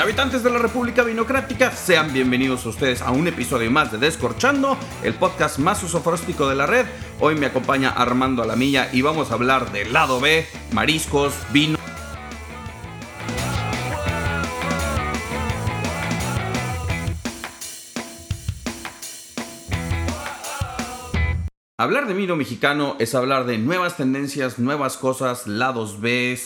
Habitantes 0.00 0.42
de 0.42 0.48
la 0.48 0.58
República 0.58 1.02
Vinocrática, 1.02 1.72
sean 1.72 2.10
bienvenidos 2.10 2.64
ustedes 2.64 3.02
a 3.02 3.10
un 3.10 3.28
episodio 3.28 3.70
más 3.70 3.92
de 3.92 3.98
Descorchando, 3.98 4.78
el 5.04 5.12
podcast 5.12 5.58
más 5.58 5.82
usofróstico 5.82 6.48
de 6.48 6.54
la 6.54 6.64
red. 6.64 6.86
Hoy 7.18 7.34
me 7.34 7.44
acompaña 7.44 7.90
Armando 7.90 8.42
Alamilla 8.42 8.88
y 8.94 9.02
vamos 9.02 9.30
a 9.30 9.34
hablar 9.34 9.72
del 9.72 9.92
lado 9.92 10.18
B, 10.18 10.46
mariscos, 10.72 11.34
vino. 11.52 11.76
Hablar 21.76 22.06
de 22.06 22.14
vino 22.14 22.36
mexicano 22.36 22.96
es 22.98 23.14
hablar 23.14 23.44
de 23.44 23.58
nuevas 23.58 23.98
tendencias, 23.98 24.58
nuevas 24.58 24.96
cosas, 24.96 25.46
lados 25.46 26.00
B, 26.00 26.38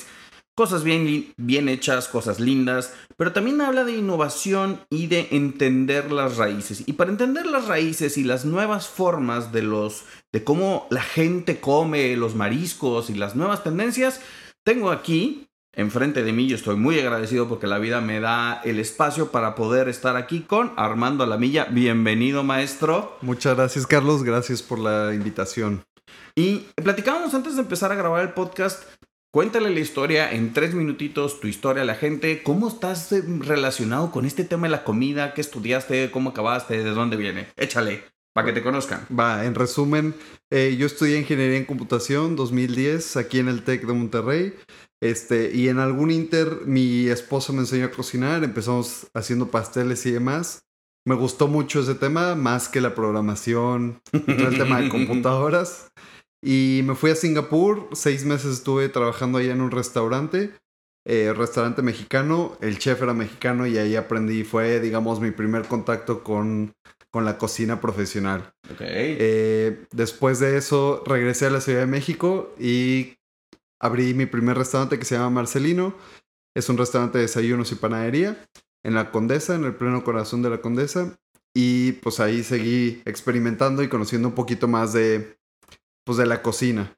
cosas 0.54 0.84
bien, 0.84 1.32
bien 1.36 1.68
hechas, 1.68 2.08
cosas 2.08 2.40
lindas, 2.40 2.92
pero 3.16 3.32
también 3.32 3.60
habla 3.60 3.84
de 3.84 3.96
innovación 3.96 4.80
y 4.90 5.08
de 5.08 5.28
entender 5.32 6.12
las 6.12 6.36
raíces. 6.36 6.84
Y 6.86 6.94
para 6.94 7.10
entender 7.10 7.46
las 7.46 7.66
raíces 7.66 8.16
y 8.18 8.24
las 8.24 8.44
nuevas 8.44 8.88
formas 8.88 9.52
de 9.52 9.62
los 9.62 10.04
de 10.32 10.44
cómo 10.44 10.86
la 10.90 11.02
gente 11.02 11.60
come 11.60 12.16
los 12.16 12.34
mariscos 12.34 13.10
y 13.10 13.14
las 13.14 13.36
nuevas 13.36 13.62
tendencias, 13.62 14.20
tengo 14.64 14.90
aquí 14.90 15.48
enfrente 15.76 16.22
de 16.22 16.32
mí, 16.32 16.46
yo 16.46 16.56
estoy 16.56 16.76
muy 16.76 16.98
agradecido 17.00 17.48
porque 17.48 17.66
la 17.66 17.78
vida 17.78 18.00
me 18.00 18.20
da 18.20 18.60
el 18.64 18.78
espacio 18.78 19.30
para 19.30 19.54
poder 19.54 19.88
estar 19.88 20.16
aquí 20.16 20.40
con 20.40 20.72
Armando 20.76 21.24
Alamilla. 21.24 21.64
Bienvenido, 21.64 22.44
maestro. 22.44 23.16
Muchas 23.22 23.56
gracias, 23.56 23.86
Carlos. 23.86 24.22
Gracias 24.22 24.62
por 24.62 24.78
la 24.78 25.12
invitación. 25.14 25.84
Y 26.36 26.66
platicábamos 26.76 27.34
antes 27.34 27.56
de 27.56 27.62
empezar 27.62 27.92
a 27.92 27.96
grabar 27.96 28.22
el 28.22 28.32
podcast 28.32 28.84
Cuéntale 29.34 29.70
la 29.70 29.80
historia 29.80 30.30
en 30.30 30.52
tres 30.52 30.74
minutitos, 30.74 31.40
tu 31.40 31.48
historia 31.48 31.82
a 31.82 31.84
la 31.84 31.96
gente. 31.96 32.44
¿Cómo 32.44 32.68
estás 32.68 33.10
eh, 33.10 33.24
relacionado 33.40 34.12
con 34.12 34.26
este 34.26 34.44
tema 34.44 34.68
de 34.68 34.70
la 34.70 34.84
comida? 34.84 35.34
¿Qué 35.34 35.40
estudiaste? 35.40 36.12
¿Cómo 36.12 36.30
acabaste? 36.30 36.84
¿De 36.84 36.90
dónde 36.90 37.16
viene? 37.16 37.48
Échale, 37.56 38.04
para 38.32 38.46
que 38.46 38.52
te 38.52 38.62
conozcan. 38.62 39.08
Va, 39.10 39.44
en 39.44 39.56
resumen, 39.56 40.14
eh, 40.50 40.76
yo 40.78 40.86
estudié 40.86 41.18
Ingeniería 41.18 41.56
en 41.56 41.64
Computación 41.64 42.36
2010 42.36 43.16
aquí 43.16 43.40
en 43.40 43.48
el 43.48 43.64
TEC 43.64 43.84
de 43.88 43.92
Monterrey. 43.92 44.54
Este, 45.02 45.50
y 45.52 45.68
en 45.68 45.80
algún 45.80 46.12
inter, 46.12 46.60
mi 46.66 47.08
esposo 47.08 47.52
me 47.52 47.62
enseñó 47.62 47.86
a 47.86 47.90
cocinar, 47.90 48.44
empezamos 48.44 49.08
haciendo 49.14 49.50
pasteles 49.50 50.06
y 50.06 50.12
demás. 50.12 50.62
Me 51.04 51.16
gustó 51.16 51.48
mucho 51.48 51.80
ese 51.80 51.96
tema, 51.96 52.36
más 52.36 52.68
que 52.68 52.80
la 52.80 52.94
programación 52.94 54.00
todo 54.12 54.46
el 54.46 54.56
tema 54.56 54.80
de 54.80 54.88
computadoras. 54.90 55.88
Y 56.46 56.82
me 56.84 56.94
fui 56.94 57.10
a 57.10 57.14
Singapur, 57.14 57.88
seis 57.94 58.26
meses 58.26 58.58
estuve 58.58 58.90
trabajando 58.90 59.38
allá 59.38 59.52
en 59.52 59.62
un 59.62 59.70
restaurante, 59.70 60.52
eh, 61.06 61.32
restaurante 61.34 61.80
mexicano, 61.80 62.58
el 62.60 62.78
chef 62.78 63.00
era 63.00 63.14
mexicano 63.14 63.66
y 63.66 63.78
ahí 63.78 63.96
aprendí, 63.96 64.44
fue 64.44 64.78
digamos 64.78 65.20
mi 65.20 65.30
primer 65.30 65.66
contacto 65.66 66.22
con, 66.22 66.74
con 67.10 67.24
la 67.24 67.38
cocina 67.38 67.80
profesional. 67.80 68.52
Okay. 68.74 69.16
Eh, 69.18 69.86
después 69.92 70.38
de 70.38 70.58
eso 70.58 71.02
regresé 71.06 71.46
a 71.46 71.50
la 71.50 71.62
Ciudad 71.62 71.80
de 71.80 71.86
México 71.86 72.54
y 72.60 73.16
abrí 73.80 74.12
mi 74.12 74.26
primer 74.26 74.58
restaurante 74.58 74.98
que 74.98 75.06
se 75.06 75.14
llama 75.14 75.30
Marcelino. 75.30 75.94
Es 76.54 76.68
un 76.68 76.76
restaurante 76.76 77.16
de 77.16 77.22
desayunos 77.22 77.72
y 77.72 77.76
panadería 77.76 78.44
en 78.82 78.92
la 78.92 79.10
Condesa, 79.10 79.54
en 79.54 79.64
el 79.64 79.74
pleno 79.76 80.04
corazón 80.04 80.42
de 80.42 80.50
la 80.50 80.60
Condesa. 80.60 81.16
Y 81.54 81.92
pues 81.92 82.20
ahí 82.20 82.42
seguí 82.42 83.00
experimentando 83.06 83.82
y 83.82 83.88
conociendo 83.88 84.28
un 84.28 84.34
poquito 84.34 84.68
más 84.68 84.92
de, 84.92 85.38
pues 86.04 86.18
de 86.18 86.26
la 86.26 86.42
cocina. 86.42 86.96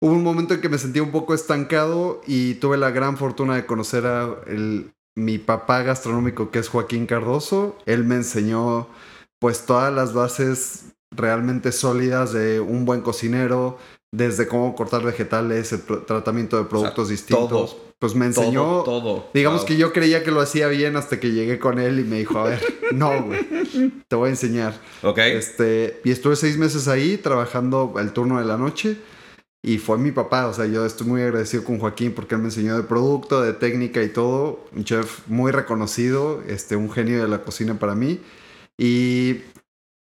Hubo 0.00 0.12
un 0.12 0.22
momento 0.22 0.54
en 0.54 0.60
que 0.60 0.68
me 0.68 0.78
sentí 0.78 1.00
un 1.00 1.10
poco 1.10 1.34
estancado 1.34 2.20
y 2.26 2.54
tuve 2.54 2.76
la 2.76 2.90
gran 2.90 3.16
fortuna 3.16 3.56
de 3.56 3.66
conocer 3.66 4.06
a 4.06 4.36
el, 4.46 4.92
mi 5.16 5.38
papá 5.38 5.82
gastronómico 5.82 6.50
que 6.50 6.58
es 6.58 6.68
Joaquín 6.68 7.06
Cardoso. 7.06 7.78
Él 7.86 8.04
me 8.04 8.16
enseñó 8.16 8.88
pues 9.38 9.66
todas 9.66 9.92
las 9.92 10.12
bases 10.12 10.96
realmente 11.10 11.72
sólidas 11.72 12.32
de 12.32 12.60
un 12.60 12.84
buen 12.84 13.00
cocinero, 13.00 13.78
desde 14.16 14.46
cómo 14.46 14.74
cortar 14.74 15.02
vegetales, 15.02 15.72
el 15.72 15.82
tratamiento 16.06 16.56
de 16.56 16.64
productos 16.64 17.10
distintos. 17.10 17.76
pues 17.98 18.14
me 18.14 18.26
enseñó 18.26 18.82
todo. 18.82 19.28
Digamos 19.34 19.64
que 19.64 19.76
yo 19.76 19.92
creía 19.92 20.22
que 20.22 20.30
lo 20.30 20.40
hacía 20.40 20.68
bien 20.68 20.96
hasta 20.96 21.20
que 21.20 21.32
llegué 21.32 21.58
con 21.58 21.78
él 21.78 22.00
y 22.00 22.04
me 22.04 22.18
dijo, 22.18 22.38
a 22.38 22.44
ver, 22.44 22.60
no, 22.92 23.22
güey, 23.22 23.40
te 24.08 24.16
voy 24.16 24.28
a 24.28 24.30
enseñar. 24.30 24.74
Ok. 25.02 25.18
Este, 25.18 26.00
y 26.04 26.10
estuve 26.10 26.36
seis 26.36 26.56
meses 26.56 26.88
ahí 26.88 27.18
trabajando 27.18 27.94
el 27.98 28.12
turno 28.12 28.38
de 28.38 28.46
la 28.46 28.56
noche. 28.56 28.96
Y 29.62 29.78
fue 29.78 29.98
mi 29.98 30.12
papá, 30.12 30.46
o 30.46 30.54
sea, 30.54 30.66
yo 30.66 30.86
estoy 30.86 31.08
muy 31.08 31.22
agradecido 31.22 31.64
con 31.64 31.80
Joaquín 31.80 32.12
porque 32.12 32.36
él 32.36 32.40
me 32.40 32.48
enseñó 32.48 32.76
de 32.76 32.84
producto, 32.84 33.42
de 33.42 33.52
técnica 33.52 34.02
y 34.02 34.08
todo. 34.08 34.64
Un 34.74 34.84
chef 34.84 35.26
muy 35.26 35.50
reconocido, 35.50 36.42
este, 36.46 36.76
un 36.76 36.90
genio 36.90 37.20
de 37.20 37.28
la 37.28 37.42
cocina 37.42 37.78
para 37.78 37.94
mí. 37.94 38.20
Y 38.78 39.40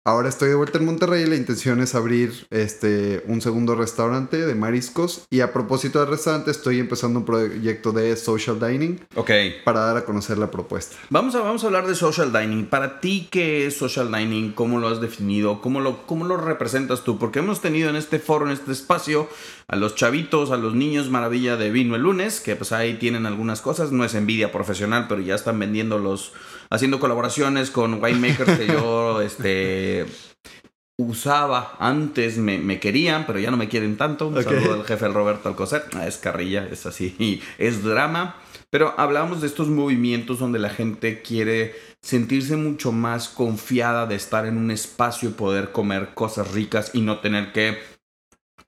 Ahora 0.02 0.30
estoy 0.30 0.48
de 0.48 0.54
vuelta 0.54 0.78
en 0.78 0.86
Monterrey 0.86 1.24
y 1.24 1.26
la 1.26 1.36
intención 1.36 1.82
es 1.82 1.94
abrir 1.94 2.46
este, 2.48 3.22
un 3.26 3.42
segundo 3.42 3.74
restaurante 3.74 4.46
de 4.46 4.54
mariscos. 4.54 5.26
Y 5.28 5.40
a 5.40 5.52
propósito 5.52 6.00
del 6.00 6.08
restaurante, 6.08 6.50
estoy 6.50 6.78
empezando 6.78 7.18
un 7.18 7.26
proyecto 7.26 7.92
de 7.92 8.16
social 8.16 8.58
dining. 8.58 8.98
Ok. 9.14 9.30
Para 9.62 9.80
dar 9.80 9.98
a 9.98 10.06
conocer 10.06 10.38
la 10.38 10.50
propuesta. 10.50 10.96
Vamos 11.10 11.34
a, 11.34 11.40
vamos 11.40 11.64
a 11.64 11.66
hablar 11.66 11.86
de 11.86 11.94
social 11.94 12.32
dining. 12.32 12.64
Para 12.64 12.98
ti, 13.00 13.28
¿qué 13.30 13.66
es 13.66 13.76
social 13.76 14.10
dining? 14.10 14.52
¿Cómo 14.52 14.80
lo 14.80 14.88
has 14.88 15.02
definido? 15.02 15.60
¿Cómo 15.60 15.82
lo, 15.82 16.06
¿Cómo 16.06 16.24
lo 16.24 16.38
representas 16.38 17.04
tú? 17.04 17.18
Porque 17.18 17.40
hemos 17.40 17.60
tenido 17.60 17.90
en 17.90 17.96
este 17.96 18.20
foro, 18.20 18.46
en 18.46 18.52
este 18.52 18.72
espacio, 18.72 19.28
a 19.68 19.76
los 19.76 19.96
chavitos, 19.96 20.50
a 20.50 20.56
los 20.56 20.74
niños 20.74 21.10
maravilla 21.10 21.58
de 21.58 21.70
vino 21.70 21.94
el 21.94 22.02
lunes, 22.04 22.40
que 22.40 22.56
pues 22.56 22.72
ahí 22.72 22.94
tienen 22.94 23.26
algunas 23.26 23.60
cosas. 23.60 23.92
No 23.92 24.02
es 24.06 24.14
envidia 24.14 24.50
profesional, 24.50 25.08
pero 25.10 25.20
ya 25.20 25.34
están 25.34 25.58
vendiendo 25.58 25.98
los 25.98 26.32
haciendo 26.70 27.00
colaboraciones 27.00 27.70
con 27.70 28.02
winemakers 28.02 28.58
que 28.58 28.66
yo 28.66 29.20
este, 29.22 30.06
usaba 30.96 31.76
antes, 31.78 32.38
me, 32.38 32.80
querían, 32.80 33.26
pero 33.26 33.38
ya 33.38 33.50
no 33.50 33.56
me 33.56 33.68
quieren 33.68 33.96
tanto. 33.96 34.28
Un 34.28 34.42
saludo 34.42 34.74
al 34.74 34.84
jefe 34.84 35.08
Roberto 35.08 35.48
Alcocer. 35.48 35.84
Ah, 35.94 36.06
es 36.06 36.18
carrilla, 36.18 36.66
es 36.70 36.86
así, 36.86 37.42
es 37.58 37.82
drama. 37.82 38.36
Pero 38.70 38.94
hablábamos 38.98 39.40
de 39.40 39.48
estos 39.48 39.68
movimientos 39.68 40.38
donde 40.38 40.60
la 40.60 40.70
gente 40.70 41.22
quiere 41.22 41.74
sentirse 42.02 42.56
mucho 42.56 42.92
más 42.92 43.28
confiada 43.28 44.06
de 44.06 44.14
estar 44.14 44.46
en 44.46 44.56
un 44.56 44.70
espacio 44.70 45.30
y 45.30 45.32
poder 45.32 45.72
comer 45.72 46.14
cosas 46.14 46.52
ricas 46.52 46.92
y 46.94 47.00
no 47.00 47.18
tener 47.18 47.52
que 47.52 47.78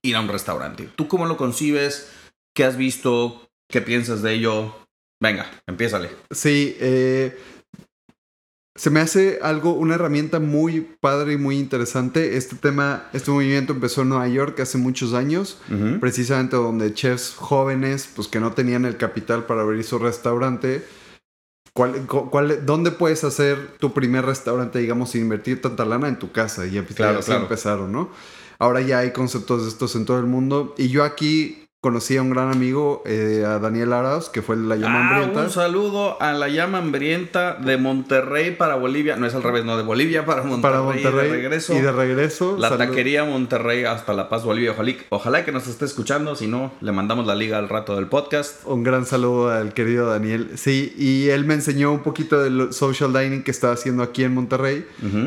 ir 0.02 0.16
a 0.16 0.20
un 0.20 0.28
restaurante. 0.28 0.88
¿Tú 0.96 1.06
cómo 1.06 1.26
lo 1.26 1.36
concibes? 1.36 2.10
¿Qué 2.52 2.64
has 2.64 2.76
visto? 2.76 3.48
¿Qué 3.70 3.80
piensas 3.80 4.22
de 4.22 4.34
ello? 4.34 4.74
Venga, 5.20 5.48
empiézale. 5.68 6.10
Sí, 6.32 6.76
eh, 6.80 7.38
se 8.74 8.88
me 8.88 9.00
hace 9.00 9.38
algo, 9.42 9.72
una 9.72 9.96
herramienta 9.96 10.40
muy 10.40 10.80
padre 11.00 11.34
y 11.34 11.36
muy 11.36 11.58
interesante. 11.58 12.36
Este 12.36 12.56
tema, 12.56 13.04
este 13.12 13.30
movimiento 13.30 13.74
empezó 13.74 14.02
en 14.02 14.08
Nueva 14.08 14.28
York 14.28 14.58
hace 14.60 14.78
muchos 14.78 15.12
años, 15.12 15.58
precisamente 16.00 16.56
donde 16.56 16.94
chefs 16.94 17.34
jóvenes, 17.36 18.08
pues 18.14 18.28
que 18.28 18.40
no 18.40 18.52
tenían 18.52 18.86
el 18.86 18.96
capital 18.96 19.44
para 19.44 19.60
abrir 19.60 19.84
su 19.84 19.98
restaurante. 19.98 20.86
¿Cuál, 21.74 22.06
cuál, 22.06 22.66
dónde 22.66 22.90
puedes 22.90 23.24
hacer 23.24 23.76
tu 23.78 23.92
primer 23.92 24.24
restaurante, 24.24 24.78
digamos, 24.78 25.10
sin 25.10 25.22
invertir 25.22 25.60
tanta 25.60 25.84
lana 25.84 26.08
en 26.08 26.18
tu 26.18 26.32
casa? 26.32 26.66
Y 26.66 26.80
claro, 26.82 27.20
claro. 27.20 27.42
empezaron, 27.42 27.92
¿no? 27.92 28.10
Ahora 28.58 28.80
ya 28.80 28.98
hay 29.00 29.12
conceptos 29.12 29.64
de 29.64 29.68
estos 29.68 29.96
en 29.96 30.04
todo 30.04 30.18
el 30.18 30.26
mundo. 30.26 30.74
Y 30.78 30.88
yo 30.88 31.04
aquí 31.04 31.61
conocí 31.82 32.16
a 32.16 32.22
un 32.22 32.30
gran 32.30 32.48
amigo, 32.48 33.02
eh, 33.06 33.42
a 33.44 33.58
Daniel 33.58 33.92
Arauz, 33.92 34.28
que 34.28 34.40
fue 34.40 34.56
la 34.56 34.76
llama 34.76 35.00
ah, 35.00 35.14
hambrienta. 35.16 35.40
Un 35.40 35.50
saludo 35.50 36.22
a 36.22 36.32
la 36.32 36.48
llama 36.48 36.78
hambrienta 36.78 37.54
de 37.54 37.76
Monterrey 37.76 38.52
para 38.52 38.76
Bolivia. 38.76 39.16
No 39.16 39.26
es 39.26 39.34
al 39.34 39.42
revés, 39.42 39.64
no, 39.64 39.76
de 39.76 39.82
Bolivia 39.82 40.24
para 40.24 40.44
Monterrey. 40.44 40.62
Para 40.62 40.84
Monterrey. 40.84 41.26
Y 41.26 41.30
de 41.32 41.36
regreso. 41.38 41.74
Y 41.74 41.80
de 41.80 41.90
regreso. 41.90 42.56
La 42.56 42.78
taquería 42.78 43.24
Monterrey 43.24 43.82
hasta 43.82 44.12
La 44.12 44.28
Paz, 44.28 44.44
Bolivia. 44.44 44.70
Ojalá, 44.70 44.92
ojalá 45.08 45.44
que 45.44 45.50
nos 45.50 45.66
esté 45.66 45.84
escuchando. 45.84 46.36
Si 46.36 46.46
no, 46.46 46.72
le 46.80 46.92
mandamos 46.92 47.26
la 47.26 47.34
liga 47.34 47.58
al 47.58 47.68
rato 47.68 47.96
del 47.96 48.06
podcast. 48.06 48.64
Un 48.64 48.84
gran 48.84 49.04
saludo 49.04 49.50
al 49.50 49.74
querido 49.74 50.06
Daniel. 50.06 50.50
Sí, 50.54 50.94
y 50.96 51.30
él 51.30 51.44
me 51.44 51.54
enseñó 51.54 51.90
un 51.90 52.04
poquito 52.04 52.40
del 52.40 52.72
social 52.72 53.12
dining 53.12 53.42
que 53.42 53.50
estaba 53.50 53.72
haciendo 53.72 54.04
aquí 54.04 54.22
en 54.22 54.34
Monterrey. 54.34 54.86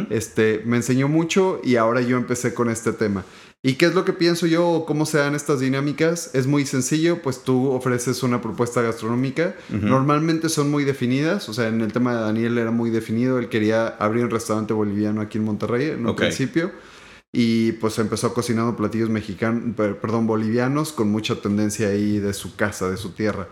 Este, 0.10 0.62
me 0.66 0.78
enseñó 0.78 1.10
mucho 1.10 1.60
y 1.66 1.75
ahora 1.75 2.00
yo 2.00 2.16
empecé 2.16 2.54
con 2.54 2.69
este 2.69 2.94
tema. 2.94 3.25
¿Y 3.66 3.78
qué 3.78 3.88
es 3.88 3.96
lo 3.96 4.06
que 4.06 4.14
pienso 4.14 4.46
yo 4.46 4.84
cómo 4.86 5.08
se 5.08 5.18
dan 5.18 5.34
estas 5.34 5.60
dinámicas? 5.60 6.30
Es 6.36 6.46
muy 6.46 6.68
sencillo, 6.68 7.24
pues 7.24 7.42
tú 7.42 7.72
ofreces 7.72 8.22
una 8.22 8.40
propuesta 8.40 8.84
gastronómica. 8.84 9.56
Normalmente 9.72 10.50
son 10.50 10.70
muy 10.70 10.84
definidas, 10.84 11.50
o 11.50 11.54
sea, 11.56 11.70
en 11.70 11.82
el 11.82 11.92
tema 11.92 12.14
de 12.14 12.22
Daniel 12.22 12.60
era 12.60 12.70
muy 12.70 12.92
definido, 12.92 13.40
él 13.40 13.50
quería 13.50 13.88
abrir 13.88 14.24
un 14.24 14.30
restaurante 14.30 14.72
boliviano 14.72 15.20
aquí 15.20 15.40
en 15.40 15.46
Monterrey 15.46 15.90
en 15.90 16.06
un 16.06 16.16
principio. 16.16 16.74
Y 17.34 17.72
pues 17.72 17.98
empezó 17.98 18.36
cocinando 18.36 18.78
platillos 18.78 19.10
mexicanos, 19.10 19.76
perdón, 19.76 20.28
bolivianos 20.28 20.94
con 20.94 21.10
mucha 21.10 21.42
tendencia 21.42 21.88
ahí 21.88 22.20
de 22.20 22.36
su 22.36 22.56
casa, 22.56 22.92
de 22.92 22.98
su 22.98 23.14
tierra. 23.14 23.50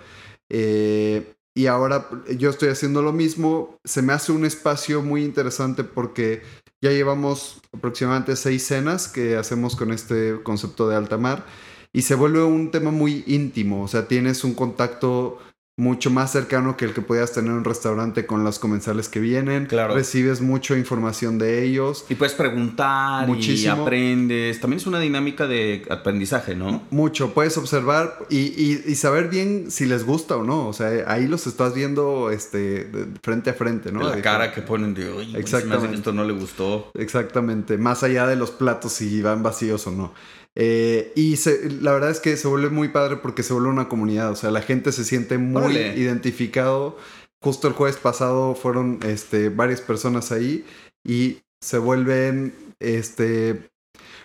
Eh, 0.47 1.33
y 1.55 1.67
ahora 1.67 2.09
yo 2.37 2.49
estoy 2.49 2.69
haciendo 2.69 3.01
lo 3.01 3.13
mismo. 3.13 3.79
Se 3.83 4.01
me 4.01 4.13
hace 4.13 4.31
un 4.31 4.45
espacio 4.45 5.01
muy 5.01 5.23
interesante 5.23 5.83
porque 5.83 6.41
ya 6.81 6.91
llevamos 6.91 7.61
aproximadamente 7.71 8.35
seis 8.35 8.65
cenas 8.65 9.07
que 9.07 9.37
hacemos 9.37 9.75
con 9.75 9.91
este 9.91 10.41
concepto 10.43 10.89
de 10.89 10.95
alta 10.95 11.17
mar 11.17 11.45
y 11.93 12.01
se 12.01 12.15
vuelve 12.15 12.43
un 12.43 12.71
tema 12.71 12.91
muy 12.91 13.23
íntimo, 13.27 13.83
o 13.83 13.87
sea, 13.87 14.07
tienes 14.07 14.43
un 14.43 14.55
contacto 14.55 15.37
mucho 15.75 16.11
más 16.11 16.31
cercano 16.31 16.77
que 16.77 16.85
el 16.85 16.93
que 16.93 17.01
podías 17.01 17.31
tener 17.31 17.49
en 17.49 17.57
un 17.57 17.63
restaurante 17.63 18.27
con 18.27 18.43
los 18.43 18.59
comensales 18.59 19.09
que 19.09 19.19
vienen. 19.19 19.65
Claro. 19.65 19.95
Recibes 19.95 20.39
mucha 20.39 20.77
información 20.77 21.39
de 21.39 21.63
ellos. 21.65 22.05
Y 22.09 22.15
puedes 22.15 22.35
preguntar 22.35 23.27
Muchísimo. 23.27 23.75
y 23.77 23.81
aprendes. 23.81 24.59
También 24.59 24.77
es 24.79 24.85
una 24.85 24.99
dinámica 24.99 25.47
de 25.47 25.83
aprendizaje, 25.89 26.55
¿no? 26.55 26.83
Mucho, 26.91 27.33
puedes 27.33 27.57
observar 27.57 28.19
y, 28.29 28.37
y- 28.37 28.83
y 28.85 28.95
saber 28.95 29.29
bien 29.29 29.71
si 29.71 29.85
les 29.87 30.05
gusta 30.05 30.37
o 30.37 30.43
no. 30.43 30.67
O 30.67 30.73
sea, 30.73 30.89
ahí 31.11 31.27
los 31.27 31.47
estás 31.47 31.73
viendo 31.73 32.29
este, 32.29 32.87
frente 33.23 33.49
a 33.49 33.53
frente, 33.53 33.91
¿no? 33.91 34.03
la 34.03 34.21
cara 34.21 34.51
que 34.53 34.61
ponen 34.61 34.93
de, 34.93 35.09
oye, 35.09 35.25
me 35.25 35.29
hace 35.31 35.39
Exactamente. 35.39 35.89
que 35.89 35.95
esto 35.95 36.13
no 36.13 36.23
le 36.23 36.33
gustó. 36.33 36.91
Exactamente, 36.93 37.79
más 37.79 38.03
allá 38.03 38.27
de 38.27 38.35
los 38.35 38.51
platos 38.51 38.93
si 38.93 39.21
van 39.23 39.41
vacíos 39.41 39.87
o 39.87 39.91
no. 39.91 40.13
Eh, 40.55 41.11
y 41.15 41.37
se- 41.37 41.69
la 41.81 41.93
verdad 41.93 42.11
es 42.11 42.19
que 42.19 42.37
se 42.37 42.47
vuelve 42.47 42.69
muy 42.69 42.89
padre 42.89 43.17
porque 43.17 43.43
se 43.43 43.53
vuelve 43.53 43.69
una 43.69 43.89
comunidad, 43.89 44.31
o 44.31 44.35
sea, 44.35 44.51
la 44.51 44.61
gente 44.61 44.91
se 44.91 45.03
siente 45.03 45.37
muy 45.37 45.75
identificado. 45.77 46.97
Justo 47.41 47.67
el 47.67 47.73
jueves 47.73 47.97
pasado 47.97 48.55
fueron 48.55 48.99
este, 49.03 49.49
varias 49.49 49.81
personas 49.81 50.31
ahí 50.31 50.65
y 51.03 51.39
se 51.61 51.77
vuelven, 51.77 52.53
este, 52.79 53.69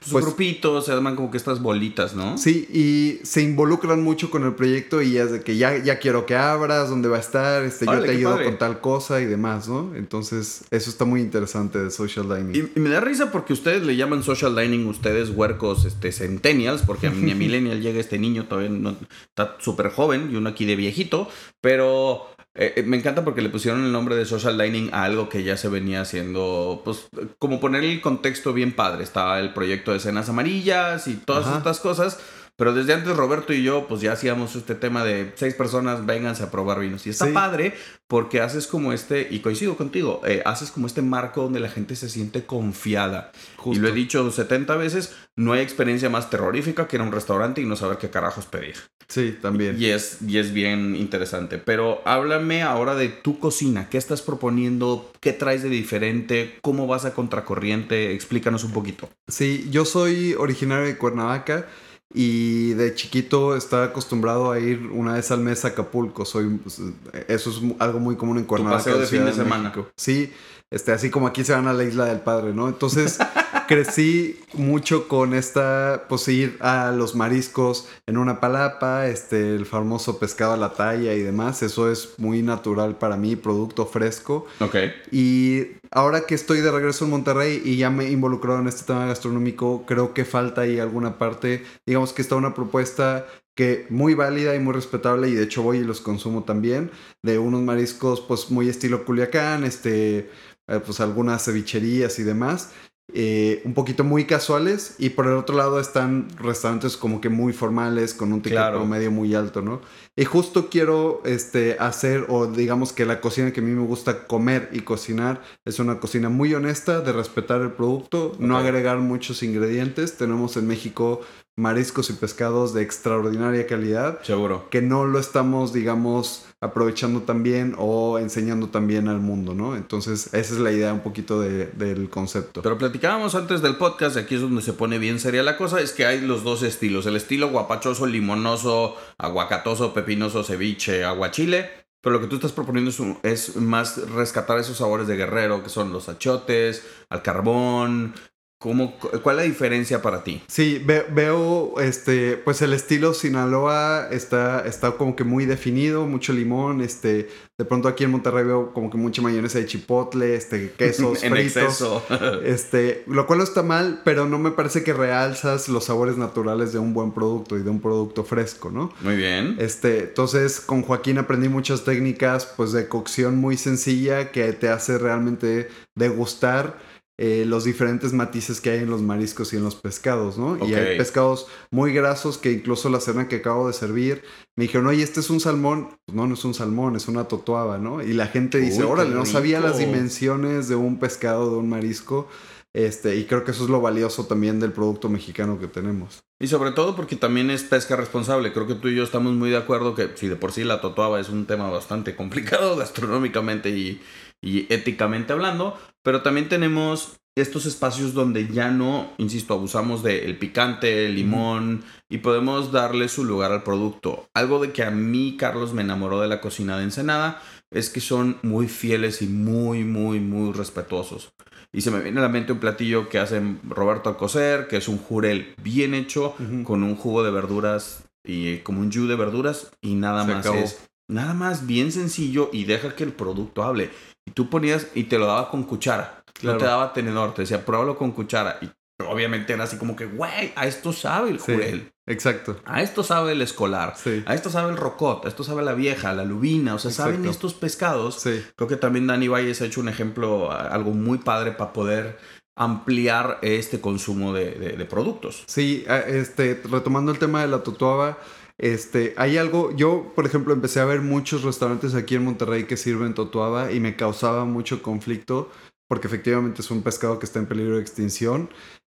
Sus 0.01 0.13
Pues- 0.13 0.25
grupitos 0.25 0.87
se 0.87 0.93
arman 0.93 1.17
como 1.17 1.31
que 1.31 1.37
estas 1.37 1.61
bolitas, 1.61 2.15
¿no? 2.15 2.39
sí, 2.39 2.67
y 2.73 3.25
se 3.27 3.43
involucran 3.43 4.03
mucho 4.03 4.31
con 4.31 4.45
el 4.45 4.55
proyecto 4.55 5.03
y 5.03 5.17
es 5.19 5.33
de 5.33 5.43
que 5.43 5.57
ya, 5.57 5.77
ya 5.83 5.99
quiero 5.99 6.25
que 6.27 6.37
abras, 6.37 6.89
dónde 6.89 7.09
va 7.09 7.17
a 7.17 7.21
estar, 7.21 7.65
este, 7.65 7.85
yo 7.87 8.01
te 8.01 8.11
ayudo 8.13 8.33
padre. 8.33 8.45
con 8.47 8.59
tal 8.59 8.81
cosa 8.81 9.21
y 9.21 9.25
demás, 9.27 9.69
¿no? 9.69 9.95
Entonces, 9.95 10.65
eso 10.71 10.91
está 10.91 11.05
muy 11.05 11.21
interesante 11.21 11.79
de 11.79 11.91
Social 11.91 12.27
Dining. 12.29 12.71
Y, 12.75 12.79
y 12.79 12.81
me 12.83 12.91
da 12.91 13.01
risa 13.01 13.31
porque 13.33 13.53
ustedes 13.53 13.83
le 13.85 13.97
llaman 13.97 14.23
social 14.23 14.55
dining, 14.55 14.87
ustedes 14.87 15.31
huercos, 15.31 15.85
este, 15.85 16.13
centennials, 16.13 16.83
porque 16.83 17.09
a 17.09 17.11
mi 17.11 17.35
millennial 17.35 17.81
llega 17.81 17.99
este 18.01 18.19
niño, 18.19 18.45
todavía 18.47 18.71
no, 18.71 18.97
está 19.29 19.57
súper 19.59 19.91
joven 19.91 20.31
y 20.33 20.37
uno 20.37 20.49
aquí 20.51 20.65
de 20.65 20.77
viejito, 20.77 21.29
pero 21.61 22.29
eh, 22.61 22.73
eh, 22.75 22.83
me 22.83 22.97
encanta 22.97 23.25
porque 23.25 23.41
le 23.41 23.51
pusieron 23.51 23.85
el 23.85 23.93
nombre 23.93 24.17
de 24.17 24.25
social 24.27 24.59
dining 24.59 24.91
a 24.93 25.05
algo 25.05 25.29
que 25.29 25.45
ya 25.45 25.57
se 25.57 25.69
venía 25.69 26.01
haciendo, 26.01 26.83
pues 26.85 27.07
como 27.39 27.61
poner 27.61 27.85
el 27.85 28.01
contexto 28.01 28.53
bien 28.53 28.73
padre, 28.73 29.05
estaba 29.05 29.39
el 29.39 29.55
proyecto 29.55 29.93
de 29.93 30.01
cenas 30.01 30.29
amarillas 30.29 31.07
y 31.07 31.15
todas 31.15 31.47
Ajá. 31.47 31.59
estas 31.59 31.79
cosas. 31.79 32.19
Pero 32.59 32.75
desde 32.75 32.93
antes 32.93 33.17
Roberto 33.17 33.53
y 33.53 33.63
yo, 33.63 33.87
pues 33.87 34.01
ya 34.01 34.11
hacíamos 34.11 34.57
este 34.57 34.75
tema 34.75 35.05
de 35.05 35.33
seis 35.37 35.55
personas, 35.55 36.05
vénganse 36.05 36.43
a 36.43 36.51
probar 36.51 36.81
vinos. 36.81 37.07
Y 37.07 37.11
está 37.11 37.27
Sí. 37.27 37.33
padre 37.33 37.73
porque 38.09 38.41
haces 38.41 38.67
como 38.67 38.93
este, 38.93 39.29
y 39.31 39.39
coincido 39.39 39.77
contigo, 39.77 40.23
eh, 40.27 40.43
haces 40.45 40.73
como 40.73 40.89
este 40.89 41.01
marco 41.01 41.43
donde 41.45 41.61
la 41.61 41.69
gente 41.69 41.95
se 41.95 42.09
siente 42.09 42.45
confiada. 42.47 43.31
Y 43.35 43.61
Justo. 43.61 43.81
lo 43.83 43.89
he 43.89 43.93
dicho 43.93 44.29
70 44.33 44.75
veces, 44.77 45.15
no 45.37 45.53
hay 45.53 45.61
experiencia 45.61 46.11
más 46.11 46.31
terrorífica 46.31 46.89
que 46.89 46.97
ir 46.97 47.01
a 47.01 47.05
un 47.05 47.13
restaurante 47.13 47.61
y 47.61 47.65
no 47.65 47.77
saber 47.77 47.99
qué 47.99 48.11
carajos 48.11 48.47
pedir. 48.47 48.75
Sí, 49.07 49.39
también. 49.41 49.77
Y 49.81 49.87
es, 49.87 50.19
y 50.27 50.39
es 50.39 50.53
bien 50.53 50.97
interesante. 50.97 51.59
Pero 51.59 52.03
háblame 52.07 52.63
ahora 52.63 52.97
de 52.97 53.09
tu 53.09 53.39
cocina. 53.39 53.89
¿Qué 53.89 53.99
estás 53.99 54.21
proponiendo? 54.21 55.13
¿Qué 55.21 55.33
traes 55.33 55.63
de 55.63 55.69
diferente? 55.69 56.59
¿Cómo 56.61 56.89
vas 56.89 57.05
a 57.05 57.15
contracorriente? 57.15 58.13
Explícanos 58.15 58.65
un 58.65 58.73
poquito. 58.73 59.09
Sí, 59.29 59.69
yo 59.71 59.85
soy 59.85 60.35
originario 60.35 60.85
de 60.87 60.99
Cuernavaca 60.99 61.67
y 62.13 62.73
de 62.75 62.95
chiquito 62.95 63.55
estaba 63.55 63.85
acostumbrado 63.85 64.51
a 64.51 64.59
ir 64.59 64.91
una 64.93 65.15
vez 65.15 65.31
al 65.31 65.41
mes 65.41 65.65
a 65.65 65.69
Acapulco. 65.69 66.25
Soy, 66.25 66.49
pues, 66.57 66.81
eso 67.29 67.51
es 67.51 67.61
algo 67.79 68.01
muy 68.01 68.17
común 68.17 68.39
en 68.39 68.45
Cuernavaca. 68.45 68.79
paseo 68.79 68.99
de 68.99 69.07
fin 69.07 69.25
de 69.25 69.33
semana. 69.33 69.65
México. 69.65 69.89
Sí, 69.97 70.33
este, 70.71 70.93
así 70.93 71.11
como 71.11 71.27
aquí 71.27 71.45
se 71.45 71.53
van 71.53 71.67
a 71.67 71.73
la 71.73 71.85
isla 71.85 72.07
del 72.07 72.21
padre, 72.21 72.53
¿no? 72.55 72.69
Entonces 72.69 73.19
crecí 73.69 74.41
mucho 74.55 75.07
con 75.07 75.35
esta, 75.35 76.07
pues 76.09 76.27
ir 76.27 76.57
a 76.61 76.91
los 76.91 77.15
mariscos 77.15 77.87
en 78.07 78.17
una 78.17 78.41
palapa, 78.41 79.07
este, 79.07 79.55
el 79.55 79.67
famoso 79.67 80.19
pescado 80.19 80.55
a 80.55 80.57
la 80.57 80.73
talla 80.73 81.15
y 81.15 81.21
demás. 81.21 81.63
Eso 81.63 81.93
es 81.93 82.15
muy 82.19 82.43
natural 82.43 82.97
para 82.97 83.17
mí, 83.17 83.37
producto 83.37 83.87
fresco. 83.87 84.47
Ok. 84.61 84.77
Y 85.13 85.67
ahora 85.91 86.23
que 86.23 86.35
estoy 86.35 86.61
de 86.63 86.73
regreso 86.73 87.05
en 87.05 87.11
Monterrey 87.13 87.63
y 87.63 87.77
ya 87.77 87.91
me 87.91 88.07
he 88.07 88.11
involucrado 88.11 88.59
en 88.59 88.69
este 88.69 88.85
tema 88.85 89.07
gastronómico, 89.07 89.85
creo 89.87 90.15
que 90.15 90.25
falta 90.25 90.63
ahí 90.63 90.81
alguna 90.81 91.19
parte. 91.19 91.63
Digamos 91.87 92.15
que 92.15 92.23
está 92.23 92.37
una 92.37 92.55
propuesta 92.55 93.27
que 93.55 93.87
muy 93.91 94.15
válida 94.15 94.55
y 94.55 94.61
muy 94.61 94.73
respetable 94.73 95.29
y 95.29 95.35
de 95.35 95.45
hecho 95.45 95.63
voy 95.63 95.79
y 95.79 95.85
los 95.85 96.01
consumo 96.01 96.45
también 96.45 96.93
de 97.25 97.41
unos 97.41 97.61
mariscos 97.61 98.21
pues 98.21 98.53
muy 98.53 98.69
estilo 98.69 99.05
Culiacán, 99.05 99.65
este 99.65 100.31
eh, 100.69 100.81
pues 100.85 101.01
algunas 101.01 101.45
cevicherías 101.45 102.19
y 102.19 102.23
demás. 102.23 102.73
Eh, 103.15 103.63
un 103.65 103.73
poquito 103.73 104.05
muy 104.05 104.27
casuales 104.27 104.95
y 104.99 105.11
por 105.11 105.27
el 105.27 105.33
otro 105.33 105.57
lado 105.57 105.81
están 105.81 106.29
restaurantes 106.37 106.97
como 106.99 107.21
que 107.23 107.31
muy 107.31 107.53
formales 107.55 108.13
con 108.13 108.33
un 108.33 108.43
ticket 108.43 108.59
Claro. 108.59 108.79
promedio 108.79 109.11
muy 109.11 109.35
alto, 109.35 109.63
¿no? 109.63 109.81
Y 110.15 110.25
justo 110.27 110.69
quiero 110.69 111.23
este, 111.25 111.77
hacer, 111.79 112.27
o 112.29 112.47
digamos 112.47 112.93
que 112.93 113.07
la 113.07 113.21
cocina 113.21 113.53
que 113.53 113.61
a 113.61 113.63
mí 113.63 113.71
me 113.71 113.87
gusta 113.87 114.27
comer 114.27 114.69
y 114.73 114.81
cocinar 114.81 115.41
es 115.65 115.79
una 115.79 116.01
cocina 116.01 116.29
muy 116.29 116.53
honesta, 116.55 117.01
de 117.01 117.13
respetar 117.13 117.63
el 117.63 117.73
producto, 117.73 118.33
no 118.39 118.59
agregar 118.59 118.99
muchos 118.99 119.43
ingredientes. 119.43 120.17
Tenemos 120.19 120.57
en 120.57 120.67
México 120.67 121.21
mariscos 121.59 122.09
y 122.09 122.15
pescados 122.15 122.73
de 122.73 122.83
extraordinaria 122.83 123.67
calidad 123.67 124.21
Seguro. 124.23 124.69
que 124.71 124.81
no 124.81 125.05
lo 125.05 125.19
estamos, 125.19 125.73
digamos, 125.73 126.47
aprovechando 126.61 127.23
también 127.23 127.75
o 127.79 128.19
enseñando 128.19 128.69
también 128.69 129.09
al 129.09 129.21
mundo, 129.21 129.55
¿no? 129.55 129.77
Entonces, 129.77 130.27
esa 130.35 130.55
es 130.55 130.59
la 130.61 130.73
idea 130.73 130.93
un 130.93 131.01
poquito 131.01 131.41
de- 131.41 131.67
del 131.67 132.09
concepto. 132.11 132.63
Pero 132.63 132.79
platicábamos 132.79 133.35
antes 133.35 133.61
del 133.63 133.77
podcast, 133.77 134.17
aquí 134.17 134.37
es 134.37 134.41
donde 134.41 134.63
se 134.63 134.73
pone 134.73 134.99
bien 134.99 135.21
seria 135.21 135.43
la 135.43 135.57
cosa, 135.57 135.81
es 135.81 135.93
que 135.93 136.07
hay 136.07 136.21
los 136.21 136.45
dos 136.45 136.63
estilos. 136.63 137.07
El 137.07 137.17
estilo 137.17 137.49
guapachoso, 137.51 138.07
limonoso, 138.07 138.97
aguacatoso, 139.19 139.93
pepinoso, 139.95 140.45
ceviche, 140.45 141.05
aguachile. 141.05 141.71
Pero 142.01 142.15
lo 142.15 142.21
que 142.21 142.29
tú 142.29 142.37
estás 142.37 142.53
proponiendo 142.53 142.91
es, 142.91 143.01
un- 143.01 143.19
es 143.25 143.57
más 143.57 144.09
rescatar 144.13 144.59
esos 144.59 144.77
sabores 144.77 145.09
de 145.09 145.17
guerrero, 145.17 145.63
que 145.65 145.69
son 145.69 145.93
los 145.93 146.09
achotes, 146.09 146.85
al 147.11 147.23
carbón. 147.23 148.15
¿Cómo, 148.61 148.99
cu- 148.99 149.11
¿Cuál 149.23 149.37
es 149.39 149.45
la 149.45 149.49
diferencia 149.49 150.03
para 150.03 150.25
ti? 150.25 150.43
Sí, 150.49 150.83
ve- 150.85 151.07
veo, 151.13 151.79
este, 151.81 152.37
pues 152.37 152.61
el 152.61 152.73
estilo 152.73 153.15
Sinaloa 153.15 154.09
está, 154.11 154.67
está 154.67 154.91
como 154.93 155.15
que 155.15 155.23
muy 155.23 155.47
definido, 155.47 156.07
mucho 156.07 156.33
limón, 156.33 156.81
este, 156.81 157.29
de 157.57 157.65
pronto 157.65 157.87
aquí 157.87 158.03
en 158.03 158.11
Monterrey 158.11 158.45
veo 158.45 158.73
como 158.75 158.91
que 158.91 158.97
mucha 158.97 159.23
mayonesa 159.23 159.59
de 159.61 159.67
chipotle, 159.67 160.35
este, 160.35 160.73
quesos 160.77 161.23
en 161.23 161.31
fritos. 161.33 161.63
exceso. 161.63 162.03
Este, 162.45 163.05
lo 163.07 163.29
cual 163.29 163.39
no 163.39 163.45
está 163.45 163.63
mal, 163.63 164.01
pero 164.05 164.27
no 164.27 164.39
me 164.41 164.51
parece 164.51 164.83
que 164.83 164.93
realzas 164.93 165.69
los 165.69 165.85
sabores 165.85 166.17
naturales 166.17 166.73
de 166.73 166.81
un 166.81 166.93
buen 166.95 167.13
producto 167.13 167.57
y 167.57 167.63
de 167.63 167.71
un 167.71 167.81
producto 167.81 168.25
fresco, 168.25 168.73
¿no? 168.73 168.93
Muy 169.03 169.15
bien. 169.17 169.55
Este, 169.61 170.01
entonces 170.01 170.59
con 170.61 170.83
Joaquín 170.83 171.19
aprendí 171.19 171.49
muchas 171.49 171.85
técnicas 171.85 172.47
pues 172.57 172.73
de 172.73 172.89
cocción 172.89 173.37
muy 173.37 173.57
sencilla 173.57 174.33
que 174.33 174.53
te 174.53 174.69
hace 174.69 174.99
realmente 174.99 175.69
degustar 175.95 176.98
eh, 177.21 177.45
los 177.45 177.65
diferentes 177.65 178.13
matices 178.13 178.61
que 178.61 178.71
hay 178.71 178.79
en 178.79 178.91
los 178.91 179.03
mariscos 179.03 179.53
y 179.53 179.57
en 179.57 179.65
los 179.65 179.75
pescados, 179.75 180.39
¿no? 180.39 180.57
Y 180.65 180.73
hay 180.75 180.97
pescados 180.97 181.49
muy 181.69 181.93
grasos 181.93 182.39
que 182.39 182.53
incluso 182.53 182.89
la 182.91 183.01
cena 183.01 183.27
que 183.27 183.37
acabo 183.37 183.67
de 183.67 183.73
servir 183.73 184.23
me 184.55 184.63
dijeron, 184.63 184.87
oye, 184.87 185.03
este 185.03 185.19
es 185.19 185.29
un 185.29 185.41
salmón. 185.41 185.99
Pues 186.07 186.15
no, 186.15 186.29
no 186.29 186.35
es 186.35 186.45
un 186.45 186.55
salmón, 186.55 186.95
es 186.95 187.09
una 187.09 187.25
totuaba, 187.25 187.79
¿no? 187.79 188.05
Y 188.05 188.13
la 188.13 188.29
gente 188.29 188.59
dice, 188.59 188.85
Uy, 188.85 188.93
órale, 188.93 189.11
no 189.11 189.27
sabía 189.27 189.59
las 189.59 189.79
dimensiones 189.79 190.69
de 190.69 190.77
un 190.77 191.01
pescado, 191.01 191.51
de 191.51 191.57
un 191.57 191.69
marisco. 191.69 192.29
Este, 192.73 193.17
y 193.17 193.25
creo 193.25 193.43
que 193.43 193.51
eso 193.51 193.65
es 193.65 193.71
lo 193.71 193.81
valioso 193.81 194.27
también 194.27 194.61
del 194.61 194.71
producto 194.71 195.09
mexicano 195.09 195.59
que 195.59 195.67
tenemos. 195.67 196.21
Y 196.39 196.47
sobre 196.47 196.71
todo 196.71 196.95
porque 196.95 197.17
también 197.17 197.51
es 197.51 197.65
pesca 197.65 197.97
responsable. 197.97 198.53
Creo 198.53 198.69
que 198.69 198.75
tú 198.75 198.87
y 198.87 198.95
yo 198.95 199.03
estamos 199.03 199.33
muy 199.33 199.51
de 199.51 199.57
acuerdo 199.57 199.97
que 199.97 200.11
si 200.15 200.29
de 200.29 200.37
por 200.37 200.53
sí 200.53 200.63
la 200.63 200.81
totoaba 200.81 201.19
es 201.19 201.31
un 201.31 201.47
tema 201.47 201.69
bastante 201.69 202.15
complicado 202.15 202.77
gastronómicamente 202.77 203.71
y, 203.71 204.01
y 204.43 204.73
éticamente 204.73 205.33
hablando, 205.33 205.79
pero 206.03 206.23
también 206.23 206.49
tenemos 206.49 207.19
estos 207.41 207.67
espacios 207.67 208.15
donde 208.15 208.49
ya 208.49 208.71
no, 208.71 209.13
insisto, 209.19 209.55
abusamos 209.55 210.03
del 210.03 210.37
picante, 210.39 211.07
el 211.07 211.15
limón 211.15 211.85
y 212.09 212.19
podemos 212.19 212.73
darle 212.73 213.09
su 213.09 213.25
lugar 213.25 213.53
al 213.53 213.63
producto. 213.63 214.29
Algo 214.35 214.61
de 214.61 214.73
que 214.73 214.83
a 214.83 214.91
mí, 214.91 215.37
Carlos, 215.39 215.73
me 215.73 215.83
enamoró 215.83 216.21
de 216.21 216.29
la 216.29 216.41
cocina 216.41 216.77
de 216.77 216.85
Ensenada 216.85 217.41
es 217.71 217.91
que 217.91 218.01
son 218.01 218.39
muy 218.43 218.67
fieles 218.67 219.23
y 219.23 219.27
muy, 219.27 219.85
muy, 219.85 220.21
muy 220.21 220.53
respetuosos. 220.53 221.33
Y 221.73 221.83
se 221.83 221.91
me 221.91 222.01
viene 222.01 222.19
a 222.19 222.23
la 222.23 222.29
mente 222.29 222.53
un 222.53 222.61
platillo 222.61 223.09
que 223.09 223.19
hacen 223.19 223.61
Roberto 223.69 224.09
Alcocer, 224.09 224.69
que 224.69 224.79
es 224.79 224.89
un 224.89 224.99
jurel 224.99 225.55
bien 225.63 225.95
hecho, 225.95 226.35
con 226.65 226.83
un 226.83 226.97
jugo 226.97 227.23
de 227.23 227.31
verduras 227.31 228.05
y 228.25 228.59
como 228.59 228.81
un 228.81 228.91
jus 228.91 229.09
de 229.09 229.17
verduras 229.17 229.71
y 229.83 229.95
nada 229.95 230.25
Se 230.25 230.33
más 230.33 230.47
acabó. 230.47 230.59
es 230.59 230.89
nada 231.09 231.35
más 231.35 231.67
bien 231.67 231.93
sencillo 231.93 232.51
y 232.53 232.65
deja 232.65 232.95
que 232.95 233.05
el 233.05 233.13
producto 233.13 233.63
hable. 233.63 233.91
Y 234.29 234.31
tú 234.33 234.51
ponías 234.51 234.89
y 234.95 235.05
te 235.05 235.19
lo 235.19 235.25
daba 235.27 235.51
con 235.51 235.63
cuchara. 235.63 236.23
Claro. 236.35 236.59
No 236.59 236.61
te 236.61 236.67
daba 236.67 236.93
tenedor, 236.93 237.33
te 237.33 237.43
decía, 237.43 237.65
pruébalo 237.65 237.97
con 237.97 238.13
cuchara. 238.13 238.59
Y 238.61 238.69
obviamente 239.03 239.55
era 239.55 239.65
así 239.65 239.79
como 239.79 239.97
que, 239.97 240.05
güey, 240.05 240.53
a 240.55 240.67
esto 240.67 240.93
sabe 240.93 241.31
el 241.31 241.41
Sí. 241.41 241.53
jurel. 241.55 241.91
Exacto. 242.07 242.57
A 242.67 242.83
esto 242.83 243.03
sabe 243.03 243.33
el 243.33 243.41
escolar. 243.43 243.95
Sí. 243.97 244.23
A 244.27 244.35
esto 244.35 244.51
sabe 244.51 244.71
el 244.71 244.77
rocot. 244.77 245.25
A 245.25 245.29
esto 245.29 245.45
sabe 245.45 245.63
la 245.63 245.73
vieja, 245.73 246.13
la 246.13 246.25
lubina. 246.25 246.75
O 246.75 246.79
sea, 246.79 246.91
saben 246.91 247.25
estos 247.27 247.55
pescados. 247.55 248.17
Sí. 248.21 248.45
Creo 248.57 248.69
que 248.69 248.77
también 248.77 249.07
Dani 249.07 249.29
Valles 249.29 249.63
ha 249.63 249.65
hecho 249.67 249.81
un 249.81 249.89
ejemplo, 249.89 250.51
algo 250.53 250.91
muy 250.91 251.19
padre 251.19 251.53
para 251.53 251.73
poder 251.73 252.19
ampliar 252.57 253.39
este 253.43 253.81
consumo 253.81 254.33
de, 254.35 254.51
de- 254.53 254.73
de 254.77 254.85
productos. 254.85 255.45
Sí, 255.47 255.85
este, 256.09 256.61
retomando 256.71 257.13
el 257.13 257.19
tema 257.19 257.41
de 257.43 257.49
la 257.49 257.63
totuaba, 257.63 258.19
Este, 258.59 259.15
hay 259.17 259.37
algo, 259.37 259.75
yo 259.77 260.13
por 260.17 260.27
ejemplo 260.27 260.53
empecé 260.53 260.81
a 260.81 260.85
ver 260.85 261.01
muchos 261.01 261.43
restaurantes 261.45 261.95
aquí 261.95 262.17
en 262.17 262.25
Monterrey 262.25 262.65
que 262.65 262.77
sirven 262.77 263.15
totuaba 263.15 263.71
y 263.71 263.79
me 263.79 263.95
causaba 263.95 264.45
mucho 264.45 264.83
conflicto 264.83 265.49
porque 265.89 266.09
efectivamente 266.09 266.61
es 266.61 266.71
un 266.71 266.83
pescado 266.83 267.19
que 267.19 267.27
está 267.27 267.39
en 267.39 267.47
peligro 267.47 267.77
de 267.77 267.83
extinción. 267.83 268.51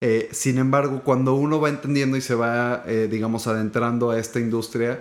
Eh, 0.02 0.28
sin 0.32 0.58
embargo, 0.58 1.02
cuando 1.04 1.34
uno 1.34 1.60
va 1.60 1.68
entendiendo 1.68 2.16
y 2.16 2.20
se 2.20 2.34
va, 2.34 2.82
eh, 2.86 3.06
digamos, 3.08 3.46
adentrando 3.46 4.10
a 4.10 4.18
esta 4.18 4.40
industria, 4.40 5.00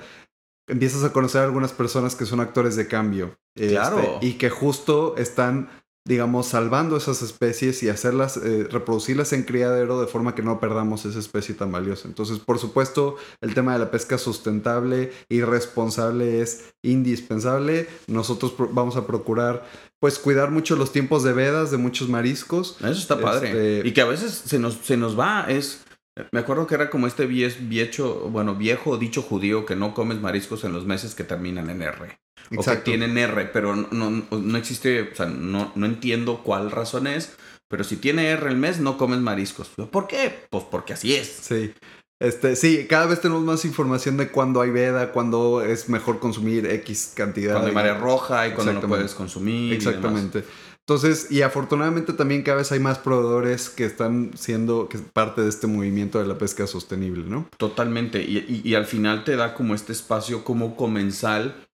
empiezas 0.68 1.04
a 1.04 1.14
conocer 1.14 1.42
a 1.42 1.46
algunas 1.46 1.72
personas 1.72 2.16
que 2.16 2.26
son 2.26 2.42
actores 2.42 2.76
de 2.76 2.88
cambio. 2.88 3.36
Claro. 3.56 4.00
Este, 4.00 4.26
y 4.26 4.34
que 4.34 4.50
justo 4.50 5.16
están 5.18 5.70
digamos, 6.10 6.48
salvando 6.48 6.98
esas 6.98 7.22
especies 7.22 7.84
y 7.84 7.90
hacerlas, 7.90 8.36
eh, 8.38 8.68
reproducirlas 8.68 9.32
en 9.32 9.44
criadero 9.44 10.02
de 10.02 10.08
forma 10.08 10.34
que 10.34 10.42
no 10.42 10.60
perdamos 10.60 11.06
esa 11.06 11.20
especie 11.20 11.54
tan 11.54 11.72
valiosa. 11.72 12.08
Entonces, 12.08 12.40
por 12.40 12.58
supuesto, 12.58 13.18
el 13.42 13.54
tema 13.54 13.74
de 13.74 13.80
la 13.80 13.92
pesca 13.92 14.18
sustentable 14.18 15.12
y 15.30 15.42
responsable 15.42 16.42
es 16.42 16.74
indispensable. 16.82 17.88
Nosotros 18.08 18.56
vamos 18.72 18.98
a 18.98 19.06
procurar, 19.06 19.70
pues, 20.00 20.18
cuidar 20.18 20.50
mucho 20.50 20.76
los 20.76 20.92
tiempos 20.92 21.22
de 21.22 21.34
vedas 21.34 21.70
de 21.70 21.78
muchos 21.78 22.10
mariscos. 22.10 22.78
Eso 22.80 22.90
está 22.90 23.22
padre. 23.22 23.50
Este, 23.50 23.88
y 23.88 23.94
que 23.94 24.02
a 24.02 24.06
veces 24.06 24.34
se 24.34 24.58
nos, 24.58 24.78
se 24.78 24.98
nos 24.98 25.18
va, 25.18 25.46
es... 25.48 25.84
Me 26.32 26.40
acuerdo 26.40 26.66
que 26.66 26.76
era 26.76 26.90
como 26.90 27.06
este 27.06 27.28
viejo, 27.28 28.30
bueno, 28.32 28.56
viejo 28.56 28.98
dicho 28.98 29.22
judío 29.22 29.66
que 29.66 29.76
no 29.76 29.94
comes 29.94 30.20
mariscos 30.20 30.64
en 30.64 30.74
los 30.74 30.86
meses 30.86 31.14
que 31.16 31.24
terminan 31.24 31.70
en 31.70 31.84
R. 31.84 32.20
O 32.56 32.64
que 32.64 32.76
tienen 32.78 33.18
R, 33.18 33.46
pero 33.54 33.76
no, 33.76 34.10
no, 34.32 34.58
existe, 34.58 35.10
o 35.12 35.16
sea, 35.16 35.28
no, 35.28 35.72
no 35.76 35.86
entiendo 35.86 36.42
cuál 36.44 36.72
razón 36.72 37.08
es, 37.08 37.36
pero 37.68 37.84
si 37.84 37.98
tiene 37.98 38.30
R 38.30 38.50
el 38.50 38.58
mes, 38.58 38.80
no 38.80 38.98
comes 38.98 39.20
mariscos. 39.20 39.70
¿Por 39.92 40.08
qué? 40.08 40.48
Pues 40.50 40.64
porque 40.70 40.94
así 40.94 41.14
es. 41.14 41.28
Sí. 41.28 41.74
Este, 42.22 42.58
sí, 42.58 42.86
cada 42.90 43.06
vez 43.06 43.22
tenemos 43.22 43.44
más 43.44 43.64
información 43.64 44.18
de 44.18 44.30
cuándo 44.30 44.60
hay 44.60 44.72
veda, 44.72 45.14
cuándo 45.14 45.62
es 45.62 45.88
mejor 45.88 46.20
consumir 46.20 46.66
X 46.66 47.14
cantidad. 47.16 47.54
Cuando 47.54 47.70
hay 47.70 47.76
marea 47.76 47.94
roja 47.94 48.48
y 48.48 48.52
cuándo 48.52 48.74
no 48.74 48.82
puedes 48.82 49.14
consumir. 49.14 49.74
Exactamente. 49.74 50.44
Entonces, 50.80 51.32
y 51.32 51.44
afortunadamente 51.44 52.14
también 52.14 52.42
cada 52.42 52.58
vez 52.58 52.72
hay 52.72 52.80
más 52.80 52.98
proveedores 52.98 53.70
que 53.70 53.86
están 53.86 54.32
siendo 54.36 54.90
parte 55.14 55.42
de 55.42 55.50
este 55.50 55.68
movimiento 55.68 56.20
de 56.20 56.28
la 56.28 56.38
pesca 56.38 56.66
sostenible, 56.66 57.26
¿no? 57.26 57.48
Totalmente. 57.58 58.24
Y, 58.24 58.62
y 58.64 58.74
al 58.74 58.86
final 58.86 59.24
te 59.24 59.36
da 59.36 59.54
como 59.54 59.76
este 59.76 59.94
espacio 59.94 60.44
como 60.44 60.76
comensal 60.76 61.69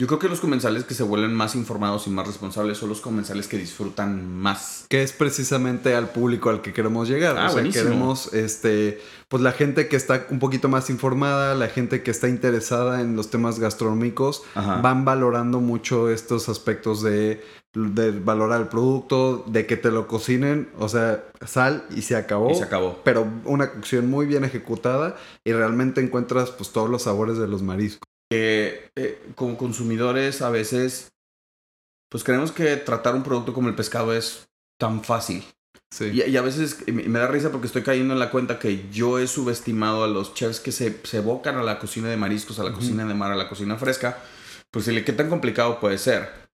yo 0.00 0.06
creo 0.06 0.20
que 0.20 0.28
los 0.28 0.38
comensales 0.38 0.84
que 0.84 0.94
se 0.94 1.02
vuelven 1.02 1.34
más 1.34 1.56
informados 1.56 2.06
y 2.06 2.10
más 2.10 2.24
responsables 2.24 2.78
son 2.78 2.88
los 2.88 3.00
comensales 3.00 3.48
que 3.48 3.58
disfrutan 3.58 4.32
más. 4.32 4.86
Que 4.88 5.02
es 5.02 5.10
precisamente 5.10 5.96
al 5.96 6.10
público 6.10 6.50
al 6.50 6.62
que 6.62 6.72
queremos 6.72 7.08
llegar. 7.08 7.36
Ah, 7.36 7.48
o 7.48 7.50
sea, 7.50 7.64
queremos 7.68 8.32
este, 8.32 9.00
pues 9.26 9.42
la 9.42 9.50
gente 9.50 9.88
que 9.88 9.96
está 9.96 10.28
un 10.30 10.38
poquito 10.38 10.68
más 10.68 10.88
informada, 10.88 11.56
la 11.56 11.66
gente 11.66 12.04
que 12.04 12.12
está 12.12 12.28
interesada 12.28 13.00
en 13.00 13.16
los 13.16 13.30
temas 13.30 13.58
gastronómicos, 13.58 14.44
van 14.54 15.04
valorando 15.04 15.58
mucho 15.58 16.08
estos 16.10 16.48
aspectos 16.48 17.02
de, 17.02 17.42
de 17.74 18.12
valorar 18.12 18.60
el 18.60 18.68
producto, 18.68 19.42
de 19.48 19.66
que 19.66 19.76
te 19.76 19.90
lo 19.90 20.06
cocinen, 20.06 20.68
o 20.78 20.88
sea, 20.88 21.24
sal 21.44 21.84
y 21.90 22.02
se 22.02 22.14
acabó. 22.14 22.52
Y 22.52 22.54
se 22.54 22.62
acabó. 22.62 23.00
Pero 23.02 23.26
una 23.44 23.72
cocción 23.72 24.08
muy 24.08 24.26
bien 24.26 24.44
ejecutada 24.44 25.16
y 25.44 25.52
realmente 25.52 26.00
encuentras 26.00 26.52
pues 26.52 26.70
todos 26.70 26.88
los 26.88 27.02
sabores 27.02 27.36
de 27.36 27.48
los 27.48 27.62
mariscos 27.62 28.07
que 28.30 28.90
eh, 28.96 29.22
como 29.34 29.56
consumidores 29.56 30.42
a 30.42 30.50
veces, 30.50 31.12
pues 32.10 32.24
creemos 32.24 32.52
que 32.52 32.76
tratar 32.76 33.14
un 33.14 33.22
producto 33.22 33.52
como 33.52 33.68
el 33.68 33.74
pescado 33.74 34.14
es 34.14 34.48
tan 34.78 35.02
fácil. 35.02 35.44
Sí. 35.90 36.10
Y, 36.10 36.36
a 36.36 36.42
veces 36.42 36.86
me 36.86 37.18
da 37.18 37.28
risa 37.28 37.50
porque 37.50 37.66
estoy 37.66 37.82
cayendo 37.82 38.12
en 38.12 38.20
la 38.20 38.30
cuenta 38.30 38.58
que 38.58 38.90
yo 38.90 39.18
he 39.18 39.26
subestimado 39.26 40.04
a 40.04 40.08
los 40.08 40.34
chefs 40.34 40.60
que 40.60 40.70
se, 40.70 41.00
se 41.04 41.18
evocan 41.18 41.56
a 41.56 41.62
la 41.62 41.78
cocina 41.78 42.08
de 42.08 42.18
mariscos, 42.18 42.58
a 42.58 42.64
la 42.64 42.74
cocina 42.74 43.06
de 43.06 43.14
mar, 43.14 43.32
a 43.32 43.36
la 43.36 43.48
cocina 43.48 43.76
fresca. 43.76 44.18
Pues 44.70 44.84
qué 44.84 45.12
tan 45.14 45.30
complicado 45.30 45.80
puede 45.80 45.96
ser 45.96 46.47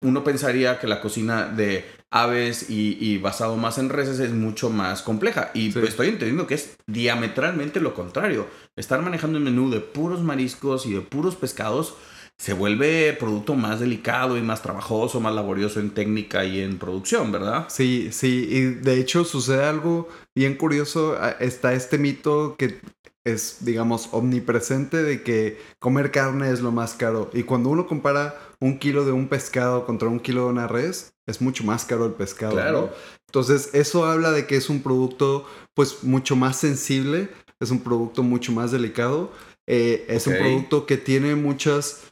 uno 0.00 0.24
pensaría 0.24 0.78
que 0.78 0.86
la 0.86 1.00
cocina 1.00 1.46
de 1.46 1.84
aves 2.10 2.70
y, 2.70 3.18
basado 3.18 3.56
más 3.56 3.78
en 3.78 3.88
reses 3.88 4.18
es 4.20 4.32
mucho 4.32 4.70
más 4.70 5.02
compleja. 5.02 5.50
Y 5.54 5.76
estoy 5.78 6.08
entendiendo 6.08 6.46
que 6.46 6.54
es 6.54 6.76
diametralmente 6.86 7.80
lo 7.80 7.94
contrario. 7.94 8.46
Estar 8.76 9.02
manejando 9.02 9.38
un 9.38 9.44
menú 9.44 9.70
de 9.70 9.80
puros 9.80 10.22
mariscos 10.22 10.86
y 10.86 10.94
de 10.94 11.00
puros 11.00 11.36
pescados 11.36 11.94
se 12.36 12.52
vuelve 12.52 13.16
producto 13.18 13.56
más 13.56 13.80
delicado 13.80 14.38
y 14.38 14.42
más 14.42 14.62
trabajoso, 14.62 15.20
más 15.20 15.34
laborioso 15.34 15.80
en 15.80 15.90
técnica 15.90 16.44
y 16.44 16.60
en 16.60 16.78
producción, 16.78 17.32
¿verdad? 17.32 17.66
Sí, 17.68 18.10
sí. 18.12 18.46
Y 18.48 18.60
de 18.60 19.00
hecho 19.00 19.24
sucede 19.24 19.64
algo 19.64 20.08
bien 20.36 20.54
curioso. 20.54 21.16
Ah, 21.20 21.34
está 21.40 21.72
este 21.72 21.98
mito 21.98 22.54
que 22.56 22.80
es, 23.24 23.64
digamos, 23.64 24.08
omnipresente 24.12 25.02
de 25.02 25.22
que 25.22 25.58
comer 25.80 26.12
carne 26.12 26.50
es 26.52 26.60
lo 26.60 26.70
más 26.70 26.94
caro. 26.94 27.28
Y 27.34 27.42
cuando 27.42 27.70
uno 27.70 27.88
compara 27.88 28.36
un 28.60 28.78
kilo 28.78 29.04
de 29.04 29.12
un 29.12 29.28
pescado 29.28 29.86
contra 29.86 30.08
un 30.08 30.20
kilo 30.20 30.44
de 30.44 30.50
una 30.50 30.66
res, 30.66 31.12
es 31.26 31.40
mucho 31.40 31.64
más 31.64 31.84
caro 31.84 32.06
el 32.06 32.12
pescado. 32.12 32.52
Claro. 32.52 32.92
Entonces, 33.26 33.70
eso 33.74 34.06
habla 34.06 34.30
de 34.30 34.46
que 34.46 34.56
es 34.56 34.68
un 34.70 34.82
producto, 34.82 35.46
pues, 35.74 36.02
mucho 36.02 36.36
más 36.36 36.58
sensible, 36.58 37.28
es 37.60 37.70
un 37.70 37.80
producto 37.80 38.22
mucho 38.22 38.52
más 38.52 38.72
delicado. 38.72 39.32
Eh, 39.66 40.06
es 40.08 40.26
un 40.26 40.34
producto 40.38 40.86
que 40.86 40.96
tiene 40.96 41.34
muchas 41.34 42.08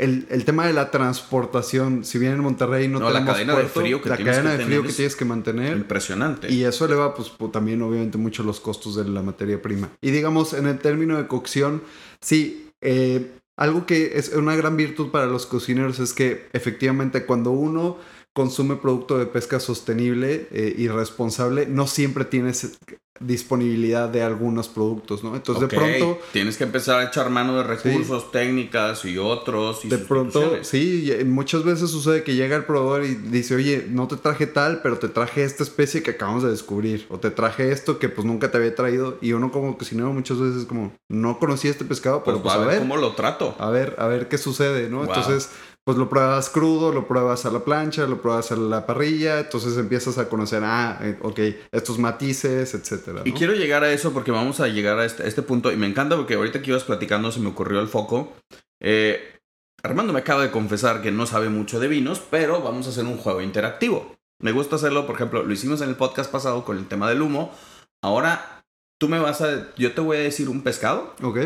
el, 0.00 0.44
tema 0.44 0.66
de 0.66 0.72
la 0.72 0.90
transportación, 0.90 2.04
si 2.04 2.18
bien 2.18 2.32
en 2.32 2.40
Monterrey 2.40 2.88
no, 2.88 2.98
tenemos 2.98 3.20
la 3.20 3.32
cadena 3.32 3.56
de 3.56 3.64
frío 3.64 4.00
que 4.00 4.08
la 4.08 4.16
cadena 4.16 4.56
de 4.56 4.64
frío 4.64 4.82
que 4.82 4.92
tienes 4.92 5.14
que 5.14 5.24
mantener. 5.24 5.76
Impresionante. 5.76 6.50
Y 6.50 6.64
eso 6.64 6.86
eleva 6.86 7.14
pues, 7.14 7.32
también 7.52 7.82
obviamente 7.82 8.16
mucho 8.16 8.42
los 8.42 8.60
costos 8.60 8.96
de 8.96 9.04
la 9.04 9.22
materia 9.22 9.60
prima. 9.60 9.90
Y 10.00 10.10
digamos, 10.10 10.54
en 10.54 10.66
el 10.66 10.78
término 10.78 11.18
de 11.18 11.26
cocción, 11.26 11.82
sí, 12.20 12.70
eh, 12.80 13.30
algo 13.60 13.84
que 13.84 14.12
es 14.14 14.30
una 14.30 14.56
gran 14.56 14.78
virtud 14.78 15.10
para 15.10 15.26
los 15.26 15.44
cocineros 15.44 15.98
es 15.98 16.14
que 16.14 16.48
efectivamente 16.54 17.26
cuando 17.26 17.50
uno 17.50 17.98
consume 18.34 18.76
producto 18.76 19.18
de 19.18 19.26
pesca 19.26 19.60
sostenible 19.60 20.48
eh, 20.52 20.74
y 20.76 20.88
responsable, 20.88 21.66
no 21.66 21.86
siempre 21.86 22.24
tienes 22.24 22.78
disponibilidad 23.20 24.08
de 24.08 24.22
algunos 24.22 24.68
productos, 24.68 25.22
¿no? 25.22 25.36
Entonces 25.36 25.68
de 25.68 25.76
pronto... 25.76 26.18
Tienes 26.32 26.56
que 26.56 26.64
empezar 26.64 27.00
a 27.00 27.04
echar 27.04 27.28
mano 27.28 27.58
de 27.58 27.64
recursos, 27.64 28.32
técnicas 28.32 29.04
y 29.04 29.18
otros. 29.18 29.84
Y 29.84 29.88
de 29.88 29.98
pronto, 29.98 30.58
sí, 30.62 31.12
muchas 31.26 31.62
veces 31.62 31.90
sucede 31.90 32.24
que 32.24 32.34
llega 32.34 32.56
el 32.56 32.64
proveedor 32.64 33.04
y 33.04 33.14
dice, 33.14 33.54
oye, 33.54 33.86
no 33.90 34.08
te 34.08 34.16
traje 34.16 34.46
tal, 34.46 34.80
pero 34.82 34.98
te 34.98 35.08
traje 35.08 35.44
esta 35.44 35.62
especie 35.62 36.02
que 36.02 36.12
acabamos 36.12 36.42
de 36.42 36.50
descubrir. 36.50 37.06
O 37.10 37.18
te 37.18 37.30
traje 37.30 37.70
esto 37.72 37.98
que 37.98 38.08
pues 38.08 38.26
nunca 38.26 38.50
te 38.50 38.56
había 38.56 38.74
traído. 38.74 39.18
Y 39.20 39.34
uno 39.34 39.52
como 39.52 39.76
cocinero 39.76 40.12
muchas 40.14 40.38
veces 40.38 40.64
como, 40.64 40.94
no 41.10 41.38
conocía 41.38 41.70
este 41.70 41.84
pescado, 41.84 42.24
pero 42.24 42.40
pues, 42.40 42.54
pues 42.54 42.64
a, 42.64 42.66
ver, 42.66 42.78
cómo 42.78 42.96
lo 42.96 43.12
trato. 43.12 43.54
A 43.58 43.68
ver, 43.68 43.96
a 43.98 44.06
ver 44.06 44.28
qué 44.28 44.38
sucede, 44.38 44.88
¿no? 44.88 45.04
Entonces 45.04 45.50
pues 45.90 45.98
lo 45.98 46.08
pruebas 46.08 46.50
crudo, 46.50 46.92
lo 46.92 47.08
pruebas 47.08 47.46
a 47.46 47.50
la 47.50 47.64
plancha, 47.64 48.06
lo 48.06 48.22
pruebas 48.22 48.52
a 48.52 48.56
la 48.56 48.86
parrilla, 48.86 49.40
entonces 49.40 49.76
empiezas 49.76 50.18
a 50.18 50.28
conocer, 50.28 50.62
ah, 50.64 50.96
eh, 51.02 51.18
ok, 51.20 51.40
estos 51.72 51.98
matices, 51.98 52.74
etcétera. 52.74 53.22
Y 53.24 53.32
quiero 53.32 53.54
llegar 53.54 53.82
a 53.82 53.90
eso 53.90 54.12
porque 54.12 54.30
vamos 54.30 54.60
a 54.60 54.68
llegar 54.68 55.00
a 55.00 55.04
este, 55.04 55.26
este, 55.26 55.42
punto 55.42 55.72
y 55.72 55.76
me 55.76 55.88
encanta 55.88 56.14
porque 56.14 56.34
ahorita 56.34 56.62
que 56.62 56.70
ibas 56.70 56.84
platicando 56.84 57.32
se 57.32 57.40
me 57.40 57.48
ocurrió 57.48 57.80
el 57.80 57.88
foco. 57.88 58.34
Eh, 58.80 59.40
Armando 59.82 60.12
me 60.12 60.20
acaba 60.20 60.42
de 60.42 60.52
confesar 60.52 61.02
que 61.02 61.10
no 61.10 61.26
sabe 61.26 61.48
mucho 61.48 61.80
de 61.80 61.88
vinos, 61.88 62.22
pero 62.30 62.62
vamos 62.62 62.86
a 62.86 62.90
hacer 62.90 63.04
un 63.04 63.16
juego 63.16 63.40
interactivo. 63.40 64.14
Me 64.40 64.52
gusta 64.52 64.76
hacerlo, 64.76 65.08
por 65.08 65.16
ejemplo, 65.16 65.42
lo 65.42 65.52
hicimos 65.52 65.80
en 65.80 65.88
el 65.88 65.96
podcast 65.96 66.30
pasado 66.30 66.64
con 66.64 66.78
el 66.78 66.86
tema 66.86 67.08
del 67.08 67.20
humo. 67.20 67.52
Ahora 68.00 68.62
tú 69.00 69.08
me 69.08 69.18
vas 69.18 69.40
a, 69.40 69.74
yo 69.74 69.92
te 69.92 70.00
voy 70.00 70.18
a 70.18 70.20
decir 70.20 70.50
un 70.50 70.62
pescado. 70.62 71.16
Ok. 71.20 71.38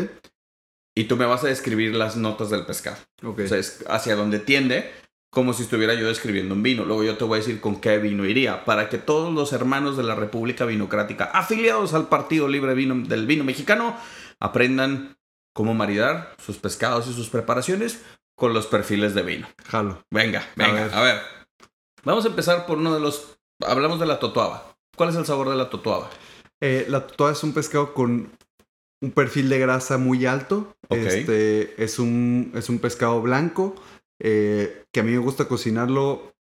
Y 0.95 1.05
tú 1.05 1.17
me 1.17 1.25
vas 1.25 1.43
a 1.43 1.47
describir 1.47 1.93
las 1.93 2.15
notas 2.15 2.49
del 2.49 2.65
pescado. 2.65 2.97
O 3.21 3.35
sea, 3.47 3.57
es 3.57 3.83
hacia 3.87 4.15
dónde 4.15 4.39
tiende, 4.39 4.91
como 5.29 5.51
si 5.51 5.63
estuviera 5.63 5.93
yo 5.93 6.07
describiendo 6.07 6.55
un 6.55 6.63
vino. 6.63 6.85
Luego 6.85 7.03
yo 7.03 7.17
te 7.17 7.25
voy 7.25 7.35
a 7.35 7.41
decir 7.41 7.59
con 7.59 7.81
qué 7.81 7.97
vino 7.97 8.25
iría, 8.25 8.63
para 8.63 8.87
que 8.87 8.97
todos 8.97 9.33
los 9.33 9.51
hermanos 9.51 9.97
de 9.97 10.03
la 10.03 10.15
República 10.15 10.65
Vinocrática, 10.65 11.25
afiliados 11.25 11.93
al 11.93 12.07
Partido 12.07 12.47
Libre 12.47 12.73
vino, 12.73 12.95
del 12.95 13.27
Vino 13.27 13.43
Mexicano, 13.43 13.97
aprendan 14.39 15.17
cómo 15.53 15.73
maridar 15.73 16.33
sus 16.37 16.57
pescados 16.57 17.07
y 17.07 17.13
sus 17.13 17.29
preparaciones 17.29 18.01
con 18.37 18.53
los 18.53 18.67
perfiles 18.67 19.13
de 19.13 19.23
vino. 19.23 19.47
Jalo. 19.65 20.01
Venga, 20.09 20.47
venga, 20.55 20.85
a 20.97 21.01
ver. 21.01 21.21
Vamos 22.03 22.23
a 22.25 22.29
empezar 22.29 22.65
por 22.65 22.77
uno 22.77 22.93
de 22.93 23.01
los... 23.01 23.37
Hablamos 23.65 23.99
de 23.99 24.05
la 24.05 24.19
totoaba. 24.19 24.77
¿Cuál 24.95 25.09
es 25.09 25.15
el 25.15 25.25
sabor 25.25 25.49
de 25.49 25.55
la 25.55 25.69
totoaba? 25.69 26.09
Eh, 26.61 26.85
la 26.87 27.05
totoaba 27.07 27.33
es 27.33 27.43
un 27.43 27.53
pescado 27.53 27.93
con 27.93 28.31
un 29.01 29.11
perfil 29.11 29.49
de 29.49 29.59
grasa 29.59 29.97
muy 29.97 30.25
alto. 30.25 30.75
Este 30.89 31.83
es 31.83 31.99
un, 31.99 32.51
es 32.55 32.69
un 32.69 32.79
pescado 32.79 33.21
blanco 33.21 33.75
eh, 34.19 34.85
que 34.91 34.99
a 35.01 35.03
mí 35.03 35.11
me 35.11 35.17
gusta 35.17 35.47
cocinarlo 35.47 36.33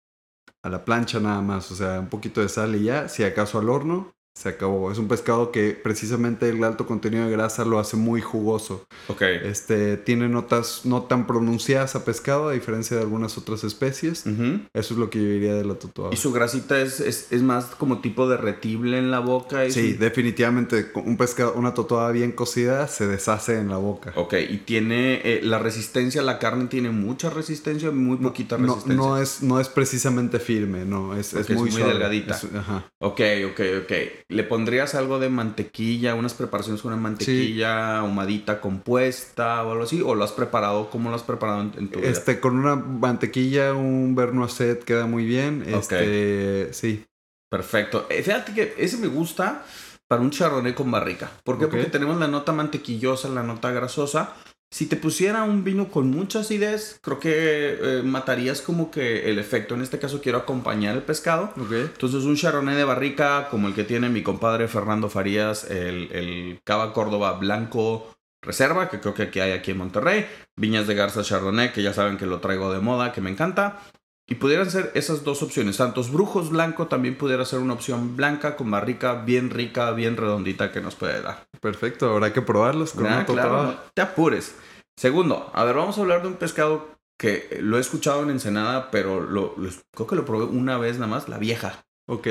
a 0.63 0.69
la 0.69 0.85
plancha 0.85 1.21
nada 1.21 1.43
más, 1.43 1.71
o 1.71 1.75
sea, 1.75 2.01
un 2.01 2.09
poquito 2.09 2.41
de 2.41 2.49
sal 2.49 2.75
y 2.77 2.85
ya, 2.85 3.09
si 3.09 3.23
acaso 3.23 3.59
al 3.59 3.69
horno, 3.69 4.15
se 4.37 4.49
acabó. 4.49 4.91
Es 4.91 4.99
un 4.99 5.07
pescado 5.07 5.53
que 5.53 5.71
precisamente 5.81 6.49
el 6.49 6.63
alto 6.65 6.87
contenido 6.87 7.25
de 7.27 7.31
grasa 7.31 7.65
lo 7.65 7.79
hace 7.79 7.97
muy 7.97 8.21
jugoso. 8.21 8.85
Ok. 9.07 9.23
Este, 9.23 9.97
tiene 9.97 10.29
notas 10.29 10.81
no 10.85 11.03
tan 11.05 11.27
pronunciadas 11.27 11.95
a 11.95 12.05
pescado, 12.05 12.49
a 12.49 12.53
diferencia 12.53 12.97
de 12.97 13.03
algunas 13.05 13.39
otras 13.39 13.63
especies. 13.63 14.27
Ujú. 14.27 14.61
Eso 14.75 14.95
es 14.95 14.99
lo 14.99 15.09
que 15.09 15.23
yo 15.23 15.29
diría 15.29 15.55
de 15.55 15.65
la 15.65 15.75
totuaba. 15.77 16.13
Y 16.13 16.17
su 16.17 16.33
grasita 16.33 16.81
es, 16.81 16.99
es, 16.99 17.29
es 17.31 17.43
más 17.43 17.67
como 17.67 18.01
tipo 18.01 18.29
derretible 18.29 18.99
en 18.99 19.13
la 19.13 19.21
boca. 19.21 19.71
Sí, 19.71 19.93
un- 19.93 19.99
definitivamente 20.01 20.91
un 20.97 21.17
pescado, 21.17 21.55
una 21.55 21.73
totuaba 21.73 22.11
bien 22.11 22.33
cocida 22.33 22.89
se 22.89 23.07
deshace 23.07 23.59
en 23.59 23.69
la 23.69 23.77
boca. 23.77 24.13
Ok, 24.17 24.35
y 24.51 24.57
tiene 24.59 25.21
eh, 25.25 25.41
la 25.45 25.61
resistencia, 25.61 26.23
la 26.23 26.41
carne 26.41 26.67
tiene 26.67 26.91
mucha 26.91 27.31
resistencia 27.31 27.93
muy 27.93 28.17
poquita 28.17 28.59
No, 28.59 28.67
resistencia. 28.75 28.97
no 28.97 29.19
es, 29.19 29.43
no 29.45 29.61
es 29.61 29.69
precisamente 29.69 30.41
firme, 30.41 30.85
no, 30.85 31.17
es, 31.17 31.35
es 31.35 31.49
muy, 31.51 31.71
muy 31.71 31.71
suave. 31.71 31.93
delgadita. 31.93 32.35
Ajá. 32.59 32.91
Ok, 32.99 33.21
ok, 33.53 33.61
ok. 33.85 33.93
¿Le 34.29 34.43
pondrías 34.43 34.95
algo 34.95 35.19
de 35.19 35.29
mantequilla, 35.29 36.15
unas 36.15 36.35
preparaciones 36.35 36.81
con 36.81 36.93
una 36.93 37.01
mantequilla 37.01 37.99
ahumadita 37.99 38.61
compuesta 38.61 39.63
o 39.63 39.73
algo 39.73 39.85
así? 39.85 40.01
¿O 40.01 40.15
lo 40.15 40.25
has 40.25 40.33
preparado? 40.33 40.89
¿Cómo 40.89 41.11
lo 41.11 41.17
has 41.17 41.23
preparado 41.23 41.61
en, 41.61 41.73
en 41.77 41.89
tu 41.91 42.01
vida? 42.01 42.09
Este, 42.09 42.41
con 42.41 42.59
una 42.59 42.77
mantequilla, 42.77 43.75
un 43.75 44.15
vernoiset 44.15 44.83
queda 44.85 45.07
muy 45.07 45.27
bien. 45.27 45.63
Este, 45.67 46.73
sí. 46.73 47.05
Perfecto. 47.51 48.07
Eh, 48.09 48.23
fíjate 48.23 48.55
que 48.55 48.75
ese 48.79 48.97
me 48.97 49.09
gusta 49.09 49.65
para 50.09 50.23
un 50.23 50.31
chardonnay 50.31 50.75
con 50.75 50.91
barrica. 50.91 51.31
¿Por 51.45 51.59
qué? 51.59 51.67
Porque 51.67 51.87
tenemos 51.87 52.19
la 52.19 52.27
nota 52.27 52.53
mantequillosa, 52.53 53.29
la 53.29 53.43
nota 53.43 53.71
grasosa. 53.71 54.35
Si 54.75 54.87
te 54.87 54.97
pusiera 54.97 55.45
un 55.45 55.63
vino 55.63 55.89
con 55.89 56.11
mucha 56.11 56.41
acidez, 56.41 56.99
creo 57.01 57.21
que 57.21 57.79
eh, 57.81 58.03
matarías 58.03 58.61
como 58.61 58.91
que 58.91 59.31
el 59.31 59.39
efecto. 59.39 59.77
En 59.77 59.83
este 59.83 60.01
caso 60.01 60.21
quiero 60.21 60.39
acompañar 60.39 60.97
el 60.97 61.03
pescado. 61.05 61.53
Ok. 61.57 61.71
Entonces 61.71 62.25
un 62.25 62.35
chardonnay 62.35 62.75
de 62.75 62.83
barrica 62.83 63.47
como 63.53 63.69
el 63.69 63.75
que 63.75 63.85
tiene 63.85 64.09
mi 64.09 64.25
compadre 64.25 64.67
Fernando 64.67 65.09
Farías, 65.09 65.71
el, 65.71 66.11
el 66.11 66.61
Cava 66.65 66.93
Córdoba 66.93 67.35
Blanco 67.35 68.17
Reserva, 68.43 68.91
que 68.91 68.99
creo 68.99 69.15
que 69.15 69.23
aquí 69.23 69.39
hay 69.39 69.53
aquí 69.53 69.71
en 69.71 69.79
Monterrey. 69.79 70.27
Viñas 70.57 70.89
de 70.89 70.97
Garza 70.97 71.23
Chardonnay, 71.23 71.73
que 71.73 71.85
ya 71.85 71.93
saben 71.93 72.17
que 72.17 72.27
lo 72.27 72.41
traigo 72.41 72.73
de 72.73 72.81
moda, 72.81 73.13
que 73.13 73.21
me 73.21 73.31
encanta. 73.31 73.81
Y 74.27 74.37
pudieran 74.37 74.71
ser 74.71 74.91
esas 74.95 75.23
dos 75.23 75.43
opciones. 75.43 75.77
Santos 75.77 76.11
Brujos 76.11 76.49
Blanco 76.49 76.89
también 76.89 77.17
pudiera 77.17 77.45
ser 77.45 77.61
una 77.61 77.75
opción 77.75 78.17
blanca 78.17 78.57
con 78.57 78.71
barrica 78.71 79.23
bien 79.23 79.51
rica, 79.51 79.93
bien 79.93 80.17
redondita 80.17 80.73
que 80.73 80.81
nos 80.81 80.95
puede 80.95 81.21
dar. 81.23 81.47
Perfecto, 81.61 82.11
habrá 82.11 82.33
que 82.33 82.43
probarlos 82.43 82.93
con 82.93 83.07
Ah, 83.07 83.17
una 83.17 83.27
claro, 83.27 83.63
no 83.63 83.75
te 83.93 84.03
apures. 84.03 84.55
Segundo, 84.99 85.51
a 85.55 85.65
ver, 85.65 85.75
vamos 85.77 85.99
a 85.99 86.01
hablar 86.03 86.23
de 86.23 86.29
un 86.29 86.35
pescado 86.35 86.89
que 87.19 87.59
lo 87.61 87.79
he 87.79 87.81
escuchado 87.81 88.23
en 88.23 88.31
Ensenada, 88.31 88.91
pero 88.91 89.21
lo, 89.21 89.55
lo- 89.57 89.71
creo 89.93 90.07
que 90.07 90.17
lo 90.17 90.25
probé 90.25 90.45
una 90.45 90.79
vez 90.79 90.95
nada 90.99 91.09
más, 91.09 91.29
la 91.29 91.39
vieja. 91.39 91.85
Ok. 92.09 92.29